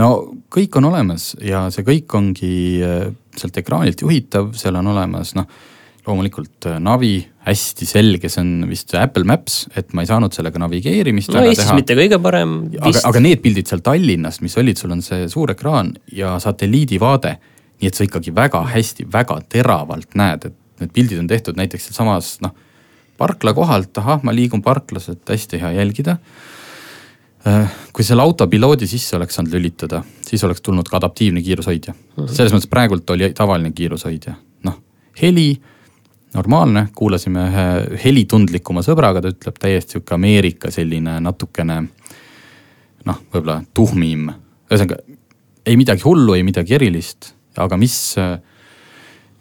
no 0.00 0.12
kõik 0.54 0.80
on 0.80 0.88
olemas 0.92 1.34
ja 1.44 1.66
see 1.74 1.84
kõik 1.84 2.16
ongi 2.16 2.54
äh, 2.86 3.10
sealt 3.36 3.60
ekraanilt 3.60 4.06
juhitav, 4.06 4.54
seal 4.58 4.80
on 4.80 4.94
olemas 4.94 5.34
noh 5.36 5.50
loomulikult 6.06 6.68
äh, 6.68 6.78
navi, 6.82 7.18
hästi 7.46 7.86
selge, 7.88 8.30
see 8.32 8.42
on 8.42 8.68
vist 8.70 8.92
Apple 8.98 9.24
Maps, 9.28 9.62
et 9.76 9.92
ma 9.96 10.04
ei 10.04 10.08
saanud 10.08 10.34
sellega 10.34 10.60
navigeerimist 10.62 11.32
no 11.34 11.42
Eestis 11.44 11.72
mitte 11.76 11.96
kõige 11.98 12.20
parem. 12.22 12.56
aga, 12.80 13.04
aga 13.10 13.22
need 13.24 13.42
pildid 13.44 13.70
seal 13.70 13.82
Tallinnast, 13.84 14.42
mis 14.44 14.56
olid, 14.60 14.80
sul 14.80 14.94
on 14.96 15.02
see 15.04 15.28
suur 15.32 15.54
ekraan 15.54 15.94
ja 16.16 16.36
satelliidivaade. 16.42 17.36
nii 17.80 17.88
et 17.88 17.96
sa 17.96 18.04
ikkagi 18.04 18.34
väga 18.36 18.60
hästi, 18.74 19.06
väga 19.12 19.38
teravalt 19.48 20.16
näed, 20.20 20.50
et 20.50 20.82
need 20.82 20.92
pildid 20.96 21.20
on 21.22 21.28
tehtud 21.28 21.56
näiteks 21.56 21.88
sealsamas 21.88 22.34
noh, 22.44 22.52
parkla 23.20 23.54
kohalt, 23.56 23.92
ahah, 24.00 24.20
ma 24.24 24.32
liigun 24.36 24.62
parklas, 24.64 25.08
et 25.12 25.32
hästi 25.32 25.60
hea 25.60 25.72
jälgida 25.78 26.18
äh, 27.48 27.72
kui 27.92 28.04
selle 28.04 28.24
autopiloodi 28.24 28.88
sisse 28.88 29.16
oleks 29.16 29.36
saanud 29.36 29.56
lülitada, 29.56 30.04
siis 30.24 30.44
oleks 30.44 30.60
tulnud 30.64 30.88
ka 30.88 31.00
adaptiivne 31.00 31.42
kiirushoidja. 31.44 31.96
Mhm. 32.16 32.32
selles 32.32 32.56
mõttes 32.56 32.72
praegult 32.72 33.16
oli 33.16 33.32
tavaline 33.36 33.72
kiirushoidja, 33.76 34.36
noh 34.68 34.80
heli 35.22 35.60
normaalne, 36.34 36.86
kuulasime 36.94 37.46
ühe 37.48 37.64
helitundlikuma 38.04 38.84
sõbraga, 38.86 39.22
ta 39.22 39.32
ütleb 39.32 39.58
täiesti 39.60 39.96
sihuke 39.96 40.14
Ameerika 40.14 40.70
selline 40.70 41.18
natukene 41.24 41.80
noh, 43.06 43.18
võib-olla 43.32 43.60
tuhmim, 43.74 44.28
ühesõnaga 44.70 45.00
ei 45.66 45.76
midagi 45.80 46.04
hullu, 46.06 46.34
ei 46.36 46.44
midagi 46.46 46.76
erilist, 46.76 47.32
aga 47.60 47.76
mis, 47.80 47.96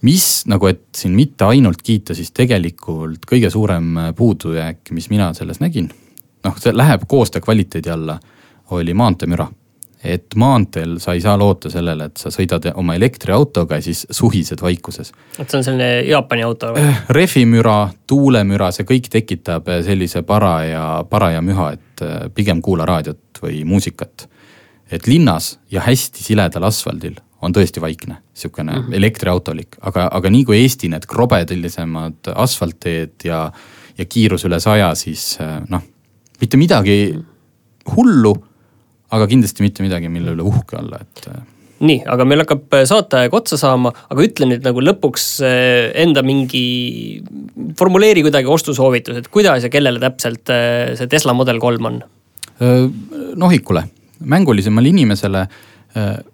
mis 0.06 0.28
nagu, 0.50 0.70
et 0.72 0.88
siin 0.96 1.16
mitte 1.16 1.48
ainult 1.48 1.84
kiita, 1.86 2.16
siis 2.18 2.34
tegelikult 2.36 3.26
kõige 3.30 3.52
suurem 3.54 3.96
puudujääk, 4.18 4.92
mis 4.96 5.10
mina 5.14 5.32
selles 5.38 5.62
nägin, 5.64 5.90
noh, 6.46 6.60
see 6.60 6.76
läheb 6.76 7.06
koostöö 7.10 7.44
kvaliteedi 7.46 7.94
alla, 7.94 8.20
oli 8.76 8.94
maanteemüra 8.94 9.48
et 10.04 10.36
maanteel 10.36 10.96
sa 11.04 11.14
ei 11.14 11.22
saa 11.22 11.36
loota 11.38 11.70
sellele, 11.72 12.08
et 12.08 12.22
sa 12.22 12.32
sõidad 12.32 12.70
oma 12.80 12.96
elektriautoga 12.96 13.80
ja 13.80 13.84
siis 13.84 14.06
suhised 14.12 14.62
vaikuses. 14.64 15.12
et 15.38 15.50
see 15.50 15.60
on 15.60 15.66
selline 15.66 15.90
Jaapani 16.08 16.46
auto 16.48 16.72
või? 16.76 16.86
Eh, 16.88 17.02
rehvimüra, 17.16 17.78
tuulemüra, 18.08 18.72
see 18.76 18.88
kõik 18.88 19.10
tekitab 19.12 19.68
eh, 19.68 19.82
sellise 19.84 20.24
paraja, 20.28 21.04
paraja 21.10 21.42
müha, 21.44 21.72
et 21.76 22.06
eh, 22.06 22.30
pigem 22.36 22.64
kuula 22.64 22.88
raadiot 22.88 23.44
või 23.44 23.64
muusikat. 23.68 24.30
et 24.92 25.08
linnas 25.08 25.60
ja 25.72 25.82
hästi 25.86 26.24
siledal 26.24 26.64
asfaldil 26.64 27.20
on 27.42 27.54
tõesti 27.54 27.82
vaikne, 27.82 28.18
sihukene 28.34 28.72
mm 28.72 28.84
-hmm. 28.84 28.96
elektriautolik, 28.96 29.78
aga, 29.82 30.10
aga 30.12 30.30
nii 30.30 30.46
kui 30.46 30.62
Eesti 30.62 30.90
need 30.90 31.06
krobedilisemad 31.06 32.32
asfaltteed 32.36 33.24
ja, 33.24 33.52
ja 33.98 34.06
kiirus 34.06 34.46
üle 34.46 34.60
saja, 34.60 34.96
siis 34.96 35.38
noh, 35.70 35.84
mitte 36.42 36.58
midagi 36.58 37.20
hullu 37.96 38.49
aga 39.16 39.30
kindlasti 39.30 39.66
mitte 39.66 39.86
midagi, 39.86 40.12
mille 40.12 40.36
üle 40.36 40.46
uhke 40.46 40.78
olla, 40.80 41.02
et. 41.02 41.24
Äh, 41.30 41.42
nii, 41.86 42.02
aga 42.12 42.26
meil 42.28 42.44
hakkab 42.44 42.76
äh, 42.78 42.86
saateaeg 42.90 43.36
otsa 43.36 43.60
saama, 43.60 43.94
aga 44.12 44.26
ütle 44.26 44.50
nüüd 44.50 44.66
nagu 44.66 44.84
lõpuks 44.84 45.28
äh, 45.48 45.90
enda 46.04 46.24
mingi, 46.26 46.64
formuleeri 47.80 48.26
kuidagi 48.26 48.52
ostusoovitus, 48.52 49.22
et 49.22 49.32
kuidas 49.34 49.66
ja 49.66 49.72
kellele 49.74 50.02
täpselt 50.04 50.52
see 51.00 51.12
Tesla 51.12 51.36
Model 51.38 51.62
kolm 51.64 51.92
on? 51.94 52.02
nohikule, 53.40 53.86
mängulisemale 54.28 54.90
inimesele 54.92 55.46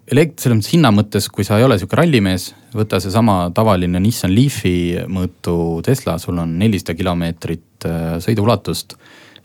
elekt-, 0.09 0.39
selles 0.41 0.55
mõttes 0.57 0.71
hinna 0.73 0.89
mõttes, 0.89 1.28
kui 1.30 1.45
sa 1.45 1.59
ei 1.59 1.65
ole 1.67 1.76
sihuke 1.78 1.99
rallimees, 1.99 2.47
võta 2.73 2.97
seesama 2.97 3.36
tavaline 3.53 4.01
Nissan 4.01 4.34
Leafi 4.34 5.03
mõõtu 5.05 5.84
Tesla, 5.86 6.15
sul 6.17 6.41
on 6.41 6.55
nelisada 6.57 6.97
kilomeetrit 6.97 7.86
sõiduulatust 8.26 8.97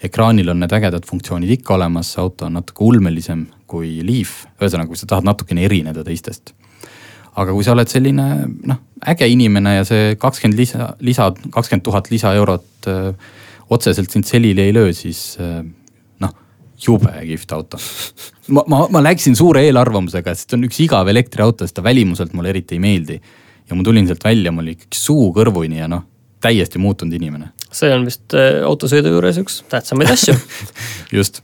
ekraanil 0.05 0.53
on 0.53 0.63
need 0.63 0.73
ägedad 0.73 1.07
funktsioonid 1.09 1.51
ikka 1.59 1.75
olemas, 1.77 2.13
auto 2.21 2.49
on 2.49 2.57
natuke 2.59 2.85
ulmelisem 2.87 3.45
kui 3.71 3.99
Leaf, 4.07 4.45
ühesõnaga, 4.61 4.89
kui 4.91 4.99
sa 4.99 5.09
tahad 5.11 5.29
natukene 5.29 5.65
erineda 5.69 6.05
teistest. 6.07 6.55
aga 7.41 7.53
kui 7.55 7.65
sa 7.65 7.73
oled 7.77 7.89
selline 7.89 8.25
noh, 8.67 8.79
äge 9.09 9.29
inimene 9.31 9.77
ja 9.77 9.85
see 9.87 10.17
kakskümmend 10.21 10.59
lisa, 10.59 10.89
lisa, 11.01 11.29
kakskümmend 11.55 11.85
tuhat 11.87 12.11
lisaeurot 12.11 12.89
öö, 12.91 13.13
äh, 13.13 13.29
otseselt 13.71 14.11
sind 14.11 14.27
selili 14.27 14.65
ei 14.67 14.75
löö, 14.75 14.91
siis 14.93 15.39
öö, 15.39 15.61
äh, 15.61 15.69
noh, 16.21 16.35
jube 16.87 17.13
kihvt 17.29 17.53
auto. 17.55 17.79
ma, 18.49 18.65
ma, 18.67 18.83
ma 18.91 19.05
läksin 19.05 19.39
suure 19.39 19.63
eelarvamusega, 19.69 20.35
et 20.35 20.43
see 20.43 20.59
on 20.59 20.67
üks 20.67 20.83
igav 20.83 21.09
elektriauto, 21.09 21.65
sest 21.65 21.79
ta 21.79 21.87
välimuselt 21.87 22.35
mulle 22.35 22.51
eriti 22.51 22.77
ei 22.77 22.83
meeldi. 22.83 23.21
ja 23.71 23.79
ma 23.79 23.87
tulin 23.87 24.11
sealt 24.11 24.27
välja, 24.27 24.53
mul 24.53 24.67
oli 24.67 24.75
ikkagi 24.75 24.99
suu 24.99 25.31
kõrvuni 25.37 25.79
ja 25.79 25.89
noh, 25.89 26.03
täiesti 26.43 26.83
muutunud 26.83 27.15
inimene 27.15 27.53
see 27.73 27.93
on 27.95 28.05
vist 28.09 28.35
äh, 28.35 28.61
autosõidu 28.67 29.13
juures 29.15 29.39
üks 29.43 29.61
tähtsamaid 29.71 30.11
asju 30.15 30.35
just, 31.19 31.43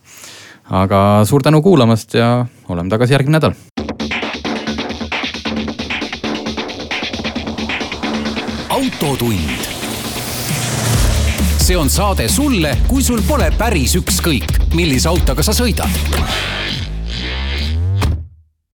aga 0.70 1.22
suur 1.28 1.44
tänu 1.46 1.62
kuulamast 1.62 2.14
ja 2.18 2.46
oleme 2.68 2.90
tagasi 2.90 3.16
järgmine 3.16 3.38
nädal. 3.38 3.56
autotund. 8.76 9.64
see 11.58 11.76
on 11.76 11.90
saade 11.90 12.28
sulle, 12.28 12.76
kui 12.88 13.02
sul 13.02 13.22
pole 13.26 13.50
päris 13.58 13.96
ükskõik, 13.98 14.58
millise 14.74 15.08
autoga 15.08 15.42
sa 15.46 15.54
sõidad 15.56 16.85